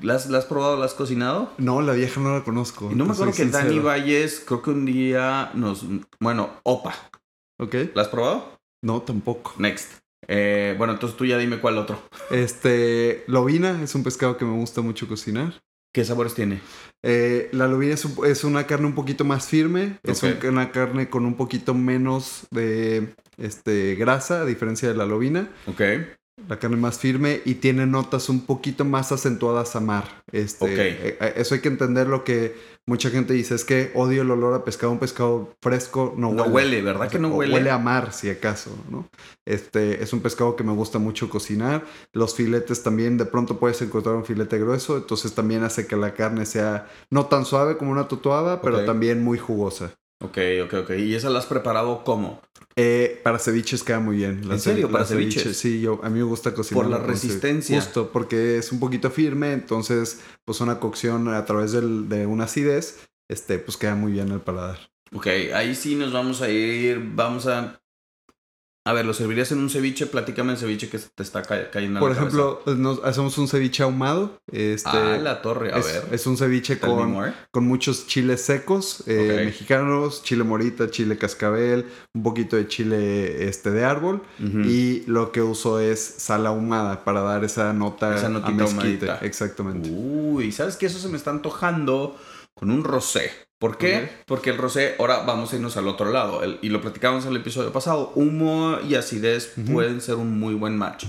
¿La 0.00 0.14
has, 0.14 0.28
la 0.30 0.38
has 0.38 0.44
probado, 0.46 0.76
la 0.76 0.84
has 0.84 0.94
cocinado? 0.94 1.52
No, 1.58 1.82
la 1.82 1.92
vieja 1.92 2.20
no 2.20 2.32
la 2.36 2.44
conozco. 2.44 2.88
Y 2.90 2.94
no 2.94 3.04
me 3.04 3.12
acuerdo 3.12 3.32
que 3.32 3.44
Dani 3.46 3.68
sincero. 3.70 3.84
Valles, 3.84 4.42
creo 4.46 4.62
que 4.62 4.70
un 4.70 4.84
día 4.86 5.50
nos... 5.54 5.84
Bueno, 6.20 6.50
Opa. 6.62 6.94
Ok. 7.58 7.74
¿La 7.94 8.02
has 8.02 8.08
probado? 8.08 8.58
No, 8.82 9.02
tampoco. 9.02 9.54
Next. 9.58 9.94
Eh, 10.28 10.74
bueno, 10.78 10.92
entonces 10.92 11.16
tú 11.16 11.24
ya 11.24 11.36
dime 11.38 11.58
cuál 11.60 11.78
otro. 11.78 12.00
Este, 12.30 13.24
lobina 13.26 13.82
es 13.82 13.94
un 13.96 14.04
pescado 14.04 14.36
que 14.36 14.44
me 14.44 14.56
gusta 14.56 14.82
mucho 14.82 15.08
cocinar. 15.08 15.54
¿Qué 15.98 16.04
sabores 16.04 16.32
tiene? 16.32 16.60
Eh, 17.02 17.48
la 17.50 17.66
lobina 17.66 17.94
es, 17.94 18.04
un- 18.04 18.24
es 18.24 18.44
una 18.44 18.68
carne 18.68 18.86
un 18.86 18.94
poquito 18.94 19.24
más 19.24 19.48
firme. 19.48 19.98
Es 20.04 20.22
un- 20.22 20.46
una 20.48 20.70
carne 20.70 21.10
con 21.10 21.26
un 21.26 21.34
poquito 21.34 21.74
menos 21.74 22.46
de 22.52 23.14
este, 23.36 23.96
grasa, 23.96 24.42
a 24.42 24.44
diferencia 24.44 24.88
de 24.88 24.94
la 24.94 25.06
lobina. 25.06 25.50
Ok. 25.66 25.80
La 26.46 26.58
carne 26.58 26.76
más 26.76 26.98
firme 26.98 27.40
y 27.44 27.56
tiene 27.56 27.86
notas 27.86 28.28
un 28.28 28.46
poquito 28.46 28.84
más 28.84 29.10
acentuadas 29.12 29.74
a 29.74 29.80
mar. 29.80 30.22
Este, 30.30 30.66
eh, 30.66 31.18
eh, 31.20 31.32
eso 31.36 31.54
hay 31.54 31.60
que 31.60 31.68
entender 31.68 32.06
lo 32.06 32.22
que 32.22 32.54
mucha 32.86 33.10
gente 33.10 33.34
dice. 33.34 33.54
Es 33.54 33.64
que 33.64 33.90
odio 33.94 34.22
el 34.22 34.30
olor 34.30 34.54
a 34.54 34.64
pescado. 34.64 34.92
Un 34.92 34.98
pescado 34.98 35.54
fresco 35.60 36.14
no, 36.16 36.32
No 36.32 36.44
huele, 36.44 36.80
¿verdad 36.80 37.10
que 37.10 37.18
no 37.18 37.28
huele? 37.28 37.54
Huele 37.54 37.70
a 37.70 37.78
mar, 37.78 38.12
si 38.12 38.30
acaso, 38.30 38.70
¿no? 38.90 39.08
Este 39.44 40.02
es 40.02 40.12
un 40.12 40.20
pescado 40.20 40.56
que 40.56 40.64
me 40.64 40.72
gusta 40.72 40.98
mucho 40.98 41.28
cocinar. 41.28 41.84
Los 42.12 42.34
filetes 42.34 42.82
también, 42.82 43.18
de 43.18 43.26
pronto 43.26 43.58
puedes 43.58 43.82
encontrar 43.82 44.14
un 44.14 44.24
filete 44.24 44.58
grueso, 44.58 44.96
entonces 44.96 45.34
también 45.34 45.64
hace 45.64 45.86
que 45.86 45.96
la 45.96 46.14
carne 46.14 46.46
sea 46.46 46.88
no 47.10 47.26
tan 47.26 47.44
suave 47.44 47.76
como 47.76 47.90
una 47.90 48.08
totuaba, 48.08 48.62
pero 48.62 48.84
también 48.84 49.22
muy 49.22 49.38
jugosa. 49.38 49.94
Ok, 50.20 50.38
ok, 50.64 50.74
ok. 50.82 50.90
¿Y 50.98 51.14
esa 51.14 51.30
la 51.30 51.38
has 51.38 51.46
preparado 51.46 52.02
cómo? 52.04 52.40
Eh, 52.74 53.20
para 53.22 53.38
ceviches 53.38 53.82
queda 53.82 54.00
muy 54.00 54.16
bien. 54.16 54.42
¿En 54.50 54.58
serio? 54.60 54.90
¿Para 54.90 55.04
ceviches? 55.04 55.56
Sí, 55.56 55.80
yo, 55.80 56.00
a 56.02 56.10
mí 56.10 56.18
me 56.18 56.24
gusta 56.24 56.54
cocinar. 56.54 56.82
Por 56.84 56.90
la 56.90 56.98
resistencia. 56.98 57.80
Justo, 57.80 58.10
porque 58.12 58.58
es 58.58 58.72
un 58.72 58.80
poquito 58.80 59.10
firme, 59.10 59.52
entonces, 59.52 60.20
pues 60.44 60.60
una 60.60 60.80
cocción 60.80 61.28
a 61.28 61.44
través 61.44 61.72
del- 61.72 62.08
de 62.08 62.26
una 62.26 62.44
acidez, 62.44 63.08
este, 63.28 63.58
pues 63.58 63.76
queda 63.76 63.94
muy 63.94 64.12
bien 64.12 64.30
el 64.30 64.40
paladar. 64.40 64.78
Ok, 65.12 65.26
ahí 65.54 65.74
sí 65.74 65.94
nos 65.94 66.12
vamos 66.12 66.42
a 66.42 66.48
ir. 66.50 67.00
Vamos 67.14 67.46
a... 67.46 67.80
A 68.88 68.92
ver, 68.94 69.04
¿lo 69.04 69.12
servirías 69.12 69.52
en 69.52 69.58
un 69.58 69.68
ceviche? 69.68 70.06
Platícame 70.06 70.52
el 70.52 70.58
ceviche 70.58 70.88
que 70.88 70.98
te 70.98 71.22
está 71.22 71.42
ca- 71.42 71.70
cayendo 71.70 71.98
en 71.98 72.00
Por 72.00 72.10
la 72.12 72.16
cabeza. 72.16 72.38
ejemplo, 72.38 72.74
nos 72.76 73.04
hacemos 73.04 73.36
un 73.36 73.46
ceviche 73.46 73.82
ahumado. 73.82 74.38
Este, 74.50 74.88
Ah, 74.88 75.18
la 75.22 75.42
torre. 75.42 75.74
A 75.74 75.78
es, 75.78 75.84
ver. 75.86 76.04
es 76.10 76.26
un 76.26 76.38
ceviche 76.38 76.78
con, 76.78 77.14
con 77.50 77.64
muchos 77.64 78.06
chiles 78.06 78.40
secos, 78.40 79.02
eh, 79.06 79.42
mexicanos, 79.44 80.22
chile 80.22 80.42
morita, 80.42 80.90
chile 80.90 81.18
cascabel, 81.18 81.84
un 82.14 82.22
poquito 82.22 82.56
de 82.56 82.66
chile 82.66 83.46
este, 83.48 83.70
de 83.72 83.84
árbol. 83.84 84.22
Y 84.38 85.02
lo 85.06 85.32
que 85.32 85.42
uso 85.42 85.80
es 85.80 86.00
sal 86.00 86.46
ahumada 86.46 87.04
para 87.04 87.20
dar 87.20 87.44
esa 87.44 87.72
nota 87.74 88.16
Esa 88.16 88.28
a 88.28 88.50
mezquite. 88.50 89.06
Exactamente. 89.20 89.90
Uy, 89.92 90.50
¿sabes 90.50 90.76
qué? 90.76 90.86
Eso 90.86 90.98
se 90.98 91.08
me 91.08 91.18
está 91.18 91.30
antojando 91.30 92.16
con 92.54 92.70
un 92.70 92.82
rosé. 92.84 93.30
¿Por 93.60 93.76
qué? 93.76 94.08
Porque 94.26 94.50
el 94.50 94.58
rosé, 94.58 94.94
ahora 94.98 95.24
vamos 95.24 95.52
a 95.52 95.56
irnos 95.56 95.76
al 95.76 95.88
otro 95.88 96.10
lado. 96.12 96.42
El- 96.44 96.58
y 96.62 96.68
lo 96.68 96.80
platicamos 96.80 97.24
en 97.24 97.32
el 97.32 97.38
episodio 97.38 97.72
pasado. 97.72 98.12
Humo 98.14 98.78
y 98.88 98.94
acidez 98.94 99.52
pueden 99.72 100.00
ser 100.00 100.14
un 100.14 100.38
muy 100.38 100.54
buen 100.54 100.76
match. 100.76 101.06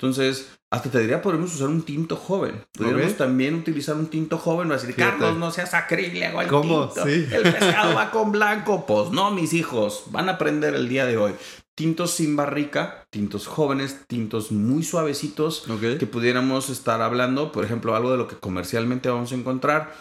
Entonces, 0.00 0.50
hasta 0.72 0.90
te 0.90 0.98
diría, 0.98 1.22
podemos 1.22 1.54
usar 1.54 1.68
un 1.68 1.82
tinto 1.82 2.16
joven. 2.16 2.64
Podríamos 2.76 3.16
también 3.16 3.54
utilizar 3.54 3.94
un 3.94 4.06
tinto 4.08 4.36
joven. 4.38 4.68
Va 4.68 4.74
a 4.74 4.78
decir, 4.78 4.94
Fíjate. 4.94 5.12
Carlos, 5.18 5.38
no 5.38 5.50
seas 5.52 5.70
sacrílego 5.70 6.40
el 6.40 6.48
¿Cómo? 6.48 6.88
tinto. 6.88 7.06
Sí. 7.08 7.26
El 7.30 7.42
pescado 7.42 7.94
va 7.94 8.10
con 8.10 8.32
blanco. 8.32 8.84
Pues 8.84 9.10
no, 9.10 9.30
mis 9.30 9.52
hijos. 9.52 10.04
Van 10.10 10.28
a 10.28 10.32
aprender 10.32 10.74
el 10.74 10.88
día 10.88 11.06
de 11.06 11.18
hoy. 11.18 11.32
Tintos 11.76 12.10
sin 12.10 12.34
barrica, 12.36 13.04
tintos 13.10 13.46
jóvenes, 13.46 14.00
tintos 14.08 14.50
muy 14.50 14.82
suavecitos 14.82 15.68
Ok. 15.70 15.98
que 15.98 16.06
pudiéramos 16.06 16.68
estar 16.68 17.00
hablando, 17.00 17.52
por 17.52 17.64
ejemplo, 17.64 17.94
algo 17.94 18.10
de 18.10 18.18
lo 18.18 18.26
que 18.28 18.36
comercialmente 18.36 19.08
vamos 19.08 19.30
a 19.32 19.36
encontrar. 19.36 19.94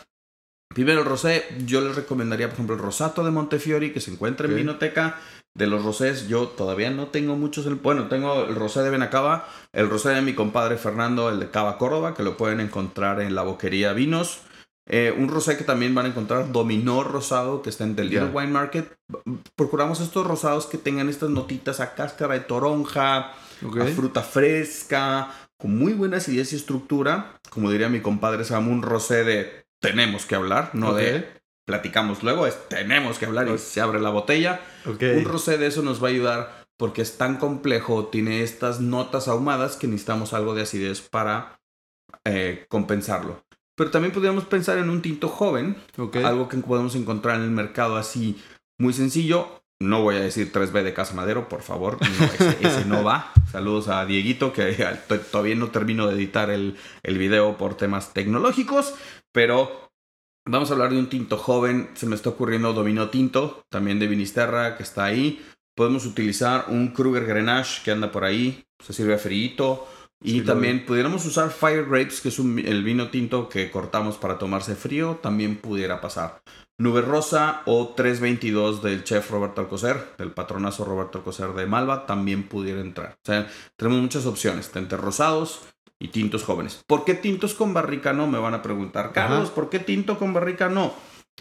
Primero 0.74 1.02
el 1.02 1.06
rosé, 1.06 1.44
yo 1.66 1.82
les 1.82 1.96
recomendaría, 1.96 2.48
por 2.48 2.54
ejemplo, 2.56 2.76
el 2.76 2.82
rosato 2.82 3.24
de 3.24 3.32
Montefiori, 3.32 3.92
que 3.94 4.00
se 4.02 4.12
encuentra 4.12 4.48
en 4.48 4.56
Vinoteca. 4.56 5.18
De 5.54 5.68
los 5.68 5.84
rosés, 5.84 6.30
yo 6.30 6.48
todavía 6.48 6.92
no 6.92 7.08
tengo 7.08 7.36
muchos. 7.36 7.66
el- 7.66 7.76
Bueno, 7.76 8.08
tengo 8.08 8.46
el 8.46 8.56
rosé 8.56 8.82
de 8.84 8.90
Benacaba, 8.90 9.50
el 9.74 9.90
rosé 9.90 10.10
de 10.10 10.22
mi 10.22 10.34
compadre 10.34 10.78
Fernando, 10.78 11.30
el 11.30 11.42
de 11.42 11.50
Cava 11.52 11.78
Córdoba, 11.78 12.14
que 12.14 12.24
lo 12.24 12.38
pueden 12.38 12.62
encontrar 12.62 13.20
en 13.20 13.36
la 13.36 13.42
boquería 13.44 13.92
Vinos. 13.92 14.44
Eh, 14.90 15.14
un 15.16 15.28
rosé 15.28 15.58
que 15.58 15.64
también 15.66 15.94
van 15.94 16.06
a 16.06 16.10
encontrar, 16.10 16.52
Dominó 16.54 17.04
Rosado, 17.04 17.62
que 17.62 17.70
está 17.70 17.84
en 17.84 17.98
Little 17.98 18.10
Ya. 18.10 18.26
Wine 18.34 18.52
Market. 18.52 18.94
Procuramos 19.58 20.00
estos 20.00 20.26
rosados 20.26 20.66
que 20.68 20.78
tengan 20.78 21.10
estas 21.10 21.30
notitas 21.30 21.82
a 21.82 21.96
cáscara 21.96 22.34
de 22.34 22.40
toronja, 22.42 23.18
a 23.34 23.86
fruta 23.94 24.22
fresca, 24.24 25.32
con 25.58 25.78
muy 25.78 25.94
buena 25.94 26.18
acidez 26.18 26.54
y 26.54 26.56
estructura. 26.56 27.34
Como 27.50 27.70
diría 27.70 27.90
mi 27.90 28.00
compadre 28.02 28.44
Sam, 28.46 28.70
un 28.70 28.82
rosé 28.82 29.24
de 29.24 29.61
tenemos 29.82 30.26
que 30.26 30.36
hablar, 30.36 30.72
no 30.74 30.90
Ok. 30.92 30.98
de 30.98 31.42
platicamos 31.66 32.24
luego, 32.24 32.48
es 32.48 32.58
tenemos 32.70 33.18
que 33.20 33.26
hablar 33.26 33.48
y 33.50 33.58
se 33.58 33.82
abre 33.82 34.00
la 34.00 34.10
botella. 34.10 34.62
Ok. 34.86 35.02
Un 35.18 35.26
rosé 35.26 35.58
de 35.58 35.68
eso 35.68 35.82
nos 35.82 36.02
va 36.04 36.08
a 36.08 36.12
ayudar 36.12 36.62
porque 36.78 37.02
es 37.02 37.18
tan 37.18 37.38
complejo, 37.38 38.08
tiene 38.08 38.42
estas 38.42 38.80
notas 38.82 39.28
ahumadas 39.28 39.76
que 39.78 39.88
necesitamos 39.88 40.34
algo 40.34 40.56
de 40.56 40.64
acidez 40.64 41.02
para 41.02 41.60
eh, 42.26 42.66
compensarlo. 42.70 43.44
Pero 43.78 43.90
también 43.92 44.14
podríamos 44.14 44.46
pensar 44.46 44.78
en 44.80 44.90
un 44.90 45.02
tinto 45.02 45.28
joven, 45.30 45.78
Ok. 45.98 46.18
algo 46.18 46.50
que 46.50 46.58
podemos 46.58 46.96
encontrar 46.96 47.38
en 47.38 47.44
el 47.44 47.52
mercado 47.52 47.96
así 47.98 48.42
muy 48.80 48.94
sencillo. 48.94 49.60
No 49.80 50.04
voy 50.04 50.16
a 50.16 50.20
decir 50.20 50.52
3B 50.52 50.84
de 50.84 50.94
Casa 50.94 51.16
Madero, 51.16 51.50
por 51.50 51.64
favor. 51.64 51.98
No, 52.02 52.26
ese, 52.26 52.58
ese 52.68 52.86
no 52.86 53.04
va. 53.04 53.32
Saludos 53.52 53.88
a 53.88 54.06
Dieguito, 54.06 54.54
que 54.54 54.74
to- 55.08 55.20
todavía 55.32 55.56
no 55.56 55.70
termino 55.72 56.08
de 56.08 56.16
editar 56.16 56.52
el, 56.52 56.78
el 57.02 57.18
video 57.18 57.58
por 57.58 57.78
temas 57.78 58.14
tecnológicos. 58.14 58.94
Pero 59.32 59.92
vamos 60.46 60.70
a 60.70 60.74
hablar 60.74 60.92
de 60.92 61.00
un 61.00 61.10
tinto 61.10 61.38
joven. 61.38 61.90
Se 61.94 62.06
me 62.06 62.16
está 62.16 62.30
ocurriendo 62.30 62.74
Domino 62.74 63.10
Tinto, 63.10 63.64
también 63.70 64.00
de 64.00 64.08
Vinisterra, 64.08 64.78
que 64.78 64.84
está 64.84 65.06
ahí. 65.06 65.46
Podemos 65.76 66.06
utilizar 66.06 66.66
un 66.68 66.90
Kruger 66.90 67.26
Grenache 67.26 67.82
que 67.84 67.92
anda 67.92 68.12
por 68.12 68.24
ahí. 68.24 68.64
Se 68.84 68.94
sirve 68.94 69.14
a 69.16 69.18
frito. 69.18 69.88
Y 70.24 70.34
Sí, 70.34 70.42
también 70.42 70.86
pudiéramos 70.86 71.26
usar 71.26 71.50
Fire 71.50 71.86
Grapes, 71.86 72.22
que 72.22 72.30
es 72.30 72.38
un- 72.38 72.60
el 72.60 72.84
vino 72.84 73.10
tinto 73.10 73.50
que 73.50 73.72
cortamos 73.72 74.18
para 74.18 74.38
tomarse 74.38 74.76
frío, 74.76 75.20
también 75.22 75.56
pudiera 75.56 76.00
pasar. 76.00 76.44
Nube 76.80 77.02
Rosa 77.02 77.64
o 77.66 77.94
322 77.96 78.84
del 78.84 79.04
chef 79.04 79.32
Roberto 79.32 79.62
Alcocer, 79.62 80.14
del 80.20 80.32
patronazo 80.32 80.84
Roberto 80.86 81.18
Alcocer 81.20 81.54
de 81.54 81.66
Malva, 81.66 82.06
también 82.06 82.48
pudiera 82.48 82.82
entrar. 82.82 83.14
O 83.14 83.26
sea, 83.26 83.48
tenemos 83.78 84.00
muchas 84.00 84.28
opciones, 84.28 84.70
entre 84.76 84.98
rosados 84.98 85.62
y 86.02 86.08
tintos 86.08 86.44
jóvenes. 86.44 86.82
¿Por 86.88 87.06
qué 87.06 87.14
tintos 87.14 87.54
con 87.54 87.74
barrica 87.74 88.12
no? 88.12 88.26
Me 88.26 88.40
van 88.40 88.56
a 88.56 88.64
preguntar. 88.64 89.14
Carlos, 89.14 89.46
Ajá. 89.46 89.56
¿por 89.56 89.70
qué 89.70 89.78
tinto 89.80 90.18
con 90.18 90.34
barrica 90.34 90.68
no? 90.68 90.94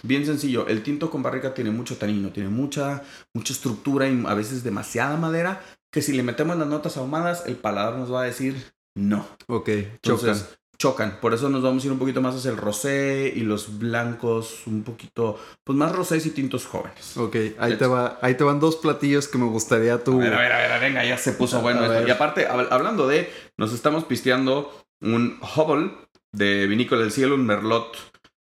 Bien 0.03 0.25
sencillo, 0.27 0.67
el 0.69 0.83
tinto 0.83 1.11
con 1.11 1.23
barrica 1.23 1.55
tiene 1.55 1.71
mucho 1.71 1.97
tanino, 1.97 2.31
tiene 2.31 2.51
mucha, 2.51 3.03
mucha 3.35 3.55
estructura 3.55 4.07
y 4.09 4.23
a 4.27 4.35
veces 4.35 4.63
demasiada 4.63 5.17
madera, 5.17 5.63
que 5.91 6.03
si 6.03 6.13
le 6.13 6.23
metemos 6.23 6.57
las 6.59 6.69
notas 6.69 6.97
ahumadas, 6.99 7.45
el 7.47 7.57
paladar 7.57 7.97
nos 7.97 8.13
va 8.13 8.23
a 8.23 8.27
decir 8.27 8.55
no. 8.95 9.27
Ok, 9.47 9.69
Entonces, 9.69 10.43
chocan. 10.43 10.60
Chocan. 10.81 11.19
Por 11.21 11.35
eso 11.35 11.51
nos 11.51 11.63
vamos 11.63 11.83
a 11.83 11.87
ir 11.87 11.93
un 11.93 11.99
poquito 11.99 12.23
más 12.23 12.35
hacia 12.35 12.51
el 12.51 12.57
rosé 12.57 13.31
y 13.37 13.41
los 13.43 13.79
blancos, 13.79 14.67
un 14.67 14.83
poquito, 14.83 15.39
pues 15.63 15.77
más 15.77 15.93
rosés 15.93 16.25
y 16.25 16.31
tintos 16.31 16.65
jóvenes. 16.65 17.17
Ok, 17.19 17.37
ahí 17.59 17.77
te, 17.77 17.87
va, 17.87 18.19
ahí 18.23 18.35
te 18.35 18.45
van 18.45 18.59
dos 18.61 18.77
platillos 18.77 19.29
que 19.29 19.37
me 19.37 19.45
gustaría 19.45 20.03
tú. 20.03 20.17
A 20.21 20.25
ver, 20.25 20.33
a 20.35 20.39
ver, 20.41 20.53
a 20.53 20.59
ver, 20.79 20.81
venga, 20.81 21.05
ya 21.05 21.19
se 21.19 21.33
puso 21.33 21.61
bueno 21.61 21.85
esto. 21.85 22.09
Y 22.09 22.11
aparte, 22.11 22.49
hab- 22.49 22.69
hablando 22.71 23.07
de, 23.07 23.31
nos 23.59 23.75
estamos 23.75 24.05
pisteando 24.05 24.73
un 25.03 25.39
Hubble 25.55 25.93
de 26.33 26.67
Vinícola 26.67 27.03
del 27.03 27.13
Cielo, 27.13 27.35
un 27.35 27.45
Merlot 27.45 27.97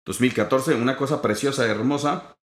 2014, 0.06 0.74
una 0.74 0.96
cosa 0.96 1.20
preciosa 1.20 1.66
y 1.66 1.70
hermosa. 1.70 2.36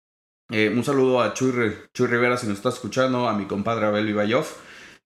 Eh, 0.52 0.72
un 0.76 0.84
saludo 0.84 1.22
a 1.22 1.34
Chuy, 1.34 1.74
Chuy 1.94 2.08
Rivera 2.08 2.38
si 2.38 2.48
nos 2.48 2.58
está 2.58 2.70
escuchando, 2.70 3.28
a 3.28 3.34
mi 3.34 3.46
compadre 3.46 3.86
Abel 3.88 4.08
Ibayov. 4.10 4.46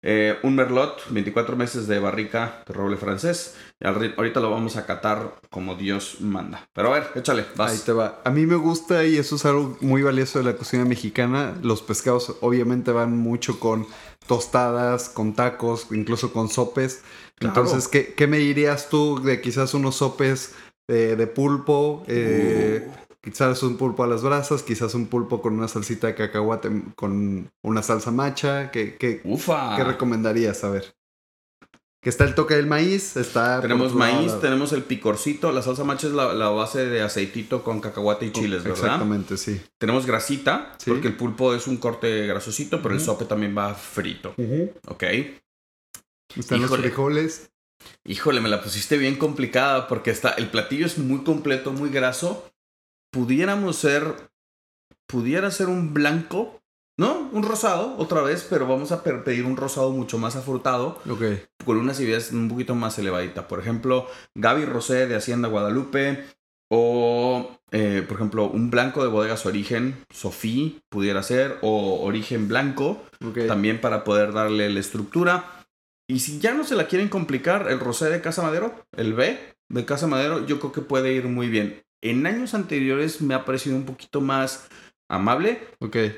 Eh, 0.03 0.39
un 0.43 0.57
Merlot, 0.57 1.03
24 1.11 1.57
meses 1.57 1.87
de 1.87 1.99
barrica 1.99 2.63
de 2.67 2.73
roble 2.73 2.97
francés. 2.97 3.55
Ahorita 3.83 4.41
lo 4.41 4.51
vamos 4.51 4.77
a 4.77 4.87
catar 4.87 5.35
como 5.51 5.75
Dios 5.75 6.21
manda. 6.21 6.69
Pero 6.73 6.89
a 6.89 7.01
ver, 7.01 7.11
échale, 7.17 7.45
vas. 7.57 7.73
Ahí 7.73 7.79
te 7.85 7.93
va. 7.93 8.21
A 8.25 8.31
mí 8.31 8.47
me 8.47 8.57
gusta 8.57 9.05
y 9.05 9.17
eso 9.17 9.37
es 9.37 9.45
algo 9.45 9.77
muy 9.81 10.03
valioso 10.03 10.39
de 10.39 10.47
la 10.47 10.57
cocina 10.57 10.85
mexicana. 10.85 11.55
Los 11.63 11.83
pescados 11.83 12.37
obviamente 12.41 12.93
van 12.93 13.17
mucho 13.17 13.61
con 13.61 13.87
tostadas, 14.27 15.09
con 15.09 15.35
tacos, 15.35 15.89
incluso 15.91 16.33
con 16.33 16.49
sopes. 16.49 17.03
Claro. 17.37 17.61
Entonces, 17.61 17.89
¿qué, 17.89 18.15
qué 18.15 18.27
me 18.27 18.39
dirías 18.39 18.89
tú 18.89 19.21
de 19.23 19.41
quizás 19.41 19.75
unos 19.75 19.97
sopes 19.97 20.55
de, 20.89 21.17
de 21.17 21.27
pulpo? 21.27 22.05
Eh, 22.07 22.89
Uh. 22.89 23.10
Quizás 23.23 23.63
un 23.63 23.77
pulpo 23.77 24.03
a 24.03 24.07
las 24.07 24.23
brasas, 24.23 24.63
quizás 24.63 24.95
un 24.95 25.07
pulpo 25.07 25.43
con 25.43 25.53
una 25.55 25.69
salsita 25.69 26.07
de 26.07 26.15
cacahuate, 26.15 26.71
con 26.97 27.51
una 27.63 27.83
salsa 27.83 28.11
macha. 28.11 28.71
¿Qué, 28.71 28.97
qué, 28.97 29.21
Ufa. 29.25 29.77
qué 29.77 29.85
recomendarías? 29.85 30.65
A 30.65 30.71
ver. 30.71 30.95
Que 32.03 32.09
está 32.09 32.25
el 32.25 32.35
toque 32.35 32.55
del 32.55 32.67
maíz, 32.67 33.19
está... 33.19 33.61
Tenemos 33.61 33.89
lado 33.95 33.99
maíz, 33.99 34.41
tenemos 34.41 34.73
el 34.73 34.85
picorcito, 34.85 35.53
la 35.53 35.61
salsa 35.61 35.85
macha 35.85 36.07
es 36.07 36.15
la, 36.15 36.33
la 36.33 36.49
base 36.49 36.87
de 36.87 37.03
aceitito 37.03 37.63
con 37.63 37.83
cacahuate 37.83 38.25
y 38.25 38.33
chiles, 38.33 38.65
¿verdad? 38.65 38.85
Exactamente, 38.85 39.37
sí. 39.37 39.61
Tenemos 39.77 40.07
grasita, 40.07 40.73
Sí. 40.79 40.91
porque 40.91 41.09
el 41.09 41.17
pulpo 41.17 41.53
es 41.55 41.67
un 41.67 41.77
corte 41.77 42.27
grasosito, 42.27 42.81
pero 42.81 42.95
el 42.95 43.03
sope 43.03 43.27
también 43.27 43.55
va 43.57 43.75
frito, 43.75 44.35
¿ok? 44.89 45.05
Están 46.37 46.63
los 46.63 46.75
frijoles. 46.75 47.51
Híjole, 48.07 48.41
me 48.41 48.49
la 48.49 48.63
pusiste 48.63 48.97
bien 48.97 49.17
complicada 49.17 49.87
porque 49.87 50.11
está, 50.11 50.31
el 50.31 50.49
platillo 50.49 50.87
es 50.87 50.97
muy 50.97 51.23
completo, 51.23 51.71
muy 51.73 51.91
graso. 51.91 52.47
Pudiéramos 53.11 53.77
ser, 53.77 54.15
pudiera 55.07 55.51
ser 55.51 55.69
un 55.69 55.93
blanco, 55.93 56.61
¿no? 56.97 57.29
Un 57.33 57.43
rosado, 57.43 57.97
otra 57.99 58.23
vez, 58.23 58.47
pero 58.49 58.67
vamos 58.67 58.93
a 58.93 59.03
pedir 59.03 59.45
un 59.45 59.57
rosado 59.57 59.91
mucho 59.91 60.19
más 60.19 60.37
afrutado, 60.37 61.01
Ok. 61.09 61.23
con 61.65 61.77
una 61.77 61.93
acidez 61.93 62.33
un 62.33 62.49
poquito 62.49 62.75
más 62.75 62.99
elevadita. 62.99 63.49
Por 63.49 63.59
ejemplo, 63.59 64.07
Gaby 64.35 64.65
Rosé 64.65 65.07
de 65.07 65.17
Hacienda 65.17 65.49
Guadalupe, 65.49 66.25
o, 66.73 67.51
eh, 67.73 68.05
por 68.07 68.17
ejemplo, 68.17 68.49
un 68.49 68.71
blanco 68.71 69.03
de 69.03 69.09
bodegas 69.09 69.45
Origen, 69.45 70.05
Sofí, 70.11 70.81
pudiera 70.89 71.23
ser, 71.25 71.59
o 71.63 72.01
Origen 72.05 72.47
Blanco, 72.47 73.03
también 73.49 73.81
para 73.81 74.05
poder 74.05 74.33
darle 74.33 74.71
la 74.71 74.79
estructura. 74.79 75.65
Y 76.09 76.21
si 76.21 76.39
ya 76.39 76.55
no 76.55 76.63
se 76.65 76.77
la 76.77 76.87
quieren 76.87 77.09
complicar, 77.09 77.69
el 77.71 77.81
rosé 77.81 78.09
de 78.09 78.21
Casa 78.21 78.43
Madero, 78.43 78.75
el 78.97 79.15
B 79.15 79.39
de 79.69 79.85
Casa 79.85 80.07
Madero, 80.07 80.47
yo 80.47 80.61
creo 80.61 80.73
que 80.73 80.81
puede 80.81 81.13
ir 81.13 81.25
muy 81.27 81.49
bien. 81.49 81.83
En 82.03 82.27
años 82.27 82.55
anteriores 82.55 83.21
me 83.21 83.35
ha 83.35 83.45
parecido 83.45 83.77
un 83.77 83.85
poquito 83.85 84.21
más 84.21 84.69
amable, 85.09 85.61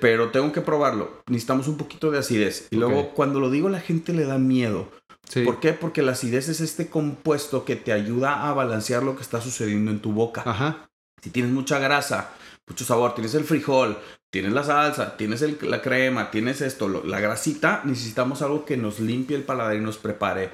pero 0.00 0.30
tengo 0.30 0.52
que 0.52 0.60
probarlo. 0.60 1.22
Necesitamos 1.26 1.66
un 1.68 1.76
poquito 1.76 2.10
de 2.10 2.18
acidez. 2.18 2.68
Y 2.70 2.76
luego, 2.76 3.10
cuando 3.14 3.40
lo 3.40 3.50
digo, 3.50 3.68
la 3.68 3.80
gente 3.80 4.12
le 4.12 4.24
da 4.24 4.38
miedo. 4.38 4.88
Sí. 5.28 5.44
¿Por 5.44 5.60
qué? 5.60 5.72
Porque 5.72 6.02
la 6.02 6.12
acidez 6.12 6.48
es 6.48 6.60
este 6.60 6.88
compuesto 6.88 7.64
que 7.64 7.74
te 7.76 7.92
ayuda 7.92 8.48
a 8.48 8.52
balancear 8.52 9.02
lo 9.02 9.16
que 9.16 9.22
está 9.22 9.40
sucediendo 9.40 9.90
en 9.90 10.00
tu 10.00 10.12
boca. 10.12 10.42
Ajá. 10.44 10.90
Si 11.22 11.30
tienes 11.30 11.52
mucha 11.52 11.78
grasa, 11.78 12.30
mucho 12.68 12.84
sabor, 12.84 13.14
tienes 13.14 13.34
el 13.34 13.44
frijol, 13.44 13.96
tienes 14.30 14.52
la 14.52 14.62
salsa, 14.64 15.16
tienes 15.16 15.40
el- 15.42 15.58
la 15.62 15.80
crema, 15.80 16.30
tienes 16.30 16.60
esto, 16.60 16.88
lo- 16.88 17.04
la 17.04 17.20
grasita, 17.20 17.80
necesitamos 17.84 18.42
algo 18.42 18.64
que 18.64 18.76
nos 18.76 19.00
limpie 19.00 19.36
el 19.36 19.42
paladar 19.44 19.76
y 19.76 19.80
nos 19.80 19.96
prepare 19.98 20.50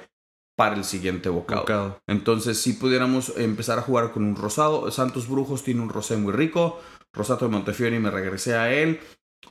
para 0.59 0.75
el 0.75 0.83
siguiente 0.83 1.29
bocado. 1.29 1.61
Bocado. 1.61 2.01
Entonces, 2.09 2.61
si 2.61 2.73
pudiéramos 2.73 3.33
empezar 3.37 3.79
a 3.79 3.83
jugar 3.83 4.11
con 4.11 4.25
un 4.25 4.35
rosado, 4.35 4.91
Santos 4.91 5.29
Brujos 5.29 5.63
tiene 5.63 5.83
un 5.83 5.89
rosé 5.89 6.17
muy 6.17 6.33
rico, 6.33 6.81
Rosato 7.13 7.45
de 7.45 7.53
Montefiore 7.53 8.01
me 8.01 8.11
regresé 8.11 8.57
a 8.57 8.73
él, 8.73 8.99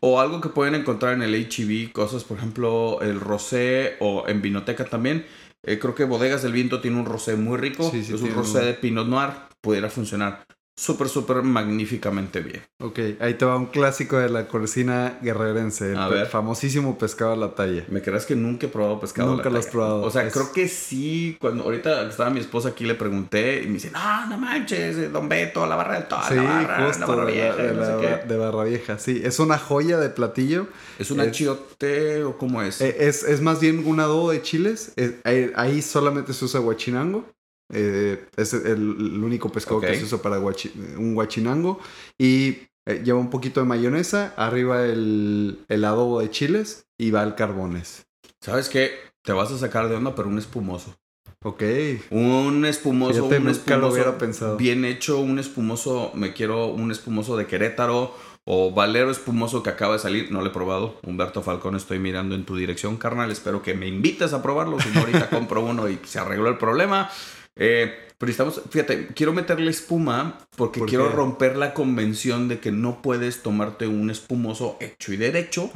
o 0.02 0.20
algo 0.20 0.42
que 0.42 0.50
pueden 0.50 0.76
encontrar 0.76 1.14
en 1.14 1.22
el 1.24 1.34
HEB, 1.34 1.94
cosas, 1.94 2.26
por 2.26 2.38
ejemplo, 2.38 3.00
el 3.02 3.22
rosé 3.22 3.96
o 4.02 4.26
en 4.28 4.42
Vinoteca 4.42 4.84
también. 4.84 5.26
Eh, 5.64 5.80
creo 5.80 5.96
que 5.96 6.04
Bodegas 6.04 6.44
del 6.44 6.52
Viento 6.52 6.82
tiene 6.82 7.00
un 7.00 7.06
rosé 7.06 7.38
muy 7.38 7.58
rico, 7.58 7.90
Sí, 7.90 8.04
sí, 8.04 8.14
es 8.14 8.22
un 8.22 8.34
rosé 8.36 8.60
un- 8.60 8.66
de 8.66 8.74
Pinot 8.74 9.08
Noir, 9.08 9.30
pudiera 9.62 9.90
funcionar 9.90 10.44
súper, 10.78 11.10
súper 11.10 11.42
magníficamente 11.42 12.40
bien. 12.42 12.62
Ok. 12.80 13.00
Ahí 13.20 13.34
te 13.34 13.44
va 13.46 13.58
un 13.58 13.66
clásico 13.66 14.18
de 14.20 14.30
la 14.30 14.48
cocina 14.48 15.18
guerrerense. 15.24 15.92
El 15.94 15.98
A 15.98 16.08
ver. 16.08 16.28
famosísimo 16.28 16.98
pescado 17.00 17.34
a 17.34 17.36
la 17.36 17.56
talla. 17.56 17.84
¿Me 17.90 18.02
crees 18.02 18.26
que 18.28 18.36
nunca 18.36 18.68
he 18.68 18.70
probado 18.70 19.00
pescado? 19.00 19.30
a 19.30 19.32
la 19.32 19.38
Nunca 19.38 19.50
lo 19.50 19.58
has 19.58 19.66
talla? 19.66 19.72
probado. 19.72 20.02
O 20.04 20.12
sea, 20.12 20.24
Es- 20.28 20.34
creo 20.34 20.52
que 20.54 20.68
sí. 20.68 21.36
Cuando 21.42 21.64
ahorita 21.64 22.08
estaba 22.08 22.30
mi 22.30 22.40
esposa 22.40 22.70
aquí 22.70 22.86
le 22.86 22.94
pregunté 22.96 23.64
y 23.64 23.68
me 23.68 23.74
dice, 23.74 23.90
no, 23.92 24.28
no 24.28 24.38
manches, 24.38 24.96
eh, 24.98 25.10
Don 25.10 25.28
Beto, 25.28 25.66
la 25.66 25.76
barra 25.76 25.96
del 25.96 26.08
todo, 26.08 26.20
Sí, 26.30 26.36
la 26.36 26.44
barra, 26.44 26.80
la 26.80 26.88
justo. 26.88 27.08
barra 27.08 27.26
de, 27.26 27.32
vieja, 27.34 27.56
la, 27.58 27.64
de 27.64 27.74
no 27.74 27.86
sé 27.86 27.92
la- 27.92 28.22
qué". 28.22 28.28
de 28.28 28.38
Barra 28.38 28.64
Vieja. 28.64 29.00
Sí. 29.00 29.22
Es 29.26 29.40
una 29.40 29.58
joya 29.58 29.98
de 29.98 30.10
platillo. 30.10 30.68
¿Es 31.00 31.10
un 31.12 31.20
achiote 31.20 32.24
o 32.24 32.38
cómo 32.38 32.62
es? 32.62 32.82
Eh, 32.82 32.96
Es, 33.00 33.24
es 33.24 33.42
más 33.42 33.60
bien 33.60 33.84
un 33.86 34.00
adobo 34.00 34.32
de 34.32 34.42
chiles. 34.44 34.94
Eh, 34.96 35.20
ahí, 35.24 35.52
ahí 35.56 35.82
solamente 35.82 36.34
se 36.34 36.46
usa 36.46 36.60
guachinango. 36.60 37.26
Eh, 37.74 38.26
es 38.38 38.54
el, 38.54 38.64
el 38.66 39.24
único 39.24 39.52
pescado 39.52 39.82
que 39.82 39.88
se 40.00 40.06
usa 40.06 40.22
para 40.22 40.40
guachi- 40.40 40.72
un 40.98 41.14
guachinango. 41.16 41.80
Y 42.18 42.58
eh, 42.86 43.02
lleva 43.04 43.20
un 43.20 43.30
poquito 43.30 43.60
de 43.60 43.66
mayonesa. 43.66 44.34
Arriba 44.38 44.86
el, 44.86 45.60
el 45.68 45.86
adobo 45.86 46.20
de 46.22 46.30
chiles. 46.30 46.86
Y 46.98 47.12
va 47.12 47.24
el 47.24 47.36
carbones. 47.36 48.06
¿Sabes 48.42 48.70
qué? 48.70 48.92
Te 49.24 49.34
vas 49.34 49.52
a 49.52 49.58
sacar 49.58 49.90
de 49.90 49.96
onda, 49.96 50.16
pero 50.16 50.30
un 50.30 50.38
espumoso. 50.38 50.96
Ok. 51.44 51.62
Un 52.10 52.66
espumoso, 52.66 53.26
un 53.26 53.30
nunca 53.30 53.52
espumoso 53.52 53.80
lo 53.80 53.88
hubiera 53.94 54.18
pensado. 54.18 54.58
bien 54.58 54.86
hecho, 54.86 55.20
un 55.20 55.38
espumoso, 55.38 56.12
me 56.16 56.34
quiero 56.34 56.68
un 56.68 56.92
espumoso 56.92 57.38
de 57.38 57.46
Querétaro 57.46 58.16
o 58.46 58.72
Valero 58.72 59.12
espumoso 59.12 59.62
que 59.62 59.70
acaba 59.70 59.94
de 59.94 60.00
salir, 60.00 60.32
no 60.32 60.42
lo 60.42 60.48
he 60.48 60.54
probado. 60.54 61.00
Humberto 61.04 61.44
Falcón, 61.44 61.76
estoy 61.76 62.00
mirando 62.00 62.34
en 62.34 62.44
tu 62.46 62.56
dirección, 62.56 62.98
carnal, 62.98 63.30
espero 63.30 63.62
que 63.62 63.76
me 63.76 63.88
invites 63.88 64.34
a 64.34 64.42
probarlo, 64.42 64.80
si 64.80 64.90
no 64.90 65.02
ahorita 65.02 65.30
compro 65.30 65.64
uno 65.64 65.88
y 65.90 66.00
se 66.06 66.18
arregló 66.20 66.48
el 66.50 66.58
problema. 66.58 67.10
Eh, 67.58 67.94
pero 68.18 68.32
estamos, 68.32 68.62
fíjate, 68.70 69.08
quiero 69.08 69.34
meterle 69.34 69.70
espuma 69.70 70.40
porque 70.56 70.80
¿Por 70.80 70.90
quiero 70.90 71.10
romper 71.10 71.56
la 71.56 71.74
convención 71.74 72.48
de 72.48 72.60
que 72.60 72.72
no 72.72 73.02
puedes 73.02 73.44
tomarte 73.44 73.88
un 73.88 74.10
espumoso 74.10 74.78
hecho 74.80 75.14
y 75.14 75.18
derecho 75.18 75.72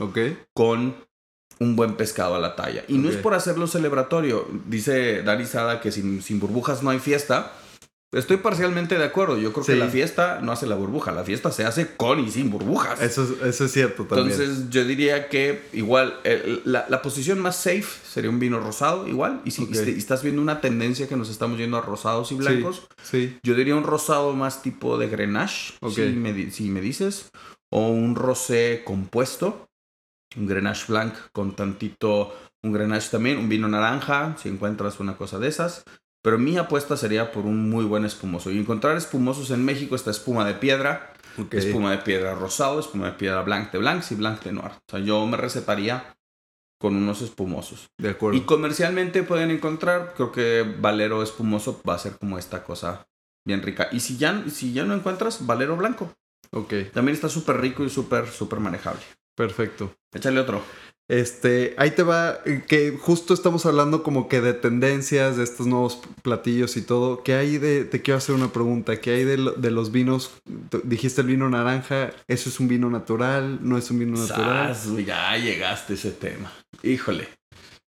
con 0.54 0.96
un 1.60 1.76
buen 1.76 1.96
pescado 1.96 2.34
a 2.34 2.40
la 2.40 2.56
talla. 2.56 2.84
Y 2.88 2.98
no 2.98 3.10
es 3.10 3.18
por 3.18 3.36
hacerlo 3.36 3.68
celebratorio. 3.68 4.48
Dice 4.66 5.22
Dani 5.22 5.46
Sada 5.46 5.80
que 5.80 5.92
sin, 5.92 6.24
sin 6.24 6.40
burbujas 6.40 6.82
no 6.82 6.90
hay 6.90 6.98
fiesta. 6.98 7.54
Estoy 8.14 8.38
parcialmente 8.38 8.98
de 8.98 9.06
acuerdo. 9.06 9.38
Yo 9.38 9.54
creo 9.54 9.66
que 9.66 9.76
la 9.78 9.88
fiesta 9.88 10.40
no 10.42 10.52
hace 10.52 10.68
la 10.68 10.76
burbuja. 10.76 11.14
La 11.14 11.24
fiesta 11.24 11.50
se 11.52 11.64
hace 11.64 11.96
con 11.96 12.20
y 12.20 12.30
sin 12.30 12.50
burbujas. 12.50 13.02
Eso, 13.02 13.24
es- 13.24 13.42
eso 13.42 13.66
es 13.66 13.72
cierto 13.72 14.04
también. 14.04 14.30
Entonces 14.32 14.70
yo 14.70 14.84
diría 14.84 15.30
que 15.30 15.62
igual 15.72 16.20
el- 16.26 16.62
la, 16.66 16.86
la 16.90 17.02
posición 17.02 17.40
más 17.40 17.56
safe 17.56 17.86
sería 18.04 18.30
un 18.30 18.38
vino 18.40 18.60
rosado 18.60 19.08
igual. 19.08 19.42
Y 19.46 19.52
si 19.52 19.64
y 19.64 19.68
si 19.86 19.92
estás 19.98 20.24
viendo 20.24 20.42
una 20.42 20.60
tendencia 20.60 21.08
que 21.08 21.16
nos 21.16 21.30
estamos 21.30 21.58
yendo 21.58 21.78
a 21.78 21.82
rosados 21.82 22.32
y 22.34 22.36
blancos, 22.36 22.88
sí. 23.02 23.38
yo 23.44 23.56
diría 23.56 23.76
un 23.78 23.84
rosado 23.86 24.34
más 24.34 24.62
tipo 24.62 24.98
de 24.98 25.08
Grenache, 25.08 25.76
si, 25.90 26.02
me, 26.18 26.52
si 26.52 26.70
me 26.70 26.82
dices. 26.82 27.32
O 27.70 27.88
un 27.88 28.16
rosé 28.16 28.82
compuesto. 28.84 29.70
Un 30.36 30.48
Grenache 30.48 30.86
Blanc 30.90 31.14
con 31.32 31.56
tantito... 31.56 32.36
Un 32.64 32.74
Grenache 32.74 33.10
también, 33.10 33.38
un 33.40 33.50
vino 33.50 33.68
naranja, 33.68 34.36
si 34.38 34.48
encuentras 34.50 35.00
una 35.00 35.16
cosa 35.18 35.40
de 35.40 35.48
esas. 35.48 35.84
Pero 36.24 36.38
mi 36.38 36.58
apuesta 36.58 36.96
sería 36.98 37.32
por 37.32 37.46
un 37.46 37.70
muy 37.70 37.84
buen 37.86 38.06
espumoso. 38.06 38.52
Y 38.52 38.60
encontrar 38.60 38.96
espumosos 38.98 39.50
en 39.52 39.66
México 39.66 39.96
está 39.96 40.12
espuma 40.12 40.46
de 40.46 40.54
piedra, 40.54 41.14
Ok. 41.38 41.56
espuma 41.56 41.92
de 41.92 41.98
piedra 42.00 42.36
rosado, 42.36 42.80
espuma 42.80 43.08
de 43.08 43.14
piedra 43.14 43.42
blanc 43.42 43.72
de 43.72 43.80
blancs 43.80 44.12
y 44.12 44.16
blanc 44.16 44.44
de 44.44 44.52
noir. 44.52 44.72
O 44.72 44.92
sea, 44.92 45.00
yo 45.00 45.26
me 45.26 45.38
recetaría 45.38 46.16
con 46.80 46.96
unos 46.96 47.22
espumosos. 47.22 47.88
De 47.98 48.10
acuerdo. 48.10 48.38
Y 48.38 48.42
comercialmente 48.42 49.24
pueden 49.24 49.52
encontrar, 49.52 50.14
creo 50.16 50.32
que 50.32 50.64
Valero 50.80 51.22
espumoso 51.24 51.82
va 51.88 51.96
a 51.96 52.00
ser 52.00 52.18
como 52.18 52.38
esta 52.38 52.64
cosa 52.64 53.08
bien 53.46 53.62
rica. 53.62 53.90
Y 53.92 54.00
si 54.00 54.18
ya, 54.18 54.44
si 54.50 54.74
ya 54.74 54.84
no 54.84 54.94
encuentras, 54.94 55.46
Valero 55.46 55.78
blanco. 55.78 56.12
Ok. 56.52 56.74
También 56.94 57.16
está 57.16 57.30
súper 57.30 57.62
rico 57.62 57.84
y 57.84 57.90
súper, 57.90 58.28
súper 58.28 58.60
manejable. 58.60 59.02
Perfecto. 59.36 59.94
Échale 60.14 60.40
otro. 60.40 60.62
Este, 61.12 61.76
ahí 61.78 61.92
te 61.92 62.04
va, 62.04 62.40
eh, 62.46 62.64
que 62.66 62.98
justo 62.98 63.34
estamos 63.34 63.66
hablando 63.66 64.02
como 64.02 64.30
que 64.30 64.40
de 64.40 64.54
tendencias, 64.54 65.36
de 65.36 65.44
estos 65.44 65.68
nuevos 65.68 66.00
platillos 66.22 66.78
y 66.78 66.84
todo. 66.84 67.22
¿Qué 67.22 67.34
hay 67.34 67.58
de, 67.58 67.84
te 67.84 68.02
quiero 68.02 68.18
hacer 68.18 68.34
una 68.34 68.54
pregunta, 68.54 69.02
¿qué 69.02 69.16
hay 69.16 69.26
de, 69.26 69.36
los 69.72 69.92
vinos? 69.92 70.32
Dijiste 70.86 71.20
el 71.20 71.28
vino 71.28 71.50
naranja, 71.50 72.12
¿eso 72.30 72.48
es 72.48 72.62
un 72.62 72.70
vino 72.70 72.90
natural? 72.90 73.60
¿No 73.62 73.78
es 73.78 73.92
un 73.92 74.00
vino 74.00 74.18
natural? 74.18 74.74
ya 75.06 75.36
llegaste 75.36 75.92
a 75.92 75.96
ese 75.98 76.12
tema. 76.12 76.50
Híjole. 76.82 77.28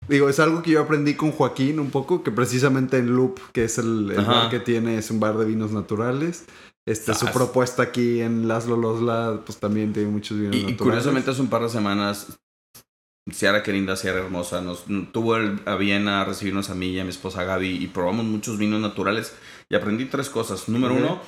Digo, 0.09 0.29
es 0.29 0.41
algo 0.41 0.61
que 0.63 0.73
yo 0.73 0.81
aprendí 0.81 1.15
con 1.15 1.31
Joaquín 1.31 1.79
un 1.79 1.91
poco, 1.93 2.25
que 2.25 2.33
precisamente 2.33 2.99
en 2.99 3.15
Loop, 3.15 3.39
que 3.53 3.63
es 3.63 3.79
el, 3.79 4.15
bar 4.17 4.51
que 4.51 4.59
tiene, 4.59 4.99
es 4.99 5.13
un 5.13 5.21
bar 5.21 5.39
de 5.39 5.45
vinos 5.45 5.71
naturales. 5.71 6.47
Este, 6.85 7.15
su 7.15 7.27
propuesta 7.27 7.85
aquí 7.85 8.21
en 8.21 8.49
Laszlo 8.49 8.77
Losla, 8.77 9.43
pues 9.47 9.59
también 9.59 9.93
tiene 9.93 10.11
muchos 10.11 10.37
vinos 10.37 10.57
naturales. 10.57 10.75
Y 10.75 10.77
curiosamente 10.77 11.31
hace 11.31 11.41
un 11.41 11.49
par 11.49 11.63
de 11.63 11.69
semanas 11.69 12.37
Ciara 13.31 13.63
querida, 13.63 13.97
Ciara 13.97 14.19
hermosa, 14.19 14.61
nos 14.61 14.85
tuvo 15.13 15.37
a 15.37 15.77
bien 15.77 16.09
a 16.09 16.25
recibirnos 16.25 16.71
a 16.71 16.75
mí 16.75 16.89
y 16.89 16.99
a 16.99 17.05
mi 17.05 17.11
esposa 17.11 17.45
Gaby 17.45 17.83
y 17.83 17.87
probamos 17.87 18.25
muchos 18.25 18.59
vinos 18.59 18.81
naturales 18.81 19.37
y 19.69 19.77
aprendí 19.77 20.07
tres 20.07 20.29
cosas. 20.29 20.69
Número 20.69 20.95
uno, 20.95 21.21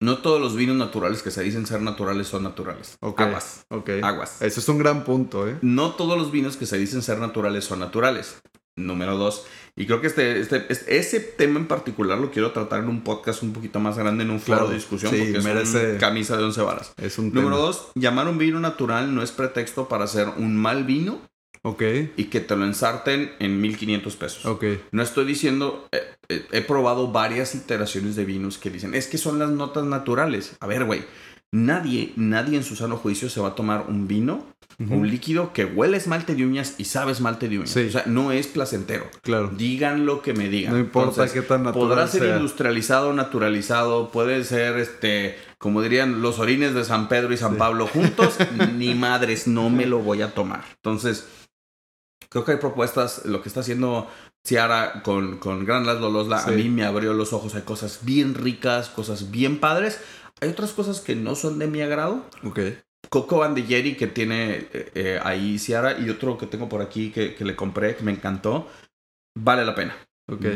no 0.00 0.18
todos 0.18 0.40
los 0.40 0.54
vinos 0.54 0.76
naturales 0.76 1.22
que 1.22 1.32
se 1.32 1.42
dicen 1.42 1.66
ser 1.66 1.82
naturales 1.82 2.28
son 2.28 2.44
naturales. 2.44 2.96
Aguas. 3.00 3.66
Aguas. 4.02 4.40
Eso 4.40 4.60
es 4.60 4.68
un 4.68 4.78
gran 4.78 5.02
punto, 5.02 5.48
¿eh? 5.48 5.58
No 5.62 5.92
todos 5.92 6.16
los 6.16 6.30
vinos 6.30 6.56
que 6.56 6.66
se 6.66 6.78
dicen 6.78 7.02
ser 7.02 7.18
naturales 7.18 7.64
son 7.64 7.80
naturales. 7.80 8.40
Número 8.78 9.16
dos, 9.16 9.46
y 9.78 9.86
creo 9.86 10.00
que 10.00 10.08
este, 10.08 10.40
este, 10.40 10.66
este, 10.68 10.98
ese 10.98 11.20
tema 11.20 11.60
en 11.60 11.66
particular 11.66 12.18
lo 12.18 12.32
quiero 12.32 12.50
tratar 12.50 12.80
en 12.80 12.88
un 12.88 13.02
podcast 13.02 13.44
un 13.44 13.52
poquito 13.52 13.78
más 13.78 13.96
grande, 13.96 14.24
en 14.24 14.30
un 14.30 14.40
foro 14.40 14.66
de 14.68 14.74
discusión, 14.74 15.14
porque 15.16 15.40
merece 15.40 15.94
es 15.94 16.00
camisa 16.00 16.36
de 16.36 16.42
once 16.42 16.60
varas. 16.60 16.92
Es 17.00 17.16
un 17.18 17.32
Número 17.32 17.58
dos, 17.58 17.92
llamar 17.94 18.26
un 18.26 18.38
vino 18.38 18.58
natural 18.58 19.14
no 19.14 19.22
es 19.22 19.30
pretexto 19.30 19.86
para 19.86 20.04
hacer 20.04 20.26
un 20.36 20.56
mal 20.56 20.82
vino. 20.82 21.20
Ok. 21.62 21.82
Y 22.16 22.24
que 22.24 22.40
te 22.40 22.56
lo 22.56 22.64
ensarten 22.64 23.32
en 23.38 23.60
1500 23.60 24.16
pesos. 24.16 24.46
Ok. 24.46 24.64
No 24.90 25.02
estoy 25.02 25.24
diciendo, 25.24 25.88
eh, 25.92 26.00
eh, 26.28 26.46
he 26.50 26.60
probado 26.62 27.12
varias 27.12 27.54
iteraciones 27.54 28.16
de 28.16 28.24
vinos 28.24 28.58
que 28.58 28.70
dicen, 28.70 28.94
es 28.94 29.06
que 29.06 29.18
son 29.18 29.38
las 29.38 29.50
notas 29.50 29.84
naturales. 29.84 30.56
A 30.60 30.66
ver, 30.66 30.84
güey, 30.84 31.04
nadie, 31.52 32.12
nadie 32.16 32.56
en 32.56 32.64
su 32.64 32.76
sano 32.76 32.96
juicio 32.96 33.28
se 33.28 33.40
va 33.40 33.48
a 33.48 33.54
tomar 33.54 33.86
un 33.88 34.06
vino 34.06 34.46
un 34.78 35.10
líquido 35.10 35.52
que 35.52 35.64
huele 35.64 35.96
esmalte 35.96 36.36
de 36.36 36.46
uñas 36.46 36.76
y 36.78 36.84
sabe 36.84 37.10
esmalte 37.10 37.48
de 37.48 37.58
uñas. 37.58 37.76
O 37.76 37.90
sea, 37.90 38.04
no 38.06 38.30
es 38.30 38.46
placentero. 38.46 39.06
Claro. 39.22 39.50
Digan 39.56 40.06
lo 40.06 40.22
que 40.22 40.34
me 40.34 40.48
digan. 40.48 40.72
No 40.72 40.78
importa 40.78 41.28
qué 41.28 41.42
tan 41.42 41.64
natural 41.64 41.88
Podrá 41.88 42.06
ser 42.06 42.36
industrializado, 42.36 43.12
naturalizado, 43.12 44.10
puede 44.10 44.44
ser, 44.44 44.78
este, 44.78 45.36
como 45.58 45.82
dirían, 45.82 46.22
los 46.22 46.38
orines 46.38 46.74
de 46.74 46.84
San 46.84 47.08
Pedro 47.08 47.32
y 47.32 47.36
San 47.36 47.56
Pablo 47.56 47.88
juntos. 47.88 48.36
ni 48.76 48.94
madres, 48.94 49.48
no 49.48 49.68
me 49.68 49.84
lo 49.86 49.98
voy 49.98 50.22
a 50.22 50.32
tomar. 50.32 50.64
Entonces, 50.76 51.26
creo 52.28 52.44
que 52.44 52.52
hay 52.52 52.58
propuestas, 52.58 53.24
lo 53.24 53.42
que 53.42 53.48
está 53.48 53.60
haciendo 53.60 54.06
Ciara 54.46 55.02
con, 55.02 55.38
con 55.38 55.64
Gran 55.64 55.86
Las 55.86 56.00
Lolosla, 56.00 56.44
a 56.44 56.50
mí 56.52 56.68
me 56.68 56.84
abrió 56.84 57.14
los 57.14 57.32
ojos. 57.32 57.56
Hay 57.56 57.62
cosas 57.62 58.00
bien 58.02 58.36
ricas, 58.36 58.90
cosas 58.90 59.32
bien 59.32 59.58
padres. 59.58 60.00
Hay 60.40 60.50
otras 60.50 60.72
cosas 60.72 61.00
que 61.00 61.16
no 61.16 61.34
son 61.34 61.58
de 61.58 61.66
mi 61.66 61.80
agrado. 61.80 62.24
Ok. 62.44 62.60
Coco 63.10 63.42
Jerry 63.56 63.96
que 63.96 64.06
tiene 64.06 64.68
eh, 64.72 64.90
eh, 64.94 65.20
ahí 65.22 65.58
Ciara 65.58 65.98
y 65.98 66.10
otro 66.10 66.36
que 66.36 66.46
tengo 66.46 66.68
por 66.68 66.82
aquí 66.82 67.10
que, 67.10 67.36
le 67.38 67.56
compré, 67.56 67.96
que 67.96 68.02
me 68.02 68.12
encantó, 68.12 68.68
vale 69.36 69.64
la 69.64 69.74
pena. 69.74 69.96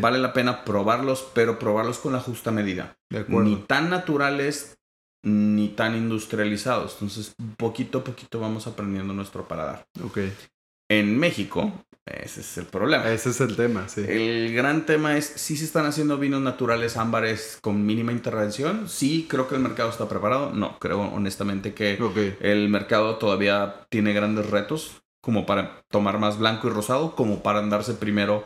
Vale 0.01 0.19
la 0.19 0.35
pena 0.35 0.65
probarlos, 0.65 1.27
pero 1.35 1.59
probarlos 1.59 1.99
con 1.99 2.13
la 2.13 2.21
justa 2.21 2.51
medida. 2.51 2.95
Ni 3.29 3.57
tan 3.57 3.89
naturales 3.89 4.77
ni 5.25 5.69
tan 5.69 5.97
industrializados. 5.97 6.95
Entonces, 6.95 7.35
poquito 7.57 7.99
a 7.99 8.05
poquito 8.05 8.39
vamos 8.39 8.67
aprendiendo 8.67 9.15
nuestro 9.15 9.49
paladar. 9.49 9.87
Ok. 10.05 10.19
En 10.91 11.19
México, 11.19 11.73
ese 12.05 12.41
es 12.41 12.59
el 12.59 12.67
problema. 12.67 13.09
Ese 13.11 13.31
es 13.31 13.41
el 13.41 13.55
tema, 13.55 13.89
sí. 13.89 14.05
El 14.07 14.53
gran 14.55 14.87
tema 14.87 15.17
es 15.17 15.27
si 15.27 15.57
se 15.57 15.65
están 15.65 15.87
haciendo 15.87 16.19
vinos 16.19 16.41
naturales 16.43 16.97
ámbares 16.97 17.59
con 17.61 17.87
mínima 17.87 18.13
intervención. 18.13 18.89
Sí, 18.89 19.27
creo 19.29 19.49
que 19.49 19.55
el 19.55 19.61
mercado 19.61 19.91
está 19.91 20.09
preparado. 20.09 20.53
No, 20.53 20.79
creo 20.79 21.01
honestamente 21.01 21.75
que 21.75 21.99
el 22.41 22.69
mercado 22.69 23.17
todavía 23.17 23.87
tiene 23.89 24.13
grandes 24.13 24.51
retos 24.51 25.03
como 25.23 25.47
para 25.47 25.83
tomar 25.89 26.19
más 26.19 26.39
blanco 26.39 26.67
y 26.67 26.71
rosado, 26.71 27.15
como 27.15 27.43
para 27.45 27.61
andarse 27.61 27.95
primero 27.95 28.45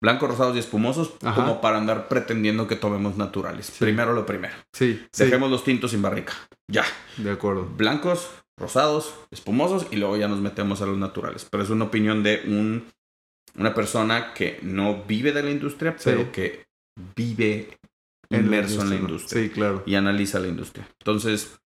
blanco, 0.00 0.26
rosados 0.26 0.54
y 0.54 0.58
espumosos, 0.60 1.12
como 1.34 1.60
para 1.60 1.78
andar 1.78 2.08
pretendiendo 2.08 2.68
que 2.68 2.76
tomemos 2.76 3.16
naturales. 3.16 3.72
Primero 3.78 4.12
lo 4.12 4.24
primero. 4.24 4.54
Sí. 4.72 5.04
Dejemos 5.16 5.50
los 5.50 5.64
tintos 5.64 5.90
sin 5.90 6.02
barrica. 6.02 6.34
Ya. 6.68 6.84
De 7.16 7.30
acuerdo. 7.30 7.66
Blancos, 7.76 8.28
rosados, 8.56 9.14
espumosos 9.30 9.86
y 9.90 9.96
luego 9.96 10.16
ya 10.16 10.28
nos 10.28 10.40
metemos 10.40 10.80
a 10.80 10.86
los 10.86 10.98
naturales. 10.98 11.46
Pero 11.50 11.62
es 11.62 11.70
una 11.70 11.86
opinión 11.86 12.22
de 12.22 12.42
un, 12.46 12.84
una 13.56 13.74
persona 13.74 14.34
que 14.34 14.58
no 14.62 15.04
vive 15.04 15.32
de 15.32 15.42
la 15.42 15.50
industria, 15.50 15.96
pero 16.02 16.30
que 16.30 16.66
vive 17.16 17.78
inmerso 18.30 18.82
en 18.82 18.90
la 18.90 18.96
industria. 18.96 19.42
Sí, 19.42 19.50
claro. 19.50 19.82
Y 19.86 19.94
analiza 19.94 20.38
la 20.38 20.48
industria. 20.48 20.88
Entonces, 20.98 21.58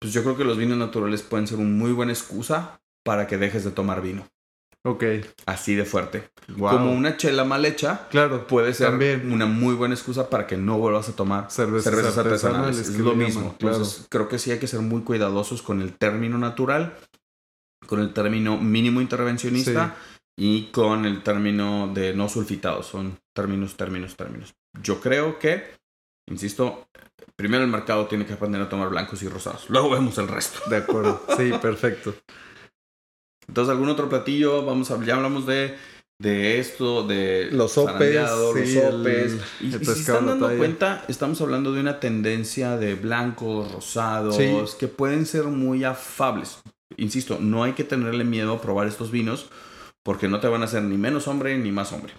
pues 0.00 0.12
yo 0.12 0.22
creo 0.22 0.36
que 0.36 0.44
los 0.44 0.56
vinos 0.56 0.78
naturales 0.78 1.22
pueden 1.22 1.46
ser 1.46 1.58
una 1.58 1.68
muy 1.68 1.92
buena 1.92 2.12
excusa 2.12 2.80
para 3.04 3.26
que 3.26 3.36
dejes 3.36 3.64
de 3.64 3.70
tomar 3.70 4.02
vino. 4.02 4.26
Ok. 4.82 5.04
Así 5.46 5.74
de 5.74 5.84
fuerte. 5.84 6.30
Como 6.58 6.92
una 6.92 7.16
chela 7.16 7.44
mal 7.44 7.64
hecha. 7.64 8.08
Claro. 8.08 8.46
Puede 8.46 8.72
ser 8.72 8.94
una 9.24 9.46
muy 9.46 9.74
buena 9.74 9.94
excusa 9.94 10.30
para 10.30 10.46
que 10.46 10.56
no 10.56 10.78
vuelvas 10.78 11.08
a 11.08 11.12
tomar 11.12 11.50
cervezas, 11.50 12.16
artesanales. 12.16 12.78
Es 12.78 12.98
lo 12.98 13.14
mismo. 13.14 13.56
Entonces, 13.60 14.06
creo 14.08 14.28
que 14.28 14.38
sí 14.38 14.50
hay 14.50 14.58
que 14.58 14.66
ser 14.66 14.80
muy 14.80 15.02
cuidadosos 15.02 15.62
con 15.62 15.82
el 15.82 15.92
término 15.92 16.38
natural, 16.38 16.94
con 17.86 18.00
el 18.00 18.14
término 18.14 18.56
mínimo 18.58 19.00
intervencionista 19.00 19.96
y 20.36 20.66
con 20.66 21.04
el 21.04 21.22
término 21.22 21.90
de 21.92 22.14
no 22.14 22.28
sulfitados. 22.28 22.86
Son 22.86 23.18
términos, 23.34 23.76
términos, 23.76 24.16
términos. 24.16 24.54
Yo 24.82 25.00
creo 25.00 25.38
que, 25.38 25.64
insisto, 26.26 26.88
primero 27.36 27.64
el 27.64 27.70
mercado 27.70 28.06
tiene 28.06 28.24
que 28.24 28.32
aprender 28.32 28.62
a 28.62 28.68
tomar 28.70 28.88
blancos 28.88 29.22
y 29.22 29.28
rosados. 29.28 29.68
Luego 29.68 29.90
vemos 29.90 30.16
el 30.16 30.28
resto. 30.28 30.60
De 30.70 30.76
acuerdo. 30.76 31.22
Sí, 31.36 31.52
perfecto. 31.60 32.14
Entonces, 33.50 33.72
algún 33.72 33.88
otro 33.88 34.08
platillo, 34.08 34.64
vamos 34.64 34.92
a, 34.92 35.04
ya 35.04 35.16
hablamos 35.16 35.44
de, 35.44 35.74
de 36.20 36.60
esto, 36.60 37.04
de 37.04 37.48
los 37.50 37.72
sopes, 37.72 38.14
los 38.14 38.70
sopes. 38.70 39.38
y, 39.60 39.72
si 39.72 39.90
están 39.90 40.26
dando 40.26 40.56
cuenta, 40.56 41.04
estamos 41.08 41.40
hablando 41.40 41.72
de 41.72 41.80
una 41.80 41.98
tendencia 41.98 42.76
de 42.76 42.94
blancos, 42.94 43.72
rosados, 43.72 44.38
que 44.76 44.86
pueden 44.86 45.26
ser 45.26 45.46
muy 45.46 45.82
afables. 45.82 46.60
Insisto, 46.96 47.38
no 47.40 47.64
hay 47.64 47.72
que 47.72 47.82
tenerle 47.82 48.22
miedo 48.22 48.52
a 48.52 48.60
probar 48.60 48.86
estos 48.86 49.10
vinos 49.10 49.50
porque 50.04 50.28
no 50.28 50.38
te 50.38 50.46
van 50.46 50.62
a 50.62 50.66
hacer 50.66 50.84
ni 50.84 50.96
menos 50.96 51.26
hombre 51.26 51.58
ni 51.58 51.72
más 51.72 51.92
hombre. 51.92 52.12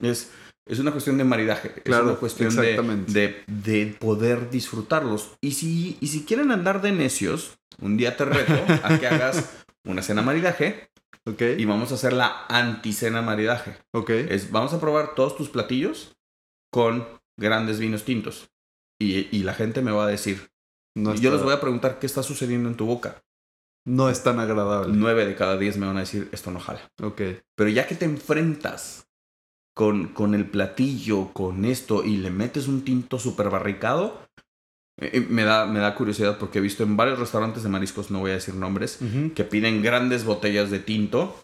Es, 0.00 0.30
es 0.66 0.78
una 0.78 0.92
cuestión 0.92 1.18
de 1.18 1.24
maridaje, 1.24 1.74
claro, 1.82 2.04
es 2.04 2.10
una 2.12 2.20
cuestión 2.20 2.56
de, 2.56 3.44
de, 3.46 3.96
poder 3.98 4.48
disfrutarlos. 4.48 5.32
Y 5.42 5.52
si, 5.52 5.98
y 6.00 6.08
si 6.08 6.24
quieren 6.24 6.50
andar 6.52 6.80
de 6.80 6.92
necios, 6.92 7.58
un 7.82 7.98
día 7.98 8.16
te 8.16 8.24
reto 8.24 8.54
a 8.82 8.98
que 8.98 9.06
hagas 9.06 9.50
una 9.84 10.02
cena 10.02 10.22
maridaje. 10.22 10.90
Ok. 11.26 11.42
Y 11.58 11.64
vamos 11.64 11.92
a 11.92 11.94
hacer 11.94 12.12
la 12.12 12.46
anticena 12.48 13.22
maridaje. 13.22 13.76
Ok. 13.92 14.10
Es, 14.10 14.50
vamos 14.50 14.72
a 14.72 14.80
probar 14.80 15.14
todos 15.14 15.36
tus 15.36 15.48
platillos 15.48 16.16
con 16.72 17.06
grandes 17.38 17.78
vinos 17.78 18.04
tintos. 18.04 18.50
Y, 19.00 19.34
y 19.36 19.42
la 19.42 19.54
gente 19.54 19.82
me 19.82 19.92
va 19.92 20.04
a 20.04 20.08
decir. 20.08 20.50
No 20.96 21.14
y 21.14 21.20
yo 21.20 21.30
les 21.30 21.42
voy 21.42 21.52
a 21.52 21.60
preguntar 21.60 21.98
qué 21.98 22.06
está 22.06 22.22
sucediendo 22.22 22.68
en 22.68 22.76
tu 22.76 22.86
boca. 22.86 23.22
No 23.86 24.10
es 24.10 24.22
tan 24.22 24.38
agradable. 24.40 24.92
Nueve 24.94 25.24
de 25.24 25.34
cada 25.34 25.56
diez 25.56 25.76
me 25.76 25.86
van 25.86 25.96
a 25.96 26.00
decir 26.00 26.28
esto 26.32 26.50
no 26.50 26.60
jala. 26.60 26.90
Ok. 27.02 27.22
Pero 27.56 27.70
ya 27.70 27.86
que 27.86 27.94
te 27.94 28.04
enfrentas 28.04 29.08
con, 29.74 30.08
con 30.08 30.34
el 30.34 30.48
platillo, 30.50 31.32
con 31.32 31.64
esto, 31.64 32.04
y 32.04 32.18
le 32.18 32.30
metes 32.30 32.68
un 32.68 32.84
tinto 32.84 33.18
súper 33.18 33.48
barricado, 33.50 34.28
me 35.28 35.44
da, 35.44 35.66
me 35.66 35.80
da 35.80 35.94
curiosidad 35.94 36.38
porque 36.38 36.58
he 36.58 36.62
visto 36.62 36.82
en 36.82 36.96
varios 36.96 37.18
restaurantes 37.18 37.62
de 37.62 37.68
mariscos, 37.68 38.10
no 38.10 38.20
voy 38.20 38.32
a 38.32 38.34
decir 38.34 38.54
nombres, 38.54 38.98
que 39.34 39.44
piden 39.44 39.82
grandes 39.82 40.24
botellas 40.24 40.70
de 40.70 40.78
tinto 40.78 41.42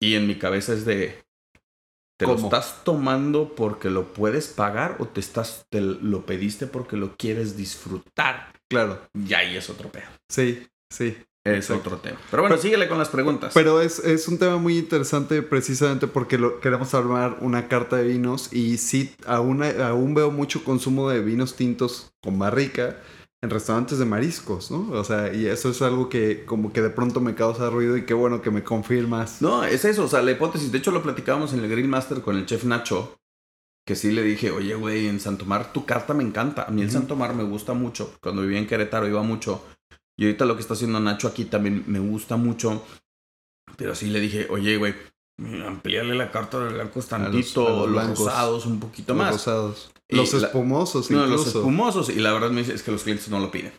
y 0.00 0.14
en 0.14 0.26
mi 0.26 0.36
cabeza 0.36 0.72
es 0.72 0.84
de... 0.84 1.22
¿Te 2.18 2.26
lo 2.26 2.36
estás 2.36 2.84
tomando 2.84 3.56
porque 3.56 3.90
lo 3.90 4.12
puedes 4.12 4.46
pagar 4.46 4.96
o 5.00 5.08
te, 5.08 5.18
estás, 5.18 5.66
te 5.70 5.80
lo 5.80 6.24
pediste 6.24 6.68
porque 6.68 6.96
lo 6.96 7.16
quieres 7.16 7.56
disfrutar? 7.56 8.52
Claro. 8.68 9.02
Y 9.12 9.34
ahí 9.34 9.56
es 9.56 9.68
otro 9.68 9.90
pedo. 9.90 10.06
Sí, 10.28 10.68
sí. 10.88 11.16
Es 11.44 11.70
otro 11.70 11.96
tema. 11.96 12.18
Pero 12.30 12.44
bueno, 12.44 12.56
síguele 12.56 12.88
con 12.88 12.98
las 12.98 13.08
preguntas. 13.08 13.52
Pero 13.52 13.80
es, 13.80 13.98
es 13.98 14.28
un 14.28 14.38
tema 14.38 14.58
muy 14.58 14.78
interesante 14.78 15.42
precisamente 15.42 16.06
porque 16.06 16.38
lo, 16.38 16.60
queremos 16.60 16.94
armar 16.94 17.38
una 17.40 17.66
carta 17.66 17.96
de 17.96 18.04
vinos 18.04 18.52
y 18.52 18.78
sí, 18.78 19.14
aún, 19.26 19.62
aún 19.64 20.14
veo 20.14 20.30
mucho 20.30 20.62
consumo 20.62 21.10
de 21.10 21.20
vinos 21.20 21.56
tintos 21.56 22.12
con 22.22 22.38
barrica 22.38 22.96
en 23.42 23.50
restaurantes 23.50 23.98
de 23.98 24.04
mariscos, 24.04 24.70
¿no? 24.70 24.88
O 24.92 25.02
sea, 25.02 25.34
y 25.34 25.46
eso 25.46 25.70
es 25.70 25.82
algo 25.82 26.08
que 26.08 26.44
como 26.44 26.72
que 26.72 26.80
de 26.80 26.90
pronto 26.90 27.20
me 27.20 27.34
causa 27.34 27.68
ruido 27.70 27.96
y 27.96 28.06
qué 28.06 28.14
bueno 28.14 28.40
que 28.40 28.52
me 28.52 28.62
confirmas. 28.62 29.42
No, 29.42 29.64
es 29.64 29.84
eso, 29.84 30.04
o 30.04 30.08
sea, 30.08 30.22
la 30.22 30.30
hipótesis, 30.30 30.70
de 30.70 30.78
hecho 30.78 30.92
lo 30.92 31.02
platicábamos 31.02 31.52
en 31.52 31.58
el 31.58 31.68
Grill 31.68 31.88
Master 31.88 32.20
con 32.20 32.36
el 32.36 32.46
chef 32.46 32.62
Nacho, 32.62 33.16
que 33.84 33.96
sí 33.96 34.12
le 34.12 34.22
dije, 34.22 34.52
oye, 34.52 34.76
güey, 34.76 35.08
en 35.08 35.18
Santomar 35.18 35.72
tu 35.72 35.84
carta 35.84 36.14
me 36.14 36.22
encanta. 36.22 36.62
A 36.62 36.70
mí 36.70 36.82
el 36.82 36.92
Santomar 36.92 37.34
me 37.34 37.42
gusta 37.42 37.74
mucho. 37.74 38.14
Cuando 38.22 38.42
vivía 38.42 38.58
en 38.58 38.68
Querétaro 38.68 39.08
iba 39.08 39.24
mucho 39.24 39.64
y 40.16 40.24
ahorita 40.24 40.44
lo 40.44 40.54
que 40.54 40.62
está 40.62 40.74
haciendo 40.74 41.00
Nacho 41.00 41.28
aquí 41.28 41.44
también 41.44 41.84
me 41.86 41.98
gusta 41.98 42.36
mucho. 42.36 42.84
Pero 43.76 43.94
sí 43.94 44.10
le 44.10 44.20
dije, 44.20 44.46
oye, 44.50 44.76
güey, 44.76 44.94
amplíale 45.66 46.14
la 46.14 46.30
carta 46.30 46.58
de 46.60 46.74
blancos 46.74 47.08
tantito, 47.08 47.86
los, 47.86 48.08
rosados 48.08 48.66
un 48.66 48.80
poquito 48.80 49.14
más. 49.14 49.32
Los 49.32 49.46
rosados. 49.46 49.92
Los 50.08 50.34
espumosos, 50.34 51.10
No, 51.10 51.26
los 51.26 51.46
espumosos. 51.46 52.10
Y 52.10 52.16
la 52.16 52.32
verdad 52.32 52.50
me 52.50 52.60
dice, 52.60 52.74
es 52.74 52.82
que 52.82 52.92
los 52.92 53.02
clientes 53.02 53.28
no 53.28 53.40
lo 53.40 53.50
piden. 53.50 53.72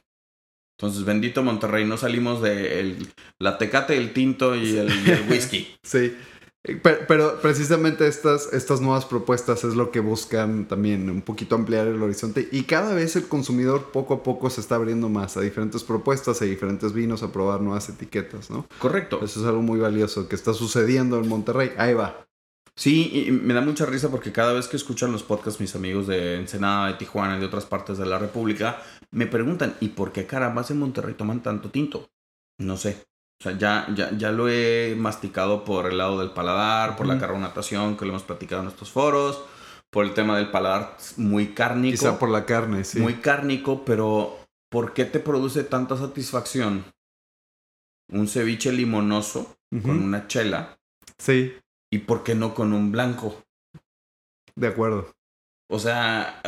Entonces, 0.80 1.06
bendito 1.06 1.44
Monterrey, 1.44 1.86
no 1.86 1.98
salimos 1.98 2.42
de 2.42 2.98
la 3.40 3.60
tecate, 3.60 3.96
el 3.96 4.12
tinto 4.12 4.56
y 4.56 4.78
el, 4.78 5.08
y 5.08 5.12
el 5.12 5.26
whisky. 5.30 5.68
sí. 5.84 6.16
Pero, 6.64 7.42
precisamente 7.42 8.08
estas, 8.08 8.54
estas 8.54 8.80
nuevas 8.80 9.04
propuestas 9.04 9.66
es 9.66 9.76
lo 9.76 9.92
que 9.92 10.00
buscan 10.00 10.66
también 10.66 11.10
un 11.10 11.22
poquito 11.22 11.56
ampliar 11.56 11.88
el 11.88 12.02
horizonte 12.02 12.48
y 12.54 12.64
cada 12.64 12.94
vez 12.94 13.18
el 13.18 13.28
consumidor 13.28 13.92
poco 13.92 14.14
a 14.14 14.24
poco 14.24 14.50
se 14.50 14.62
está 14.62 14.76
abriendo 14.76 15.10
más 15.10 15.36
a 15.36 15.42
diferentes 15.42 15.84
propuestas, 15.84 16.42
a 16.42 16.46
diferentes 16.46 16.94
vinos, 16.94 17.22
a 17.22 17.34
probar 17.34 17.60
nuevas 17.60 17.90
etiquetas, 17.90 18.50
¿no? 18.50 18.66
Correcto. 18.80 19.20
Eso 19.22 19.42
es 19.42 19.46
algo 19.46 19.62
muy 19.62 19.78
valioso 19.78 20.30
que 20.30 20.36
está 20.36 20.54
sucediendo 20.54 21.20
en 21.20 21.28
Monterrey. 21.28 21.72
Ahí 21.78 21.94
va. 21.96 22.26
Sí, 22.78 23.28
y 23.28 23.32
me 23.32 23.54
da 23.54 23.60
mucha 23.60 23.86
risa 23.86 24.10
porque 24.10 24.32
cada 24.32 24.54
vez 24.54 24.68
que 24.70 24.78
escuchan 24.78 25.12
los 25.12 25.22
podcasts 25.22 25.60
mis 25.60 25.76
amigos 25.76 26.08
de 26.08 26.38
Ensenada, 26.38 26.88
de 26.88 26.94
Tijuana 26.94 27.36
y 27.36 27.40
de 27.42 27.46
otras 27.46 27.66
partes 27.66 27.98
de 27.98 28.06
la 28.06 28.18
República, 28.18 28.82
me 29.12 29.28
preguntan, 29.28 29.76
¿y 29.82 29.90
por 29.90 30.14
qué 30.14 30.26
caramba 30.26 30.66
en 30.70 30.80
Monterrey 30.80 31.14
toman 31.14 31.44
tanto 31.44 31.70
tinto? 31.70 32.10
No 32.58 32.78
sé. 32.78 33.04
O 33.40 33.44
sea, 33.44 33.58
ya, 33.58 33.88
ya, 33.94 34.12
ya 34.18 34.32
lo 34.32 34.48
he 34.48 34.96
masticado 34.98 35.66
por 35.66 35.88
el 35.88 35.98
lado 35.98 36.20
del 36.20 36.32
paladar, 36.32 36.96
por 36.96 37.08
la 37.08 37.20
carbonatación 37.20 37.98
que 37.98 38.06
lo 38.06 38.12
hemos 38.12 38.24
platicado 38.24 38.62
en 38.62 38.70
estos 38.70 38.92
foros, 38.92 39.44
por 39.90 40.06
el 40.06 40.14
tema 40.14 40.38
del 40.38 40.50
paladar 40.50 40.98
muy 41.18 41.54
cárnico. 41.54 41.92
Quizá 41.92 42.18
por 42.20 42.30
la 42.30 42.46
carne, 42.46 42.84
sí. 42.84 43.00
Muy 43.00 43.16
cárnico, 43.16 43.84
pero 43.84 44.40
¿por 44.70 44.94
qué 44.94 45.06
te 45.06 45.20
produce 45.20 45.64
tanta 45.64 45.98
satisfacción 45.98 46.86
un 48.12 48.28
ceviche 48.28 48.72
limonoso 48.72 49.58
con 49.70 50.04
una 50.04 50.28
chela? 50.28 50.78
Sí. 51.18 51.54
¿Y 51.92 52.00
por 52.00 52.24
qué 52.24 52.36
no 52.36 52.54
con 52.54 52.74
un 52.74 52.92
blanco? 52.92 53.44
De 54.56 54.68
acuerdo. 54.68 55.14
O 55.70 55.80
sea, 55.80 56.42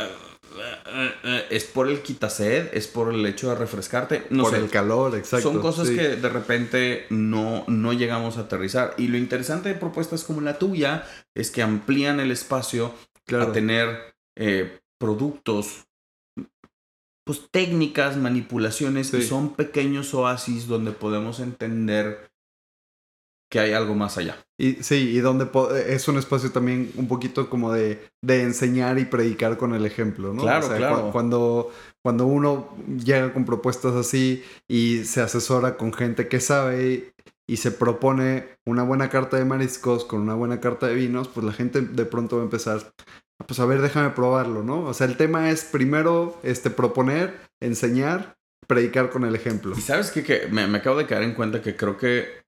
es 1.50 1.64
por 1.64 1.88
el 1.88 2.02
quitased, 2.02 2.70
es 2.72 2.86
por 2.86 3.12
el 3.12 3.24
hecho 3.26 3.50
de 3.50 3.56
refrescarte. 3.56 4.26
No 4.30 4.44
por 4.44 4.54
el 4.54 4.68
calor, 4.70 5.14
exacto. 5.16 5.52
Son 5.52 5.60
cosas 5.60 5.88
que 5.90 6.16
de 6.16 6.28
repente 6.28 7.06
no, 7.10 7.64
no 7.68 7.92
llegamos 7.92 8.38
a 8.38 8.42
aterrizar. 8.42 8.94
Y 8.96 9.08
lo 9.08 9.16
interesante 9.16 9.68
de 9.68 9.74
propuestas 9.74 10.24
como 10.24 10.40
la 10.40 10.58
tuya 10.58 11.06
es 11.34 11.50
que 11.50 11.62
amplían 11.62 12.20
el 12.20 12.30
espacio 12.30 12.94
a 13.32 13.52
tener 13.52 14.14
eh, 14.36 14.78
productos, 14.98 15.86
pues 17.24 17.42
técnicas, 17.50 18.16
manipulaciones, 18.16 19.12
y 19.12 19.22
son 19.22 19.54
pequeños 19.54 20.14
oasis 20.14 20.68
donde 20.68 20.92
podemos 20.92 21.40
entender 21.40 22.30
que 23.50 23.60
hay 23.60 23.72
algo 23.72 23.94
más 23.94 24.18
allá. 24.18 24.36
Y 24.58 24.74
sí, 24.82 25.10
y 25.10 25.18
donde 25.20 25.48
es 25.86 26.08
un 26.08 26.18
espacio 26.18 26.50
también 26.50 26.90
un 26.96 27.08
poquito 27.08 27.48
como 27.48 27.72
de, 27.72 28.08
de 28.22 28.42
enseñar 28.42 28.98
y 28.98 29.04
predicar 29.04 29.56
con 29.56 29.74
el 29.74 29.86
ejemplo, 29.86 30.32
¿no? 30.32 30.42
Claro, 30.42 30.68
claro. 30.68 31.10
cuando, 31.12 31.70
cuando 32.02 32.26
uno 32.26 32.74
llega 33.04 33.32
con 33.32 33.44
propuestas 33.44 33.94
así 33.94 34.42
y 34.68 35.04
se 35.04 35.20
asesora 35.20 35.76
con 35.76 35.92
gente 35.92 36.28
que 36.28 36.40
sabe 36.40 37.12
y 37.48 37.58
se 37.58 37.70
propone 37.70 38.48
una 38.66 38.82
buena 38.82 39.08
carta 39.08 39.36
de 39.36 39.44
mariscos 39.44 40.04
con 40.04 40.20
una 40.20 40.34
buena 40.34 40.60
carta 40.60 40.88
de 40.88 40.94
vinos, 40.94 41.28
pues 41.28 41.46
la 41.46 41.52
gente 41.52 41.80
de 41.80 42.04
pronto 42.04 42.36
va 42.36 42.42
a 42.42 42.46
empezar, 42.46 42.92
pues 43.46 43.60
a 43.60 43.66
ver, 43.66 43.80
déjame 43.82 44.10
probarlo, 44.10 44.64
¿no? 44.64 44.80
O 44.80 44.94
sea, 44.94 45.06
el 45.06 45.16
tema 45.16 45.50
es 45.50 45.64
primero 45.64 46.40
este, 46.42 46.70
proponer, 46.70 47.38
enseñar, 47.60 48.36
predicar 48.66 49.10
con 49.10 49.24
el 49.24 49.36
ejemplo. 49.36 49.74
Y 49.76 49.80
sabes 49.80 50.10
qué? 50.10 50.24
que 50.24 50.48
me, 50.50 50.66
me 50.66 50.78
acabo 50.78 50.96
de 50.96 51.06
caer 51.06 51.22
en 51.22 51.34
cuenta 51.34 51.62
que 51.62 51.76
creo 51.76 51.96
que 51.96 52.45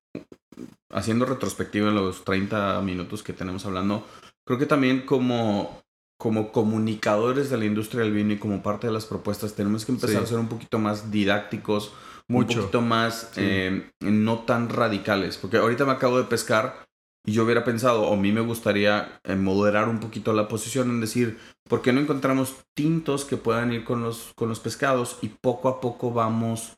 haciendo 0.90 1.27
retrospectiva 1.27 1.88
en 1.88 1.94
los 1.94 2.24
30 2.24 2.81
minutos 2.83 3.22
que 3.22 3.33
tenemos 3.33 3.66
hablando, 3.66 4.07
creo 4.46 4.59
que 4.59 4.66
también 4.66 5.03
como, 5.05 5.83
como 6.18 6.53
comunicadores 6.53 7.51
de 7.51 7.59
la 7.59 7.66
industria 7.66 8.03
del 8.03 8.12
vino 8.12 8.33
y 8.33 8.38
como 8.38 8.62
parte 8.62 8.87
de 8.87 8.92
las 8.92 9.07
propuestas 9.07 9.55
tenemos 9.55 9.85
que 9.85 9.92
empezar 9.92 10.22
a 10.22 10.27
ser 10.27 10.38
un 10.38 10.48
poquito 10.48 10.79
más 10.79 11.11
didácticos, 11.11 11.92
Mucho. 12.29 12.59
un 12.59 12.61
poquito 12.62 12.81
más 12.81 13.31
eh, 13.37 13.90
no 14.01 14.40
tan 14.40 14.68
radicales, 14.68 15.37
porque 15.37 15.59
ahorita 15.59 15.85
me 15.85 15.92
acabo 15.92 16.18
de 16.18 16.24
pescar 16.24 16.88
y 17.29 17.33
yo 17.33 17.44
hubiera 17.44 17.62
pensado, 17.62 18.05
o 18.05 18.14
a 18.14 18.16
mí 18.16 18.33
me 18.33 18.40
gustaría 18.40 19.20
eh, 19.24 19.37
moderar 19.37 19.88
un 19.90 20.01
poquito 20.01 20.33
la 20.33 20.48
posición 20.48 20.88
en 20.88 21.01
decir, 21.01 21.38
¿por 21.68 21.83
qué 21.83 21.92
no 21.92 22.01
encontramos 22.01 22.57
tintos 22.74 23.27
que 23.27 23.37
puedan 23.37 23.70
ir 23.70 23.85
con 23.85 24.03
los, 24.03 24.33
con 24.35 24.48
los 24.48 24.61
pescados 24.61 25.18
y 25.20 25.29
poco 25.29 25.68
a 25.68 25.81
poco 25.83 26.11
vamos 26.11 26.78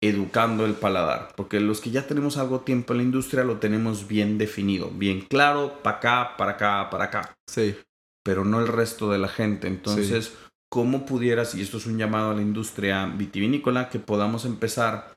educando 0.00 0.64
el 0.64 0.74
paladar, 0.74 1.32
porque 1.36 1.60
los 1.60 1.80
que 1.80 1.90
ya 1.90 2.06
tenemos 2.06 2.36
algo 2.36 2.60
tiempo 2.60 2.92
en 2.92 2.98
la 2.98 3.02
industria 3.04 3.44
lo 3.44 3.58
tenemos 3.58 4.06
bien 4.06 4.38
definido, 4.38 4.90
bien 4.90 5.22
claro, 5.22 5.80
para 5.82 5.96
acá, 5.98 6.36
para 6.36 6.52
acá, 6.52 6.90
para 6.90 7.04
acá. 7.04 7.36
Sí. 7.48 7.76
Pero 8.24 8.44
no 8.44 8.60
el 8.60 8.68
resto 8.68 9.10
de 9.10 9.18
la 9.18 9.28
gente. 9.28 9.66
Entonces, 9.66 10.34
¿cómo 10.70 11.06
pudieras, 11.06 11.54
y 11.54 11.62
esto 11.62 11.78
es 11.78 11.86
un 11.86 11.98
llamado 11.98 12.30
a 12.30 12.34
la 12.34 12.42
industria 12.42 13.06
vitivinícola, 13.06 13.88
que 13.88 13.98
podamos 13.98 14.44
empezar 14.44 15.16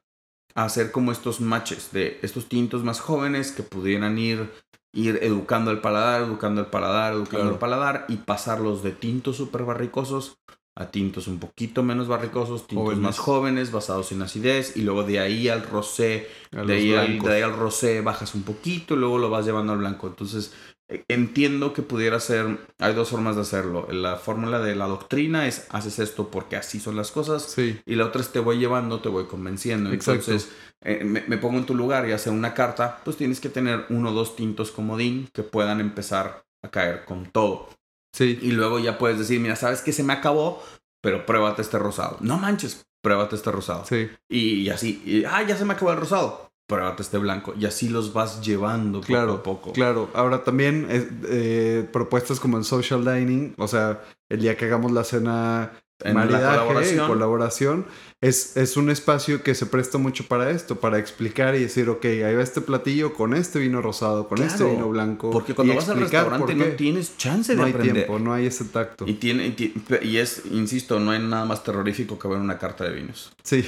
a 0.55 0.65
hacer 0.65 0.91
como 0.91 1.11
estos 1.11 1.41
matches 1.41 1.91
de 1.91 2.19
estos 2.23 2.49
tintos 2.49 2.83
más 2.83 2.99
jóvenes 2.99 3.51
que 3.51 3.63
pudieran 3.63 4.17
ir 4.17 4.49
ir 4.93 5.19
educando 5.21 5.71
el 5.71 5.79
paladar, 5.79 6.21
educando 6.23 6.61
el 6.61 6.67
paladar, 6.67 7.13
educando 7.13 7.51
el 7.51 7.57
paladar 7.57 8.05
y 8.09 8.17
pasarlos 8.17 8.83
de 8.83 8.91
tintos 8.91 9.37
super 9.37 9.63
barricosos 9.63 10.37
a 10.75 10.89
tintos 10.89 11.27
un 11.27 11.39
poquito 11.39 11.83
menos 11.83 12.07
barricosos, 12.07 12.65
tintos 12.65 12.97
más 12.97 13.19
jóvenes, 13.19 13.71
basados 13.71 14.11
en 14.11 14.21
acidez, 14.21 14.77
y 14.77 14.81
luego 14.81 15.03
de 15.03 15.19
ahí 15.19 15.49
al 15.49 15.63
rosé, 15.63 16.27
de 16.51 16.73
ahí 16.73 16.93
al, 16.93 17.57
rosé 17.57 18.01
bajas 18.01 18.35
un 18.35 18.43
poquito 18.43 18.93
y 18.93 18.97
luego 18.97 19.17
lo 19.17 19.29
vas 19.29 19.45
llevando 19.45 19.73
al 19.73 19.79
blanco. 19.79 20.07
Entonces, 20.07 20.53
e, 20.87 21.03
entiendo 21.09 21.73
que 21.73 21.81
pudiera 21.81 22.21
ser, 22.21 22.57
hay 22.79 22.93
dos 22.93 23.09
formas 23.09 23.35
de 23.35 23.41
hacerlo. 23.41 23.87
La 23.91 24.15
fórmula 24.15 24.59
de 24.59 24.75
la 24.75 24.87
doctrina 24.87 25.45
es, 25.45 25.67
haces 25.71 25.99
esto 25.99 26.29
porque 26.31 26.55
así 26.55 26.79
son 26.79 26.95
las 26.95 27.11
cosas, 27.11 27.53
y 27.57 27.95
la 27.95 28.05
otra 28.05 28.21
es 28.21 28.31
te 28.31 28.39
voy 28.39 28.57
llevando, 28.57 29.01
te 29.01 29.09
voy 29.09 29.25
convenciendo. 29.25 29.91
Entonces, 29.91 30.51
eh, 30.81 31.03
me, 31.03 31.21
me, 31.27 31.37
pongo 31.37 31.57
en 31.57 31.65
tu 31.65 31.75
lugar 31.75 32.07
y 32.07 32.13
hacer 32.13 32.31
una 32.31 32.53
carta, 32.53 33.01
pues 33.03 33.17
tienes 33.17 33.41
que 33.41 33.49
tener 33.49 33.87
uno 33.89 34.11
o 34.11 34.13
dos 34.13 34.37
tintos 34.37 34.71
comodín 34.71 35.27
que 35.33 35.43
puedan 35.43 35.81
empezar 35.81 36.45
a 36.63 36.69
caer 36.69 37.03
con 37.03 37.25
todo. 37.25 37.67
Sí. 38.13 38.39
Y 38.41 38.51
luego 38.51 38.79
ya 38.79 38.97
puedes 38.97 39.19
decir, 39.19 39.39
mira, 39.39 39.55
sabes 39.55 39.81
que 39.81 39.93
se 39.93 40.03
me 40.03 40.13
acabó, 40.13 40.61
pero 41.01 41.25
pruébate 41.25 41.61
este 41.61 41.79
rosado. 41.79 42.17
No 42.19 42.37
manches, 42.37 42.85
pruébate 43.01 43.35
este 43.35 43.51
rosado. 43.51 43.85
Sí. 43.85 44.09
Y, 44.29 44.69
así, 44.69 45.01
y, 45.05 45.23
ah, 45.25 45.43
ya 45.43 45.55
se 45.55 45.65
me 45.65 45.73
acabó 45.73 45.91
el 45.91 45.97
rosado. 45.97 46.51
Pruébate 46.67 47.03
este 47.03 47.17
blanco. 47.17 47.53
Y 47.59 47.65
así 47.65 47.89
los 47.89 48.13
vas 48.13 48.41
llevando 48.41 49.01
claro, 49.01 49.43
poco 49.43 49.59
a 49.59 49.61
poco. 49.61 49.73
Claro. 49.73 50.09
Ahora 50.13 50.43
también 50.43 50.87
eh, 50.89 51.87
propuestas 51.91 52.39
como 52.39 52.57
el 52.57 52.63
social 52.63 53.03
dining, 53.03 53.53
o 53.57 53.67
sea, 53.67 54.01
el 54.29 54.41
día 54.41 54.55
que 54.55 54.65
hagamos 54.65 54.91
la 54.91 55.03
cena 55.03 55.71
en 56.03 56.15
maridaje, 56.15 56.57
colaboración. 56.59 57.07
colaboración, 57.07 57.85
es, 58.21 58.55
es 58.55 58.77
un 58.77 58.89
espacio 58.89 59.41
que 59.41 59.55
se 59.55 59.65
presta 59.65 59.97
mucho 59.97 60.27
para 60.27 60.51
esto, 60.51 60.79
para 60.79 60.99
explicar 60.99 61.55
y 61.55 61.59
decir, 61.61 61.89
ok, 61.89 62.05
ahí 62.05 62.35
va 62.35 62.43
este 62.43 62.61
platillo 62.61 63.13
con 63.13 63.33
este 63.33 63.59
vino 63.59 63.81
rosado, 63.81 64.27
con 64.27 64.41
este 64.41 64.63
vino 64.63 64.89
blanco. 64.89 65.31
Porque 65.31 65.55
cuando 65.55 65.75
vas 65.75 65.89
al 65.89 65.99
restaurante 65.99 66.53
no 66.53 66.65
tienes 66.77 67.17
chance 67.17 67.55
de 67.55 67.61
aprender. 67.61 67.85
No 67.85 67.87
hay 67.87 67.93
tiempo, 67.93 68.19
no 68.19 68.33
hay 68.33 68.45
ese 68.45 68.65
tacto. 68.65 69.05
Y, 69.07 69.15
tiene, 69.15 69.55
y 70.03 70.17
es, 70.17 70.43
insisto, 70.51 70.99
no 70.99 71.11
hay 71.11 71.19
nada 71.19 71.45
más 71.45 71.63
terrorífico 71.63 72.19
que 72.19 72.27
ver 72.27 72.37
una 72.37 72.59
carta 72.59 72.83
de 72.83 72.91
vinos. 72.91 73.33
Sí. 73.43 73.65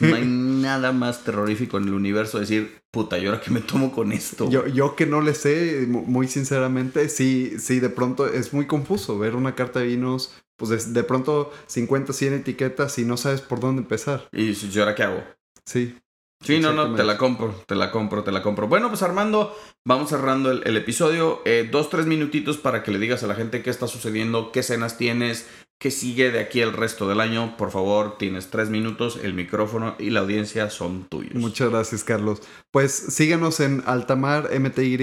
No 0.00 0.16
hay 0.16 0.24
nada 0.26 0.92
más 0.92 1.24
terrorífico 1.24 1.76
en 1.78 1.84
el 1.84 1.94
universo 1.94 2.38
decir, 2.38 2.80
puta, 2.90 3.18
¿y 3.18 3.26
ahora 3.26 3.40
qué 3.40 3.50
me 3.50 3.60
tomo 3.60 3.92
con 3.92 4.12
esto? 4.12 4.48
Yo, 4.50 4.66
yo 4.66 4.96
que 4.96 5.06
no 5.06 5.20
le 5.20 5.34
sé, 5.34 5.86
muy 5.88 6.28
sinceramente, 6.28 7.08
sí, 7.08 7.54
sí, 7.58 7.80
de 7.80 7.90
pronto 7.90 8.26
es 8.26 8.52
muy 8.52 8.66
confuso 8.66 9.18
ver 9.18 9.34
una 9.34 9.54
carta 9.54 9.80
de 9.80 9.86
vinos 9.86 10.34
pues 10.68 10.92
de, 10.92 11.02
pronto 11.02 11.52
50, 11.66 12.12
100 12.12 12.34
etiquetas 12.34 12.96
y 13.00 13.04
no 13.04 13.16
sabes 13.16 13.40
por 13.40 13.58
dónde 13.58 13.82
empezar. 13.82 14.28
¿Y 14.30 14.52
yo 14.52 14.82
ahora 14.82 14.94
qué 14.94 15.02
hago? 15.02 15.24
Sí. 15.66 15.96
Sí, 16.40 16.58
no, 16.60 16.72
no, 16.72 16.94
te 16.94 17.04
la 17.04 17.18
compro, 17.18 17.54
te 17.66 17.74
la 17.74 17.90
compro, 17.90 18.22
te 18.24 18.32
la 18.32 18.42
compro. 18.42 18.66
Bueno, 18.68 18.88
pues 18.88 19.02
Armando, 19.02 19.56
vamos 19.84 20.10
cerrando 20.10 20.50
el, 20.50 20.76
episodio. 20.76 21.40
Eh, 21.44 21.68
dos, 21.70 21.88
tres 21.88 22.06
minutitos 22.06 22.58
para 22.58 22.82
que 22.82 22.90
le 22.90 22.98
digas 22.98 23.22
a 23.22 23.28
la 23.28 23.34
gente 23.34 23.62
qué 23.62 23.70
está 23.70 23.86
sucediendo, 23.86 24.50
qué 24.50 24.64
cenas 24.64 24.96
tienes, 24.96 25.46
qué 25.78 25.90
sigue 25.90 26.30
de 26.30 26.40
aquí 26.40 26.60
el 26.60 26.72
resto 26.72 27.08
del 27.08 27.20
año. 27.20 27.56
Por 27.56 27.70
favor, 27.70 28.18
tienes 28.18 28.50
tres 28.50 28.70
minutos, 28.70 29.20
el 29.22 29.34
micrófono 29.34 29.94
y 30.00 30.10
la 30.10 30.20
audiencia 30.20 30.70
son 30.70 31.04
tuyos. 31.08 31.34
Muchas 31.34 31.70
gracias, 31.70 32.02
Carlos. 32.02 32.42
Pues 32.72 32.92
síguenos 32.92 33.60
en 33.60 33.82
Altamar 33.86 34.50
MTY. 34.58 34.98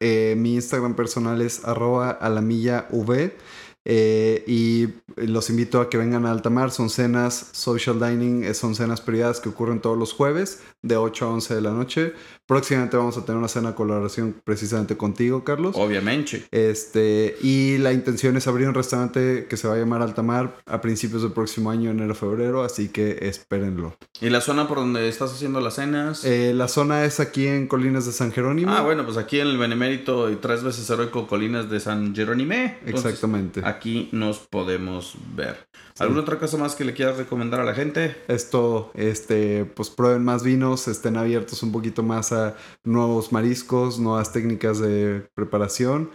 Eh, 0.00 0.34
mi 0.38 0.54
Instagram 0.54 0.94
personal 0.94 1.42
es 1.42 1.64
arroba 1.64 2.10
alamilla 2.10 2.86
V. 2.90 3.36
Eh, 3.84 4.44
y 4.46 4.88
los 5.16 5.48
invito 5.48 5.80
a 5.80 5.88
que 5.88 5.96
vengan 5.96 6.26
a 6.26 6.30
Altamar. 6.30 6.70
Son 6.70 6.90
cenas 6.90 7.50
social 7.52 7.98
dining, 7.98 8.44
eh, 8.44 8.54
son 8.54 8.74
cenas 8.74 9.00
privadas 9.00 9.40
que 9.40 9.48
ocurren 9.48 9.80
todos 9.80 9.96
los 9.96 10.12
jueves 10.12 10.62
de 10.82 10.96
8 10.96 11.26
a 11.26 11.28
11 11.30 11.54
de 11.54 11.60
la 11.60 11.72
noche. 11.72 12.12
Próximamente 12.50 12.96
vamos 12.96 13.16
a 13.16 13.24
tener 13.24 13.38
una 13.38 13.46
cena 13.46 13.68
de 13.68 13.74
colaboración 13.76 14.34
precisamente 14.42 14.96
contigo, 14.96 15.44
Carlos. 15.44 15.76
Obviamente. 15.78 16.48
Este, 16.50 17.36
y 17.42 17.78
la 17.78 17.92
intención 17.92 18.36
es 18.36 18.48
abrir 18.48 18.66
un 18.66 18.74
restaurante 18.74 19.46
que 19.48 19.56
se 19.56 19.68
va 19.68 19.74
a 19.74 19.76
llamar 19.76 20.02
Altamar 20.02 20.56
a 20.66 20.80
principios 20.80 21.22
del 21.22 21.30
próximo 21.30 21.70
año, 21.70 21.92
enero, 21.92 22.12
febrero, 22.16 22.64
así 22.64 22.88
que 22.88 23.18
espérenlo. 23.20 23.96
¿Y 24.20 24.30
la 24.30 24.40
zona 24.40 24.66
por 24.66 24.78
donde 24.78 25.08
estás 25.08 25.32
haciendo 25.32 25.60
las 25.60 25.74
cenas? 25.74 26.24
Eh, 26.24 26.52
la 26.52 26.66
zona 26.66 27.04
es 27.04 27.20
aquí 27.20 27.46
en 27.46 27.68
Colinas 27.68 28.04
de 28.06 28.10
San 28.10 28.32
Jerónimo. 28.32 28.72
Ah, 28.72 28.82
bueno, 28.82 29.04
pues 29.04 29.16
aquí 29.16 29.38
en 29.38 29.46
el 29.46 29.56
Benemérito 29.56 30.28
y 30.28 30.34
tres 30.34 30.64
veces 30.64 30.90
heroico 30.90 31.28
Colinas 31.28 31.70
de 31.70 31.78
San 31.78 32.16
Jerónimo. 32.16 32.54
Exactamente. 32.84 33.60
Aquí 33.64 34.08
nos 34.10 34.40
podemos 34.40 35.14
ver. 35.36 35.68
¿Alguna 36.00 36.22
otra 36.22 36.38
cosa 36.38 36.56
más 36.56 36.74
que 36.74 36.84
le 36.84 36.94
quieras 36.94 37.18
recomendar 37.18 37.60
a 37.60 37.64
la 37.64 37.74
gente? 37.74 38.16
Esto, 38.26 38.90
este, 38.94 39.66
pues 39.66 39.90
prueben 39.90 40.24
más 40.24 40.42
vinos, 40.42 40.88
estén 40.88 41.18
abiertos 41.18 41.62
un 41.62 41.72
poquito 41.72 42.02
más 42.02 42.32
a 42.32 42.39
nuevos 42.84 43.32
mariscos, 43.32 43.98
nuevas 43.98 44.32
técnicas 44.32 44.78
de 44.78 45.28
preparación. 45.34 46.10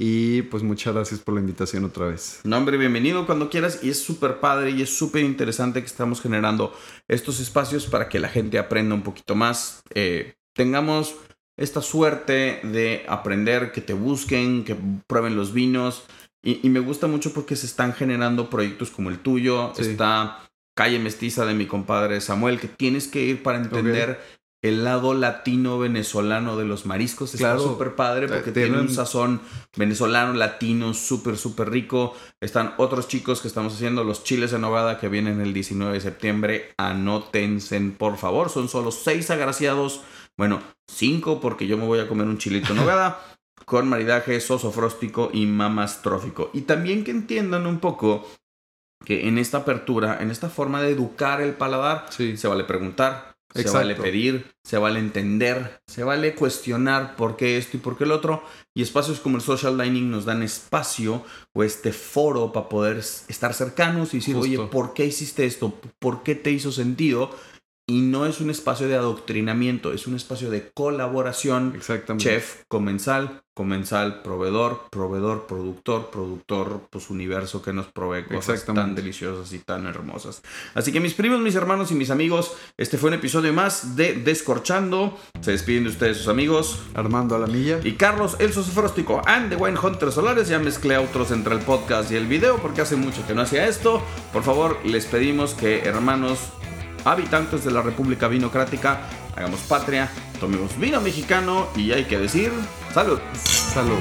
Y 0.00 0.42
pues 0.42 0.62
muchas 0.62 0.94
gracias 0.94 1.18
por 1.18 1.34
la 1.34 1.40
invitación 1.40 1.84
otra 1.84 2.06
vez. 2.06 2.40
No, 2.44 2.56
hombre, 2.56 2.76
bienvenido 2.76 3.26
cuando 3.26 3.50
quieras. 3.50 3.80
Y 3.82 3.90
es 3.90 4.00
súper 4.00 4.38
padre 4.38 4.70
y 4.70 4.82
es 4.82 4.96
súper 4.96 5.24
interesante 5.24 5.80
que 5.80 5.86
estamos 5.86 6.20
generando 6.20 6.72
estos 7.08 7.40
espacios 7.40 7.86
para 7.86 8.08
que 8.08 8.20
la 8.20 8.28
gente 8.28 8.58
aprenda 8.60 8.94
un 8.94 9.02
poquito 9.02 9.34
más. 9.34 9.82
Eh, 9.94 10.34
tengamos 10.54 11.16
esta 11.56 11.82
suerte 11.82 12.60
de 12.62 13.04
aprender, 13.08 13.72
que 13.72 13.80
te 13.80 13.92
busquen, 13.92 14.64
que 14.64 14.76
prueben 15.08 15.34
los 15.34 15.52
vinos. 15.52 16.04
Y, 16.44 16.68
me 16.68 16.78
gusta 16.78 17.08
mucho 17.08 17.34
porque 17.34 17.56
se 17.56 17.66
están 17.66 17.92
generando 17.92 18.48
proyectos 18.48 18.90
como 18.90 19.10
el 19.10 19.18
tuyo. 19.18 19.72
Está 19.76 20.48
Calle 20.76 21.00
Mestiza 21.00 21.44
de 21.44 21.54
mi 21.54 21.66
compadre 21.66 22.20
Samuel, 22.20 22.60
que 22.60 22.68
tienes 22.68 23.08
que 23.08 23.24
ir 23.24 23.42
para 23.42 23.58
entender 23.58 24.20
el 24.62 24.82
lado 24.84 25.14
latino 25.14 25.78
venezolano 25.78 26.56
de 26.56 26.64
los 26.64 26.84
mariscos. 26.84 27.34
Está 27.34 27.58
súper 27.58 27.94
padre 27.94 28.26
porque 28.28 28.50
tiene 28.50 28.80
un 28.80 28.88
sazón 28.88 29.40
venezolano, 29.76 30.32
latino, 30.32 30.94
súper, 30.94 31.36
súper 31.36 31.70
rico. 31.70 32.14
Están 32.40 32.74
otros 32.78 33.06
chicos 33.06 33.40
que 33.40 33.48
estamos 33.48 33.74
haciendo, 33.74 34.02
los 34.02 34.24
chiles 34.24 34.52
en 34.52 34.62
nogada 34.62 34.98
que 34.98 35.08
vienen 35.08 35.40
el 35.40 35.54
19 35.54 35.94
de 35.94 36.00
septiembre. 36.00 36.74
Anótense, 36.76 37.78
por 37.96 38.16
favor. 38.16 38.50
Son 38.50 38.68
solo 38.68 38.90
seis 38.90 39.30
agraciados. 39.30 40.02
Bueno, 40.36 40.60
cinco 40.88 41.40
porque 41.40 41.66
yo 41.66 41.78
me 41.78 41.86
voy 41.86 42.00
a 42.00 42.08
comer 42.08 42.26
un 42.26 42.38
chilito 42.38 42.72
en 42.72 42.76
nogada. 42.80 43.20
con 43.64 43.88
maridaje 43.88 44.40
sosofróstico 44.40 45.30
y 45.32 45.46
mamastrófico. 45.46 46.50
Y 46.52 46.62
también 46.62 47.04
que 47.04 47.12
entiendan 47.12 47.66
un 47.66 47.78
poco 47.78 48.26
que 49.04 49.28
en 49.28 49.38
esta 49.38 49.58
apertura, 49.58 50.18
en 50.20 50.30
esta 50.30 50.48
forma 50.48 50.82
de 50.82 50.90
educar 50.90 51.40
el 51.40 51.54
paladar, 51.54 52.06
se 52.10 52.48
vale 52.48 52.64
preguntar, 52.64 53.27
se 53.54 53.70
vale 53.70 53.94
pedir, 53.94 54.52
se 54.62 54.78
vale 54.78 54.98
entender, 54.98 55.80
se 55.86 56.04
vale 56.04 56.34
cuestionar 56.34 57.16
por 57.16 57.36
qué 57.36 57.56
esto 57.56 57.76
y 57.76 57.80
por 57.80 57.96
qué 57.96 58.04
el 58.04 58.12
otro. 58.12 58.42
Y 58.74 58.82
espacios 58.82 59.20
como 59.20 59.36
el 59.36 59.42
social 59.42 59.78
dining 59.78 60.10
nos 60.10 60.24
dan 60.24 60.42
espacio 60.42 61.24
o 61.54 61.64
este 61.64 61.92
foro 61.92 62.52
para 62.52 62.68
poder 62.68 62.98
estar 62.98 63.54
cercanos 63.54 64.12
y 64.14 64.18
decir, 64.18 64.36
oye, 64.36 64.58
¿por 64.58 64.94
qué 64.94 65.06
hiciste 65.06 65.46
esto? 65.46 65.80
¿Por 65.98 66.22
qué 66.22 66.34
te 66.34 66.50
hizo 66.50 66.72
sentido? 66.72 67.30
Y 67.90 68.02
no 68.02 68.26
es 68.26 68.40
un 68.40 68.50
espacio 68.50 68.86
de 68.86 68.96
adoctrinamiento, 68.96 69.92
es 69.92 70.06
un 70.06 70.14
espacio 70.14 70.50
de 70.50 70.70
colaboración. 70.74 71.72
Exactamente. 71.74 72.24
Chef, 72.24 72.62
comensal, 72.68 73.42
comensal, 73.54 74.20
proveedor, 74.22 74.82
proveedor, 74.90 75.46
productor, 75.46 76.10
productor, 76.10 76.82
pues 76.90 77.08
universo 77.08 77.62
que 77.62 77.72
nos 77.72 77.86
provee 77.86 78.24
cosas 78.24 78.64
tan 78.66 78.94
deliciosas 78.94 79.54
y 79.54 79.58
tan 79.58 79.86
hermosas. 79.86 80.42
Así 80.74 80.92
que 80.92 81.00
mis 81.00 81.14
primos, 81.14 81.40
mis 81.40 81.54
hermanos 81.54 81.90
y 81.90 81.94
mis 81.94 82.10
amigos, 82.10 82.52
este 82.76 82.98
fue 82.98 83.08
un 83.08 83.14
episodio 83.14 83.54
más 83.54 83.96
de 83.96 84.12
Descorchando. 84.12 85.18
Se 85.40 85.52
despiden 85.52 85.84
de 85.84 85.90
ustedes 85.90 86.18
sus 86.18 86.28
amigos. 86.28 86.82
Armando 86.94 87.36
Alamilla. 87.36 87.80
Y 87.82 87.94
Carlos 87.94 88.36
El 88.38 88.52
Sosofróstico 88.52 89.22
and 89.24 89.48
The 89.48 89.56
Wine 89.56 89.78
Hunter 89.82 90.12
Solares. 90.12 90.48
Ya 90.48 90.58
mezclé 90.58 90.98
otros 90.98 91.30
entre 91.30 91.54
el 91.54 91.60
podcast 91.60 92.12
y 92.12 92.16
el 92.16 92.26
video 92.26 92.58
porque 92.58 92.82
hace 92.82 92.96
mucho 92.96 93.26
que 93.26 93.34
no 93.34 93.40
hacía 93.40 93.66
esto. 93.66 94.02
Por 94.32 94.42
favor, 94.42 94.78
les 94.84 95.06
pedimos 95.06 95.54
que 95.54 95.80
hermanos 95.80 96.52
habitantes 97.04 97.64
de 97.64 97.70
la 97.70 97.82
República 97.82 98.28
Vinocrática, 98.28 99.00
hagamos 99.36 99.60
patria, 99.60 100.10
tomemos 100.40 100.78
vino 100.78 101.00
mexicano 101.00 101.68
y 101.76 101.92
hay 101.92 102.04
que 102.04 102.18
decir, 102.18 102.52
salud. 102.92 103.18
Salud. 103.34 103.98